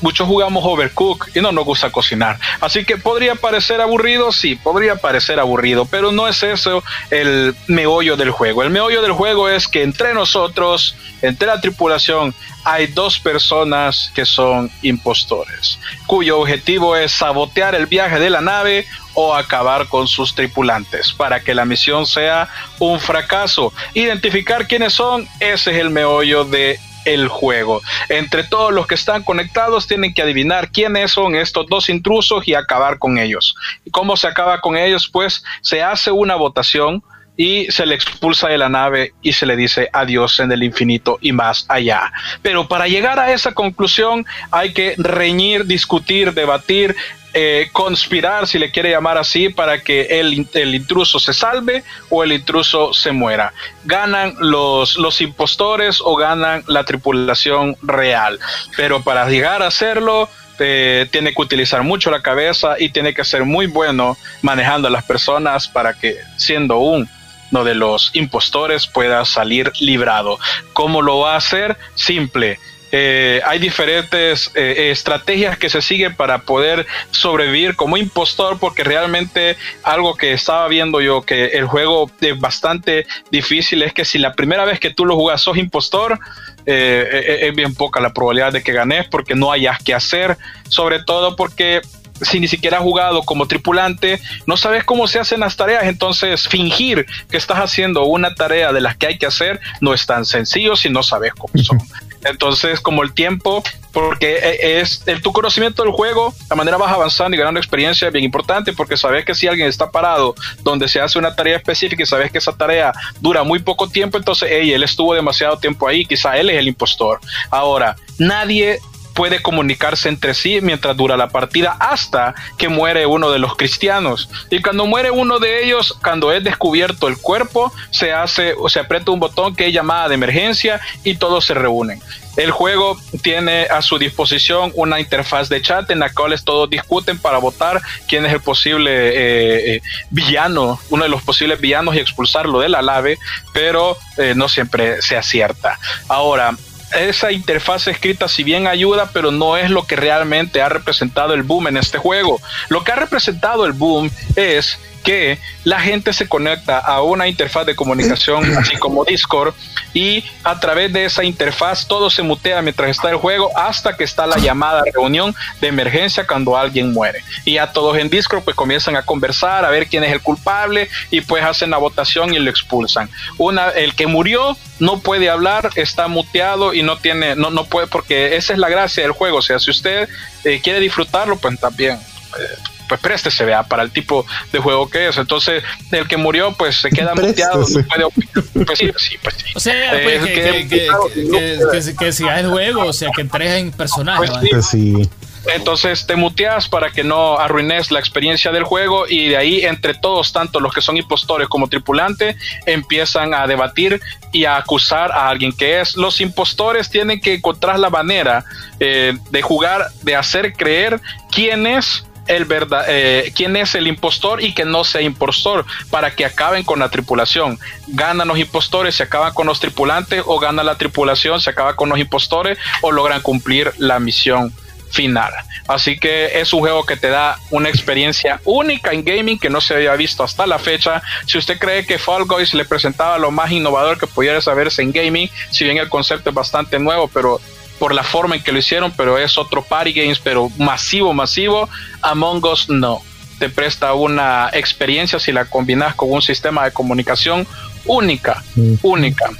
muchos 0.00 0.26
jugamos 0.26 0.64
Overcook 0.64 1.28
y 1.34 1.40
no 1.40 1.52
nos 1.52 1.64
gusta 1.64 1.90
cocinar. 1.90 2.38
Así 2.60 2.84
que 2.84 2.96
podría 2.96 3.34
parecer 3.34 3.80
aburrido, 3.80 4.32
sí, 4.32 4.56
podría 4.56 4.96
parecer 4.96 5.40
aburrido, 5.40 5.86
pero 5.86 6.12
no 6.12 6.28
es 6.28 6.42
eso 6.42 6.82
el 7.10 7.54
meollo 7.66 8.16
del 8.16 8.30
juego. 8.30 8.62
El 8.62 8.70
meollo 8.70 9.02
del 9.02 9.12
juego 9.12 9.48
es 9.48 9.68
que 9.68 9.82
entre 9.82 10.14
nosotros, 10.14 10.96
entre 11.22 11.46
la 11.46 11.60
tripulación, 11.60 12.34
hay 12.64 12.86
dos 12.88 13.18
personas 13.18 14.10
que 14.14 14.26
son 14.26 14.70
impostores, 14.82 15.78
cuyo 16.06 16.40
objetivo 16.40 16.96
es 16.96 17.12
sabotear 17.12 17.74
el 17.74 17.86
viaje 17.86 18.18
de 18.18 18.30
la 18.30 18.40
nave 18.40 18.86
o 19.14 19.34
acabar 19.34 19.88
con 19.88 20.06
sus 20.06 20.34
tripulantes 20.34 21.12
para 21.12 21.40
que 21.40 21.54
la 21.54 21.64
misión 21.64 22.06
sea 22.06 22.48
un 22.78 23.00
fracaso. 23.00 23.72
Identificar 23.94 24.68
quiénes 24.68 24.92
son, 24.92 25.26
ese 25.40 25.70
es 25.72 25.78
el 25.78 25.90
meollo 25.90 26.44
de 26.44 26.78
el 27.14 27.28
juego. 27.28 27.80
Entre 28.08 28.44
todos 28.44 28.72
los 28.72 28.86
que 28.86 28.94
están 28.94 29.22
conectados 29.22 29.86
tienen 29.86 30.12
que 30.12 30.22
adivinar 30.22 30.70
quiénes 30.70 31.12
son 31.12 31.34
estos 31.34 31.66
dos 31.66 31.88
intrusos 31.88 32.46
y 32.46 32.54
acabar 32.54 32.98
con 32.98 33.18
ellos. 33.18 33.54
¿Y 33.84 33.90
cómo 33.90 34.16
se 34.16 34.28
acaba 34.28 34.60
con 34.60 34.76
ellos? 34.76 35.08
Pues 35.08 35.42
se 35.62 35.82
hace 35.82 36.10
una 36.10 36.36
votación 36.36 37.02
y 37.38 37.70
se 37.70 37.86
le 37.86 37.94
expulsa 37.94 38.48
de 38.48 38.58
la 38.58 38.68
nave 38.68 39.14
y 39.22 39.32
se 39.32 39.46
le 39.46 39.56
dice 39.56 39.88
adiós 39.92 40.40
en 40.40 40.50
el 40.50 40.64
infinito 40.64 41.18
y 41.20 41.30
más 41.30 41.66
allá. 41.68 42.12
Pero 42.42 42.66
para 42.66 42.88
llegar 42.88 43.20
a 43.20 43.32
esa 43.32 43.52
conclusión 43.52 44.26
hay 44.50 44.72
que 44.72 44.94
reñir, 44.98 45.64
discutir, 45.64 46.34
debatir, 46.34 46.96
eh, 47.34 47.68
conspirar, 47.72 48.46
si 48.46 48.58
le 48.58 48.70
quiere 48.70 48.90
llamar 48.90 49.18
así, 49.18 49.50
para 49.50 49.82
que 49.82 50.20
el, 50.20 50.48
el, 50.54 50.74
intruso 50.74 51.18
se 51.18 51.34
salve 51.34 51.84
o 52.08 52.24
el 52.24 52.32
intruso 52.32 52.94
se 52.94 53.12
muera. 53.12 53.52
Ganan 53.84 54.34
los, 54.38 54.96
los 54.96 55.20
impostores 55.20 56.00
o 56.02 56.16
ganan 56.16 56.64
la 56.66 56.84
tripulación 56.84 57.76
real. 57.82 58.38
Pero 58.76 59.02
para 59.02 59.28
llegar 59.28 59.62
a 59.62 59.66
hacerlo, 59.66 60.28
eh, 60.58 61.06
tiene 61.10 61.34
que 61.34 61.42
utilizar 61.42 61.82
mucho 61.82 62.10
la 62.10 62.22
cabeza 62.22 62.76
y 62.78 62.88
tiene 62.88 63.14
que 63.14 63.24
ser 63.24 63.44
muy 63.44 63.66
bueno 63.66 64.16
manejando 64.42 64.88
a 64.88 64.90
las 64.90 65.04
personas 65.04 65.68
para 65.68 65.94
que 65.94 66.16
siendo 66.36 66.78
uno 66.78 67.64
de 67.64 67.74
los 67.74 68.10
impostores 68.14 68.86
pueda 68.86 69.24
salir 69.24 69.70
librado. 69.80 70.38
¿Cómo 70.72 71.02
lo 71.02 71.20
va 71.20 71.34
a 71.34 71.38
hacer? 71.38 71.76
Simple 71.94 72.58
eh, 72.90 73.40
hay 73.44 73.58
diferentes 73.58 74.50
eh, 74.54 74.90
estrategias 74.90 75.58
que 75.58 75.68
se 75.68 75.82
siguen 75.82 76.14
para 76.14 76.38
poder 76.38 76.86
sobrevivir 77.10 77.76
como 77.76 77.96
impostor, 77.96 78.58
porque 78.58 78.84
realmente 78.84 79.56
algo 79.82 80.14
que 80.14 80.32
estaba 80.32 80.66
viendo 80.68 81.00
yo 81.00 81.22
que 81.22 81.46
el 81.46 81.66
juego 81.66 82.10
es 82.20 82.38
bastante 82.38 83.06
difícil 83.30 83.82
es 83.82 83.92
que 83.92 84.04
si 84.04 84.18
la 84.18 84.32
primera 84.32 84.64
vez 84.64 84.80
que 84.80 84.90
tú 84.90 85.04
lo 85.04 85.16
jugas 85.16 85.42
sos 85.42 85.58
impostor, 85.58 86.18
eh, 86.66 87.40
es 87.42 87.54
bien 87.54 87.74
poca 87.74 88.00
la 88.00 88.12
probabilidad 88.12 88.52
de 88.52 88.62
que 88.62 88.72
ganes 88.72 89.06
porque 89.08 89.34
no 89.34 89.52
hayas 89.52 89.82
que 89.82 89.94
hacer, 89.94 90.36
sobre 90.68 91.02
todo 91.02 91.36
porque 91.36 91.80
si 92.22 92.40
ni 92.40 92.48
siquiera 92.48 92.78
has 92.78 92.82
jugado 92.82 93.22
como 93.22 93.46
tripulante, 93.46 94.20
no 94.46 94.56
sabes 94.56 94.84
cómo 94.84 95.06
se 95.06 95.18
hacen 95.18 95.40
las 95.40 95.56
tareas, 95.56 95.84
entonces 95.84 96.48
fingir 96.48 97.06
que 97.30 97.36
estás 97.36 97.58
haciendo 97.58 98.04
una 98.04 98.34
tarea 98.34 98.72
de 98.72 98.80
las 98.80 98.96
que 98.96 99.06
hay 99.06 99.18
que 99.18 99.26
hacer 99.26 99.60
no 99.80 99.94
es 99.94 100.06
tan 100.06 100.24
sencillo 100.24 100.76
si 100.76 100.90
no 100.90 101.02
sabes 101.02 101.32
cómo 101.34 101.62
son. 101.62 101.78
Entonces, 102.24 102.80
como 102.80 103.02
el 103.02 103.12
tiempo, 103.12 103.62
porque 103.92 104.36
e, 104.36 104.80
es 104.80 105.02
el, 105.06 105.22
tu 105.22 105.32
conocimiento 105.32 105.82
del 105.82 105.92
juego, 105.92 106.34
la 106.50 106.56
manera 106.56 106.76
vas 106.76 106.92
avanzando 106.92 107.36
y 107.36 107.38
ganando 107.38 107.60
experiencia 107.60 108.08
es 108.08 108.12
bien 108.12 108.24
importante, 108.24 108.72
porque 108.72 108.96
sabes 108.96 109.24
que 109.24 109.34
si 109.34 109.46
alguien 109.46 109.68
está 109.68 109.90
parado 109.90 110.34
donde 110.62 110.88
se 110.88 111.00
hace 111.00 111.18
una 111.18 111.34
tarea 111.34 111.56
específica 111.56 112.02
y 112.02 112.06
sabes 112.06 112.30
que 112.30 112.38
esa 112.38 112.56
tarea 112.56 112.92
dura 113.20 113.44
muy 113.44 113.60
poco 113.60 113.88
tiempo, 113.88 114.18
entonces 114.18 114.48
hey, 114.52 114.72
él 114.72 114.82
estuvo 114.82 115.14
demasiado 115.14 115.58
tiempo 115.58 115.86
ahí, 115.86 116.04
quizá 116.04 116.36
él 116.36 116.50
es 116.50 116.58
el 116.58 116.68
impostor. 116.68 117.20
Ahora, 117.50 117.96
nadie 118.18 118.80
puede 119.18 119.42
comunicarse 119.42 120.08
entre 120.08 120.32
sí 120.32 120.60
mientras 120.62 120.96
dura 120.96 121.16
la 121.16 121.30
partida 121.30 121.76
hasta 121.80 122.36
que 122.56 122.68
muere 122.68 123.04
uno 123.04 123.32
de 123.32 123.40
los 123.40 123.56
cristianos. 123.56 124.30
Y 124.48 124.62
cuando 124.62 124.86
muere 124.86 125.10
uno 125.10 125.40
de 125.40 125.64
ellos, 125.64 125.98
cuando 126.00 126.30
es 126.30 126.44
descubierto 126.44 127.08
el 127.08 127.18
cuerpo, 127.18 127.72
se 127.90 128.12
hace 128.12 128.54
o 128.56 128.68
se 128.68 128.78
aprieta 128.78 129.10
un 129.10 129.18
botón 129.18 129.56
que 129.56 129.66
es 129.66 129.74
llamada 129.74 130.06
de 130.06 130.14
emergencia 130.14 130.80
y 131.02 131.16
todos 131.16 131.46
se 131.46 131.54
reúnen. 131.54 132.00
El 132.36 132.52
juego 132.52 132.96
tiene 133.20 133.62
a 133.64 133.82
su 133.82 133.98
disposición 133.98 134.70
una 134.76 135.00
interfaz 135.00 135.48
de 135.48 135.60
chat 135.60 135.90
en 135.90 135.98
la 135.98 136.14
cual 136.14 136.40
todos 136.44 136.70
discuten 136.70 137.18
para 137.18 137.38
votar 137.38 137.82
quién 138.06 138.24
es 138.24 138.32
el 138.32 138.40
posible 138.40 138.92
eh, 138.92 139.74
eh, 139.74 139.82
villano, 140.10 140.78
uno 140.90 141.02
de 141.02 141.08
los 141.08 141.22
posibles 141.22 141.60
villanos 141.60 141.96
y 141.96 141.98
expulsarlo 141.98 142.60
de 142.60 142.68
la 142.68 142.82
lave, 142.82 143.18
pero 143.52 143.98
eh, 144.16 144.34
no 144.36 144.48
siempre 144.48 145.02
se 145.02 145.16
acierta. 145.16 145.80
Ahora, 146.06 146.56
esa 146.92 147.32
interfaz 147.32 147.88
escrita 147.88 148.28
si 148.28 148.44
bien 148.44 148.66
ayuda, 148.66 149.10
pero 149.12 149.30
no 149.30 149.56
es 149.56 149.70
lo 149.70 149.86
que 149.86 149.96
realmente 149.96 150.62
ha 150.62 150.68
representado 150.68 151.34
el 151.34 151.42
boom 151.42 151.68
en 151.68 151.76
este 151.76 151.98
juego. 151.98 152.40
Lo 152.68 152.84
que 152.84 152.92
ha 152.92 152.96
representado 152.96 153.66
el 153.66 153.72
boom 153.72 154.10
es 154.36 154.78
que 155.08 155.38
la 155.64 155.80
gente 155.80 156.12
se 156.12 156.28
conecta 156.28 156.76
a 156.78 157.00
una 157.00 157.28
interfaz 157.28 157.64
de 157.64 157.74
comunicación 157.74 158.44
así 158.58 158.76
como 158.76 159.06
Discord 159.06 159.54
y 159.94 160.22
a 160.44 160.60
través 160.60 160.92
de 160.92 161.06
esa 161.06 161.24
interfaz 161.24 161.86
todo 161.88 162.10
se 162.10 162.22
mutea 162.22 162.60
mientras 162.60 162.90
está 162.90 163.08
el 163.08 163.16
juego 163.16 163.50
hasta 163.56 163.96
que 163.96 164.04
está 164.04 164.26
la 164.26 164.36
llamada 164.36 164.82
reunión 164.92 165.34
de 165.62 165.68
emergencia 165.68 166.26
cuando 166.26 166.58
alguien 166.58 166.92
muere. 166.92 167.24
Y 167.46 167.54
ya 167.54 167.72
todos 167.72 167.96
en 167.96 168.10
Discord 168.10 168.42
pues 168.42 168.54
comienzan 168.54 168.96
a 168.96 169.02
conversar, 169.06 169.64
a 169.64 169.70
ver 169.70 169.86
quién 169.86 170.04
es 170.04 170.12
el 170.12 170.20
culpable 170.20 170.90
y 171.10 171.22
pues 171.22 171.42
hacen 171.42 171.70
la 171.70 171.78
votación 171.78 172.34
y 172.34 172.38
lo 172.38 172.50
expulsan. 172.50 173.08
Una, 173.38 173.70
el 173.70 173.94
que 173.94 174.06
murió 174.06 174.58
no 174.78 175.00
puede 175.00 175.30
hablar, 175.30 175.70
está 175.76 176.08
muteado 176.08 176.74
y 176.74 176.82
no 176.82 176.98
tiene, 176.98 177.34
no, 177.34 177.48
no 177.48 177.64
puede, 177.64 177.86
porque 177.86 178.36
esa 178.36 178.52
es 178.52 178.58
la 178.58 178.68
gracia 178.68 179.04
del 179.04 179.12
juego. 179.12 179.38
O 179.38 179.42
sea, 179.42 179.58
si 179.58 179.70
usted 179.70 180.06
eh, 180.44 180.60
quiere 180.62 180.80
disfrutarlo, 180.80 181.38
pues 181.38 181.58
también. 181.58 181.94
Eh, 181.94 182.77
pues 182.88 183.00
préstese, 183.00 183.44
vea, 183.44 183.62
para 183.62 183.82
el 183.82 183.90
tipo 183.90 184.26
de 184.52 184.58
juego 184.58 184.88
que 184.88 185.08
es. 185.08 185.18
Entonces, 185.18 185.62
el 185.92 186.08
que 186.08 186.16
murió, 186.16 186.52
pues 186.52 186.80
se 186.80 186.90
queda 186.90 187.14
muteado, 187.14 187.60
no 187.60 188.10
puede 188.10 188.64
Pues 188.64 188.78
sí, 188.78 188.90
sí, 188.96 189.16
pues 189.22 189.34
sí. 189.36 189.44
O 189.54 189.60
sea, 189.60 190.00
pues, 190.02 190.24
que, 190.24 190.68
que, 190.68 190.88
que, 191.12 191.94
que, 191.98 192.12
siga 192.12 192.40
el 192.40 192.48
juego, 192.48 192.86
o 192.86 192.92
sea, 192.92 193.10
que 193.14 193.22
entres 193.22 193.52
en 193.52 193.72
personaje. 193.72 194.30
Pues 194.50 194.66
sí. 194.66 195.08
Entonces 195.54 196.06
te 196.06 196.16
muteas 196.16 196.68
para 196.68 196.90
que 196.90 197.04
no 197.04 197.38
arruines 197.38 197.90
la 197.90 197.98
experiencia 197.98 198.52
del 198.52 198.64
juego 198.64 199.06
y 199.08 199.28
de 199.28 199.36
ahí 199.36 199.64
entre 199.64 199.94
todos, 199.94 200.32
tanto 200.32 200.60
los 200.60 200.72
que 200.74 200.80
son 200.80 200.96
impostores 200.96 201.48
como 201.48 201.68
tripulantes, 201.68 202.36
empiezan 202.66 203.32
a 203.32 203.46
debatir 203.46 204.00
y 204.32 204.44
a 204.44 204.56
acusar 204.56 205.10
a 205.12 205.28
alguien 205.28 205.52
que 205.52 205.80
es. 205.80 205.96
Los 205.96 206.20
impostores 206.20 206.90
tienen 206.90 207.20
que 207.20 207.34
encontrar 207.34 207.78
la 207.78 207.88
manera 207.88 208.44
eh, 208.78 209.16
de 209.30 209.42
jugar, 209.42 209.86
de 210.02 210.16
hacer 210.16 210.52
creer 210.52 211.00
quién 211.30 211.66
es 211.66 212.04
el 212.28 212.44
verdad, 212.44 212.84
eh, 212.88 213.32
quién 213.34 213.56
es 213.56 213.74
el 213.74 213.86
impostor 213.86 214.42
y 214.42 214.52
que 214.52 214.64
no 214.64 214.84
sea 214.84 215.00
impostor 215.00 215.66
para 215.90 216.14
que 216.14 216.24
acaben 216.24 216.62
con 216.62 216.78
la 216.78 216.90
tripulación. 216.90 217.58
Ganan 217.88 218.28
los 218.28 218.38
impostores, 218.38 218.94
se 218.94 219.02
acaban 219.02 219.34
con 219.34 219.46
los 219.46 219.60
tripulantes 219.60 220.22
o 220.24 220.38
gana 220.38 220.62
la 220.62 220.76
tripulación, 220.76 221.40
se 221.40 221.50
acaba 221.50 221.74
con 221.74 221.88
los 221.88 221.98
impostores 221.98 222.58
o 222.82 222.92
logran 222.92 223.22
cumplir 223.22 223.72
la 223.78 223.98
misión 223.98 224.52
final. 224.90 225.32
Así 225.66 225.98
que 225.98 226.40
es 226.40 226.52
un 226.52 226.60
juego 226.60 226.84
que 226.86 226.96
te 226.96 227.08
da 227.08 227.38
una 227.50 227.68
experiencia 227.68 228.40
única 228.44 228.92
en 228.92 229.04
gaming 229.04 229.38
que 229.38 229.50
no 229.50 229.60
se 229.60 229.74
había 229.74 229.94
visto 229.96 230.22
hasta 230.22 230.46
la 230.46 230.58
fecha. 230.58 231.02
Si 231.26 231.38
usted 231.38 231.58
cree 231.58 231.84
que 231.84 231.98
Fall 231.98 232.24
Guys 232.24 232.54
le 232.54 232.64
presentaba 232.64 233.18
lo 233.18 233.30
más 233.30 233.50
innovador 233.50 233.98
que 233.98 234.06
pudiera 234.06 234.40
saberse 234.40 234.82
en 234.82 234.92
gaming, 234.92 235.30
si 235.50 235.64
bien 235.64 235.78
el 235.78 235.88
concepto 235.88 236.30
es 236.30 236.34
bastante 236.34 236.78
nuevo, 236.78 237.08
pero 237.08 237.40
por 237.78 237.94
la 237.94 238.02
forma 238.02 238.36
en 238.36 238.42
que 238.42 238.52
lo 238.52 238.58
hicieron, 238.58 238.92
pero 238.92 239.18
es 239.18 239.38
otro 239.38 239.62
party 239.62 239.92
games, 239.92 240.18
pero 240.18 240.50
masivo, 240.58 241.12
masivo. 241.14 241.68
Among 242.02 242.44
Us 242.44 242.68
no. 242.68 243.02
Te 243.38 243.48
presta 243.48 243.94
una 243.94 244.50
experiencia 244.52 245.18
si 245.20 245.30
la 245.32 245.44
combinas 245.44 245.94
con 245.94 246.10
un 246.10 246.22
sistema 246.22 246.64
de 246.64 246.72
comunicación 246.72 247.46
única, 247.84 248.42
mm. 248.56 248.74
única. 248.82 249.30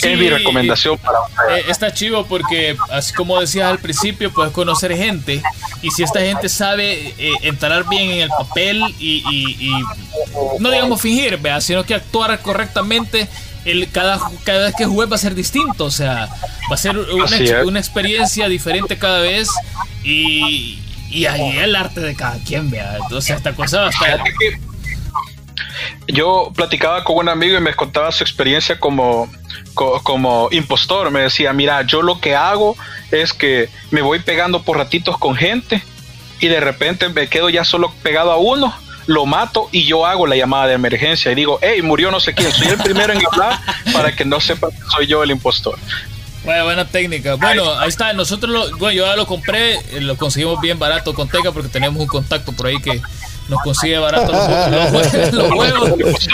es 0.00 0.18
mi 0.18 0.30
recomendación 0.30 0.96
para 0.98 1.18
eh, 1.54 1.64
Está 1.68 1.92
chivo 1.92 2.24
porque, 2.24 2.76
así 2.90 3.12
como 3.12 3.38
decías 3.38 3.68
al 3.68 3.78
principio, 3.78 4.32
puedes 4.32 4.52
conocer 4.52 4.96
gente 4.96 5.42
y 5.82 5.90
si 5.90 6.02
esta 6.02 6.20
gente 6.20 6.48
sabe 6.48 7.14
eh, 7.18 7.32
entrar 7.42 7.86
bien 7.88 8.10
en 8.10 8.20
el 8.20 8.28
papel 8.30 8.82
y, 8.98 9.72
no 10.58 10.70
digamos 10.70 11.00
fingir, 11.00 11.38
sino 11.60 11.84
que 11.84 11.94
actuar 11.94 12.38
correctamente 12.40 13.28
el, 13.70 13.90
cada, 13.90 14.20
cada 14.44 14.66
vez 14.66 14.74
que 14.76 14.86
juegues 14.86 15.12
va 15.12 15.16
a 15.16 15.18
ser 15.18 15.34
distinto, 15.34 15.84
o 15.84 15.90
sea, 15.90 16.28
va 16.70 16.74
a 16.74 16.78
ser 16.78 16.98
una, 16.98 17.62
una 17.64 17.78
experiencia 17.78 18.48
diferente 18.48 18.98
cada 18.98 19.20
vez 19.20 19.48
y, 20.02 20.82
y 21.10 21.26
ahí 21.26 21.58
el 21.58 21.76
arte 21.76 22.00
de 22.00 22.14
cada 22.14 22.38
quien, 22.44 22.70
vea. 22.70 22.96
Entonces, 23.02 23.36
esta 23.36 23.54
cosa 23.54 23.82
va 23.82 23.86
a 23.86 23.90
estar... 23.90 24.20
Yo 26.06 26.52
platicaba 26.54 27.04
con 27.04 27.16
un 27.16 27.28
amigo 27.28 27.58
y 27.58 27.60
me 27.60 27.74
contaba 27.74 28.10
su 28.10 28.24
experiencia 28.24 28.80
como, 28.80 29.30
como 29.74 30.48
impostor. 30.50 31.10
Me 31.10 31.20
decía, 31.20 31.52
mira, 31.52 31.82
yo 31.82 32.02
lo 32.02 32.20
que 32.20 32.34
hago 32.34 32.76
es 33.10 33.32
que 33.32 33.68
me 33.90 34.00
voy 34.00 34.18
pegando 34.20 34.62
por 34.62 34.78
ratitos 34.78 35.18
con 35.18 35.36
gente 35.36 35.82
y 36.40 36.48
de 36.48 36.60
repente 36.60 37.08
me 37.10 37.28
quedo 37.28 37.50
ya 37.50 37.64
solo 37.64 37.92
pegado 38.02 38.32
a 38.32 38.38
uno 38.38 38.74
lo 39.08 39.24
mato 39.24 39.70
y 39.72 39.86
yo 39.86 40.04
hago 40.04 40.26
la 40.26 40.36
llamada 40.36 40.66
de 40.66 40.74
emergencia 40.74 41.32
y 41.32 41.34
digo, 41.34 41.58
hey, 41.62 41.80
murió 41.80 42.10
no 42.10 42.20
sé 42.20 42.34
quién, 42.34 42.52
soy 42.52 42.68
el 42.68 42.76
primero 42.76 43.14
en 43.14 43.26
hablar 43.26 43.58
para 43.92 44.14
que 44.14 44.24
no 44.26 44.38
sepa 44.38 44.68
que 44.68 44.76
soy 44.94 45.06
yo 45.06 45.22
el 45.22 45.30
impostor. 45.30 45.78
Bueno, 46.44 46.64
buena 46.64 46.86
técnica. 46.86 47.34
Bueno, 47.34 47.72
ahí 47.78 47.88
está. 47.88 48.12
Nosotros, 48.12 48.52
lo, 48.52 48.76
bueno, 48.76 48.92
yo 48.92 49.06
ya 49.06 49.16
lo 49.16 49.26
compré, 49.26 49.74
eh, 49.74 50.00
lo 50.00 50.16
conseguimos 50.16 50.60
bien 50.60 50.78
barato 50.78 51.14
con 51.14 51.26
Teca 51.26 51.52
porque 51.52 51.70
tenemos 51.70 52.00
un 52.00 52.06
contacto 52.06 52.52
por 52.52 52.66
ahí 52.66 52.80
que 52.80 53.00
nos 53.48 53.62
consigue 53.62 53.98
barato 53.98 54.32
los, 55.32 55.50
huevos. 55.50 56.28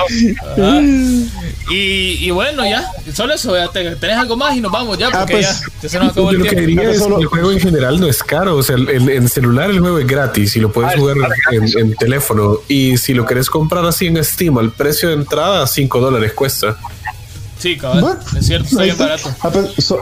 Y, 1.71 2.27
y, 2.27 2.31
bueno, 2.31 2.62
ya, 2.67 2.91
solo 3.15 3.33
eso, 3.33 3.57
ya 3.57 3.69
tenés 3.69 4.19
algo 4.19 4.37
más 4.37 4.55
y 4.55 4.61
nos 4.61 4.71
vamos 4.71 4.99
ya, 4.99 5.07
porque 5.07 5.23
ah, 5.23 5.27
pues, 5.27 5.62
ya, 5.83 5.89
se 5.89 5.99
nos 5.99 6.11
acabó 6.11 6.29
el 6.29 6.41
lo 6.41 6.45
que 6.45 6.57
diría 6.57 6.91
es 6.91 7.01
el 7.01 7.25
juego 7.25 7.53
en 7.53 7.59
general 7.61 7.99
no 7.99 8.07
es 8.07 8.23
caro, 8.23 8.57
o 8.57 8.62
sea, 8.62 8.77
en, 8.77 9.29
celular 9.31 9.71
el 9.71 9.81
juego 9.81 9.99
es 9.99 10.07
gratis 10.07 10.57
y 10.57 10.61
lo 10.61 10.71
puedes 10.71 10.93
ah, 10.93 10.99
jugar 10.99 11.17
en, 11.53 11.97
teléfono. 11.97 12.59
Y 12.69 12.99
si 12.99 13.15
lo 13.15 13.25
querés 13.25 13.49
comprar 13.49 13.83
así 13.87 14.09
en 14.09 14.23
Steam, 14.23 14.59
el 14.59 14.73
precio 14.73 15.09
de 15.09 15.15
entrada, 15.15 15.67
5 15.67 16.01
dólares 16.01 16.35
cuesta. 16.35 16.77
Sí, 17.59 17.79
cabrón, 17.79 18.19
es 18.39 18.47
cierto, 18.47 18.69
está 18.69 18.83
bien 18.83 18.99
barato. 18.99 19.35
Ah, 19.41 19.51
pues, 19.51 19.95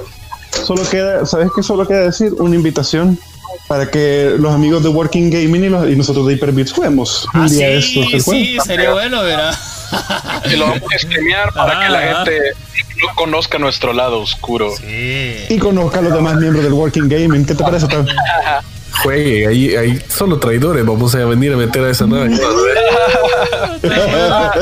solo 0.65 0.83
queda, 0.91 1.25
¿sabes 1.27 1.51
qué 1.55 1.63
solo 1.63 1.87
queda 1.87 2.07
decir? 2.07 2.33
Una 2.39 2.57
invitación 2.57 3.21
para 3.69 3.91
que 3.91 4.35
los 4.39 4.53
amigos 4.53 4.83
de 4.83 4.89
Working 4.89 5.31
Gaming 5.31 5.65
y, 5.91 5.97
nosotros 5.97 6.27
de 6.27 6.35
Hyperbits 6.35 6.73
juguemos 6.73 7.29
un 7.35 7.49
día 7.49 7.81
sí, 7.81 8.01
estos. 8.01 8.25
Sí, 8.25 8.59
sería 8.65 8.93
bueno, 8.93 9.23
¿verdad? 9.23 9.55
Y 10.51 10.57
lo 10.57 10.67
vamos 10.67 10.83
a 10.95 10.99
streamear 10.99 11.53
para 11.53 11.81
que 11.81 11.93
la 11.93 12.01
gente 12.01 12.41
no 13.01 13.15
conozca 13.15 13.59
nuestro 13.59 13.93
lado 13.93 14.21
oscuro. 14.21 14.73
Y 14.83 15.59
conozca 15.59 15.99
a 15.99 16.03
los 16.03 16.13
demás 16.13 16.37
miembros 16.37 16.65
del 16.65 16.73
Working 16.73 17.09
Gaming. 17.09 17.45
¿Qué 17.45 17.55
te 17.55 17.63
parece, 17.63 17.87
Juegue, 19.03 19.47
ahí, 19.47 19.75
ahí 19.75 19.99
solo 20.09 20.39
traidores 20.39 20.85
vamos 20.85 21.15
a 21.15 21.25
venir 21.25 21.55
a 21.55 21.57
meter 21.57 21.83
a 21.83 21.91
esa 21.91 22.07
nave. 22.07 22.31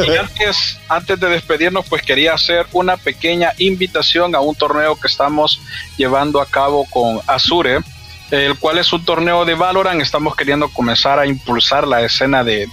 y 0.07 0.17
antes, 0.17 0.79
antes 0.89 1.19
de 1.19 1.29
despedirnos, 1.29 1.85
pues 1.89 2.03
quería 2.03 2.35
hacer 2.35 2.65
una 2.73 2.97
pequeña 2.97 3.53
invitación 3.59 4.37
a 4.37 4.41
un 4.41 4.55
torneo 4.55 4.99
que 4.99 5.09
estamos 5.09 5.61
llevando 5.97 6.41
a 6.41 6.47
cabo 6.47 6.87
con 6.91 7.21
Azure 7.27 7.81
el 8.31 8.57
cual 8.59 8.79
es 8.79 8.93
un 8.93 9.05
torneo 9.05 9.45
de 9.45 9.55
Valorant. 9.55 10.01
Estamos 10.01 10.37
queriendo 10.37 10.69
comenzar 10.69 11.19
a 11.19 11.27
impulsar 11.27 11.87
la 11.87 12.03
escena 12.03 12.45
de, 12.45 12.69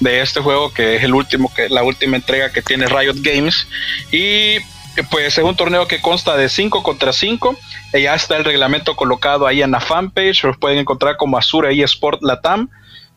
este 0.00 0.40
juego, 0.40 0.72
que 0.72 0.96
es 0.96 1.02
el 1.02 1.14
último, 1.14 1.52
que 1.54 1.68
la 1.68 1.82
última 1.82 2.16
entrega 2.16 2.52
que 2.52 2.62
tiene 2.62 2.86
Riot 2.86 3.16
Games. 3.16 3.66
Y 4.10 4.58
pues 5.10 5.38
es 5.38 5.44
un 5.44 5.56
torneo 5.56 5.86
que 5.86 6.00
consta 6.00 6.36
de 6.36 6.48
5 6.48 6.82
contra 6.82 7.12
5. 7.12 7.56
Ya 7.94 8.14
está 8.14 8.36
el 8.36 8.44
reglamento 8.44 8.96
colocado 8.96 9.46
ahí 9.46 9.62
en 9.62 9.70
la 9.70 9.80
fanpage. 9.80 10.44
Los 10.44 10.56
pueden 10.56 10.78
encontrar 10.78 11.16
como 11.16 11.38
Azure 11.38 11.72
eSport 11.72 12.22
Latam 12.22 12.68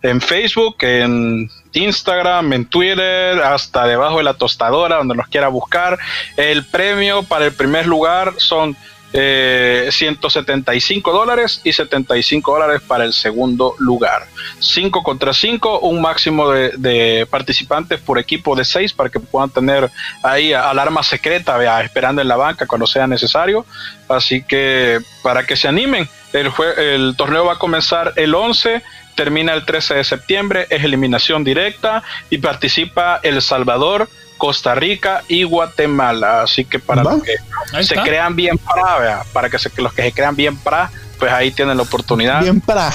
en 0.04 0.20
Facebook, 0.20 0.76
en 0.82 1.50
Instagram, 1.72 2.52
en 2.54 2.66
Twitter, 2.66 3.42
hasta 3.42 3.88
debajo 3.88 4.18
de 4.18 4.24
la 4.24 4.34
tostadora, 4.34 4.98
donde 4.98 5.16
los 5.16 5.28
quiera 5.28 5.48
buscar. 5.48 5.98
El 6.36 6.66
premio 6.66 7.24
para 7.24 7.46
el 7.46 7.54
primer 7.54 7.88
lugar 7.88 8.34
son 8.38 8.76
175 9.14 11.10
eh, 11.10 11.14
dólares 11.14 11.62
y 11.64 11.72
75 11.72 12.52
dólares 12.52 12.82
para 12.82 13.06
el 13.06 13.14
segundo 13.14 13.76
lugar. 13.78 14.26
5 14.60 15.04
contra 15.04 15.34
5, 15.34 15.80
un 15.82 16.02
máximo 16.02 16.50
de, 16.50 17.28
participantes 17.30 18.00
por 18.00 18.18
equipo 18.18 18.56
de 18.56 18.66
6 18.66 18.94
para 18.94 19.10
que 19.10 19.20
puedan 19.20 19.52
tener 19.52 19.92
ahí 20.24 20.54
alarma 20.54 21.04
secreta 21.04 21.58
vea, 21.58 21.82
esperando 21.82 22.22
en 22.22 22.28
la 22.28 22.38
banca 22.38 22.66
cuando 22.66 22.88
sea 22.88 23.06
necesario. 23.06 23.66
Así 24.08 24.44
que 24.44 25.00
para 25.22 25.46
que 25.46 25.56
se 25.56 25.68
animen, 25.68 26.10
el, 26.34 26.52
el 26.78 27.16
torneo 27.16 27.46
va 27.46 27.54
a 27.54 27.60
comenzar 27.60 28.14
el 28.16 28.34
11 28.34 28.82
termina 29.16 29.54
el 29.54 29.66
13 29.66 29.96
de 29.96 30.04
septiembre, 30.04 30.68
es 30.70 30.84
eliminación 30.84 31.44
directa 31.44 32.04
y 32.30 32.40
participa 32.40 33.20
El 33.22 33.42
Salvador, 33.42 34.10
Costa 34.38 34.76
Rica 34.76 35.24
y 35.28 35.44
Guatemala. 35.44 36.44
Así 36.44 36.66
que 36.66 36.80
para 36.80 37.04
los 37.04 37.24
que 37.24 37.36
se 37.84 37.96
crean 37.96 38.36
bien 38.36 38.58
para, 38.58 39.24
para 39.34 39.50
que, 39.50 39.60
se, 39.60 39.72
los 39.82 39.94
que 39.94 40.04
se 40.04 40.12
crean 40.12 40.36
bien 40.36 40.58
para, 40.58 40.92
pues 41.20 41.32
ahí 41.32 41.52
tienen 41.52 41.78
la 41.78 41.84
oportunidad. 41.84 42.42
Bien 42.42 42.60
para. 42.60 42.92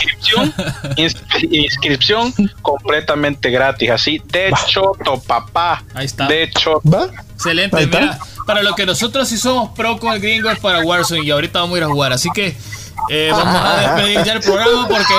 Inscripción, 0.96 2.34
completamente 2.62 3.50
gratis. 3.50 3.90
Así, 3.90 4.22
de 4.26 4.48
hecho, 4.48 4.92
to 5.04 5.20
papá. 5.20 5.82
Ahí 5.94 6.06
está. 6.06 6.26
De 6.26 6.42
hecho, 6.42 6.82
excelente. 7.34 7.86
Mira, 7.86 8.18
para 8.46 8.62
lo 8.62 8.74
que 8.74 8.86
nosotros 8.86 9.28
sí 9.28 9.36
somos 9.36 9.70
pro 9.70 9.98
con 9.98 10.12
el 10.12 10.20
gringo 10.20 10.50
es 10.50 10.58
para 10.58 10.80
Warzone 10.80 11.22
y 11.22 11.30
ahorita 11.30 11.60
vamos 11.60 11.76
a 11.76 11.78
ir 11.78 11.84
a 11.84 11.88
jugar. 11.88 12.12
Así 12.12 12.30
que 12.34 12.56
eh, 13.10 13.28
vamos 13.30 13.62
a 13.62 13.76
despedir 13.80 14.24
ya 14.24 14.32
el 14.32 14.40
programa 14.40 14.88
porque 14.88 15.14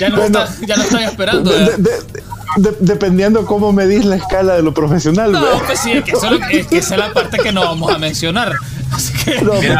ya, 0.00 0.08
no, 0.08 0.22
está, 0.22 0.48
ya 0.66 0.76
no 0.76 0.82
están 0.82 1.02
esperando. 1.02 1.50
Dependiendo 2.56 3.44
cómo 3.46 3.72
medís 3.72 4.04
la 4.04 4.16
escala 4.16 4.54
de 4.54 4.62
lo 4.62 4.72
profesional. 4.72 5.32
No, 5.32 5.44
pues 5.66 5.80
sí, 5.80 5.92
es 5.92 6.04
que, 6.04 6.12
es 6.12 6.66
que 6.66 6.78
esa 6.78 6.94
es 6.94 7.00
la 7.00 7.12
parte 7.12 7.38
que 7.38 7.52
no 7.52 7.60
vamos 7.62 7.92
a 7.92 7.98
mencionar. 7.98 8.56
Así 8.90 9.12
que, 9.12 9.40
pues 9.44 9.76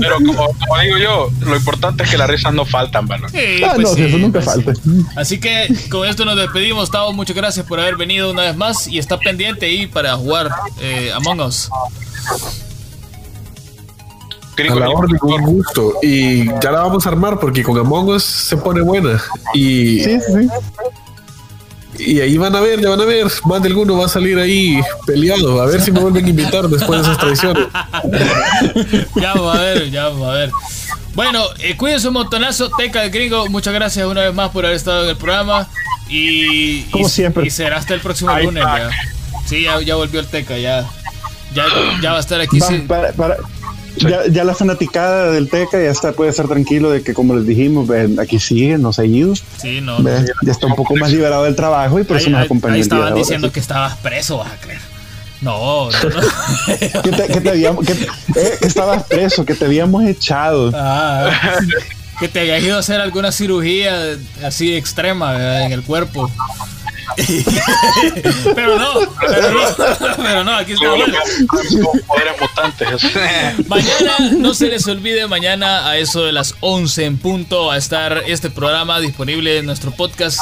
pero 0.00 0.16
como, 0.16 0.48
digo 0.82 0.98
yo, 0.98 1.30
lo 1.40 1.56
importante 1.56 2.04
es 2.04 2.10
que 2.10 2.18
las 2.18 2.28
risas 2.28 2.52
no 2.54 2.64
faltan, 2.64 3.06
¿verdad? 3.06 3.28
ah, 3.28 3.72
pues 3.74 3.98
no, 3.98 4.04
eso 4.04 4.18
nunca 4.18 4.40
pues 4.40 4.44
falta. 4.44 4.72
Así 5.16 5.38
que 5.38 5.68
con 5.90 6.08
esto 6.08 6.24
nos 6.24 6.36
despedimos. 6.36 6.90
Tavo, 6.90 7.12
muchas 7.12 7.36
gracias 7.36 7.66
por 7.66 7.78
haber 7.78 7.96
venido 7.96 8.30
una 8.30 8.42
vez 8.42 8.56
más 8.56 8.88
y 8.88 8.98
está 8.98 9.18
pendiente 9.18 9.66
ahí 9.66 9.86
para 9.86 10.16
jugar 10.16 10.50
eh, 10.80 11.12
Among 11.14 11.40
Us. 11.40 11.70
A 14.58 14.74
la 14.74 14.90
orden, 14.90 15.16
con 15.18 15.40
gusto. 15.42 15.94
Y 16.02 16.46
ya 16.46 16.72
la 16.72 16.80
vamos 16.80 17.06
a 17.06 17.10
armar 17.10 17.38
porque 17.38 17.62
con 17.62 17.78
Among 17.78 18.08
Us 18.08 18.24
se 18.24 18.56
pone 18.56 18.80
buena. 18.80 19.22
Y 19.54 20.00
sí, 20.00 20.18
sí. 20.20 20.48
Y 21.98 22.20
ahí 22.20 22.38
van 22.38 22.54
a 22.54 22.60
ver, 22.60 22.80
ya 22.80 22.90
van 22.90 23.00
a 23.00 23.04
ver, 23.04 23.26
más 23.44 23.62
de 23.62 23.68
alguno 23.68 23.98
va 23.98 24.06
a 24.06 24.08
salir 24.08 24.38
ahí 24.38 24.80
peleado. 25.06 25.60
A 25.60 25.66
ver 25.66 25.80
si 25.80 25.90
me 25.90 26.00
vuelven 26.00 26.24
a 26.24 26.28
invitar 26.28 26.68
después 26.68 27.00
de 27.00 27.06
esas 27.06 27.18
traiciones. 27.18 27.66
ya 29.16 29.34
vamos 29.34 29.56
a 29.56 29.60
ver, 29.60 29.90
ya 29.90 30.08
vamos 30.08 30.28
a 30.28 30.32
ver. 30.32 30.50
Bueno, 31.14 31.44
eh, 31.58 31.76
cuídense 31.76 32.08
un 32.08 32.14
montonazo, 32.14 32.70
Teca 32.70 33.02
de 33.02 33.10
Gringo. 33.10 33.48
Muchas 33.48 33.74
gracias 33.74 34.06
una 34.06 34.22
vez 34.22 34.34
más 34.34 34.50
por 34.50 34.64
haber 34.64 34.76
estado 34.76 35.04
en 35.04 35.10
el 35.10 35.16
programa. 35.16 35.68
Y, 36.08 36.82
Como 36.84 37.08
siempre. 37.08 37.46
Y 37.46 37.50
será 37.50 37.78
hasta 37.78 37.94
el 37.94 38.00
próximo 38.00 38.36
lunes. 38.38 38.62
Ya. 38.64 38.90
Sí, 39.46 39.62
ya, 39.62 39.94
volvió 39.94 40.20
el 40.20 40.26
Teca, 40.26 40.56
ya, 40.58 40.88
ya, 41.54 41.64
ya 42.02 42.12
va 42.12 42.18
a 42.18 42.20
estar 42.20 42.40
aquí. 42.40 42.60
para, 42.86 43.12
ya, 43.98 44.26
ya, 44.26 44.44
la 44.44 44.54
fanaticada 44.54 45.30
del 45.30 45.48
Teca 45.48 45.82
ya 45.82 45.90
está, 45.90 46.12
puede 46.12 46.30
estar 46.30 46.48
tranquilo 46.48 46.90
de 46.90 47.02
que, 47.02 47.14
como 47.14 47.34
les 47.34 47.46
dijimos, 47.46 47.88
aquí 48.18 48.38
sigue, 48.38 48.78
no 48.78 48.92
seguido. 48.92 49.34
Sí, 49.56 49.80
no, 49.80 49.98
Ya 50.02 50.52
está 50.52 50.66
un 50.66 50.74
poco 50.74 50.96
más 50.96 51.10
liberado 51.10 51.44
del 51.44 51.56
trabajo 51.56 51.98
y 51.98 52.04
por 52.04 52.16
eso 52.16 52.30
nos 52.30 52.44
acompaña. 52.44 52.74
Ahí 52.74 52.80
estaban 52.80 53.14
diciendo 53.14 53.52
que 53.52 53.60
estabas 53.60 53.96
preso, 53.96 54.38
vas 54.38 54.52
a 54.52 54.56
creer. 54.56 54.80
No, 55.40 55.88
no, 55.88 55.98
que, 57.02 57.10
te, 57.12 57.26
que, 57.28 57.40
te 57.40 57.48
habíamos, 57.50 57.86
que, 57.86 57.92
eh, 57.92 58.58
estabas 58.62 59.04
preso, 59.04 59.44
que 59.44 59.54
te 59.54 59.66
habíamos 59.66 60.04
echado. 60.04 60.72
Ah, 60.74 61.30
que 62.18 62.28
te 62.28 62.40
habías 62.40 62.62
ido 62.62 62.76
a 62.76 62.80
hacer 62.80 63.00
alguna 63.00 63.30
cirugía 63.30 64.16
así 64.44 64.74
extrema 64.74 65.64
en 65.64 65.72
el 65.72 65.82
cuerpo. 65.82 66.28
Pero 68.54 68.78
no, 68.78 68.92
pero 69.20 69.52
no, 69.52 69.60
pero 70.16 70.44
no, 70.44 70.56
aquí 70.56 70.72
está 70.72 70.88
mañana, 73.68 74.18
no 74.38 74.54
se 74.54 74.68
les 74.68 74.86
olvide, 74.86 75.26
mañana 75.26 75.88
a 75.88 75.96
eso 75.96 76.24
de 76.24 76.32
las 76.32 76.54
11 76.60 77.04
en 77.04 77.18
punto 77.18 77.66
va 77.66 77.74
a 77.74 77.78
estar 77.78 78.22
este 78.26 78.50
programa 78.50 79.00
disponible 79.00 79.58
en 79.58 79.66
nuestro 79.66 79.90
podcast 79.90 80.38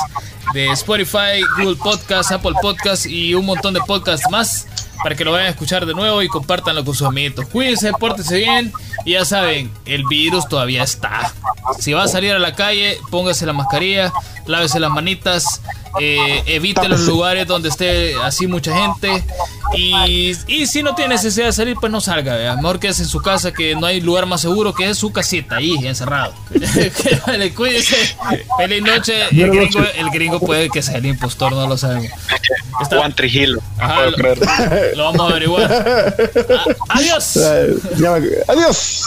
de 0.52 0.70
Spotify, 0.72 1.40
Google 1.58 1.76
Podcast, 1.76 2.32
Apple 2.32 2.52
Podcast 2.60 3.06
y 3.06 3.34
un 3.34 3.46
montón 3.46 3.72
de 3.74 3.80
podcasts 3.80 4.28
más 4.30 4.66
para 5.02 5.14
que 5.14 5.24
lo 5.24 5.32
vayan 5.32 5.46
a 5.46 5.50
escuchar 5.50 5.86
de 5.86 5.94
nuevo 5.94 6.22
y 6.22 6.28
compartanlo 6.28 6.84
con 6.84 6.94
sus 6.94 7.06
amiguitos. 7.06 7.46
Cuídense, 7.46 7.92
pórtense 7.92 8.36
bien 8.38 8.72
y 9.04 9.12
ya 9.12 9.24
saben, 9.24 9.70
el 9.84 10.04
virus 10.04 10.48
todavía 10.48 10.82
está. 10.82 11.32
Si 11.78 11.92
va 11.92 12.04
a 12.04 12.08
salir 12.08 12.32
a 12.32 12.38
la 12.38 12.54
calle, 12.54 12.98
póngase 13.10 13.46
la 13.46 13.52
mascarilla, 13.52 14.12
lávese 14.46 14.80
las 14.80 14.90
manitas, 14.90 15.60
eh, 16.00 16.42
evite 16.46 16.88
los 16.88 17.00
lugares 17.02 17.46
donde 17.46 17.68
esté 17.68 18.14
así 18.16 18.46
mucha 18.46 18.74
gente. 18.76 19.24
Y, 19.76 20.66
si 20.66 20.82
no 20.82 20.94
tiene 20.94 21.14
necesidad 21.14 21.46
de 21.46 21.52
salir, 21.52 21.76
pues 21.78 21.90
no 21.92 22.00
salga. 22.00 22.36
¿vea? 22.36 22.56
Mejor 22.56 22.78
quédese 22.78 23.02
en 23.02 23.08
su 23.08 23.20
casa, 23.20 23.52
que 23.52 23.74
no 23.74 23.86
hay 23.86 24.00
lugar 24.00 24.26
más 24.26 24.40
seguro 24.40 24.74
que 24.74 24.88
es 24.88 24.98
su 24.98 25.12
casita, 25.12 25.56
ahí 25.56 25.74
encerrado. 25.86 26.34
Cuídese. 27.56 28.16
Feliz 28.58 28.82
noche. 28.82 29.14
El 29.30 30.10
gringo, 30.10 30.40
puede 30.40 30.70
que 30.70 30.82
sea 30.82 30.98
el 30.98 31.06
impostor, 31.06 31.52
no 31.52 31.66
lo 31.66 31.76
sabemos. 31.76 32.10
Juan 32.88 33.12
Trigilo. 33.14 33.60
lo, 34.94 35.04
vamos 35.04 35.20
a 35.20 35.30
averiguar. 35.30 36.16
adiós. 36.88 37.36
Adiós. 38.48 39.02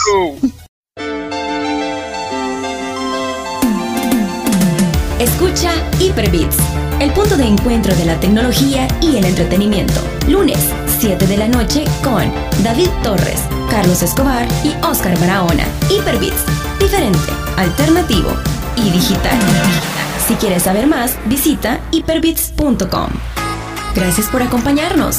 Escucha 5.18 5.72
Hyperbits, 5.98 6.56
el 7.00 7.12
punto 7.12 7.36
de 7.36 7.44
encuentro 7.44 7.94
de 7.94 8.06
la 8.06 8.18
tecnología 8.20 8.88
y 9.02 9.16
el 9.16 9.24
entretenimiento. 9.26 10.00
Lunes, 10.28 10.58
7 10.98 11.26
de 11.26 11.36
la 11.36 11.48
noche 11.48 11.84
con 12.02 12.32
David 12.62 12.88
Torres, 13.02 13.40
Carlos 13.70 14.02
Escobar 14.02 14.46
y 14.64 14.74
Oscar 14.84 15.18
Barahona. 15.18 15.64
Hyperbits, 15.90 16.44
diferente, 16.78 17.32
alternativo 17.56 18.30
y 18.76 18.90
digital. 18.90 19.38
Si 20.26 20.34
quieres 20.36 20.62
saber 20.62 20.86
más, 20.86 21.16
visita 21.26 21.80
hyperbits.com. 21.90 23.10
Gracias 23.94 24.28
por 24.28 24.42
acompañarnos. 24.42 25.18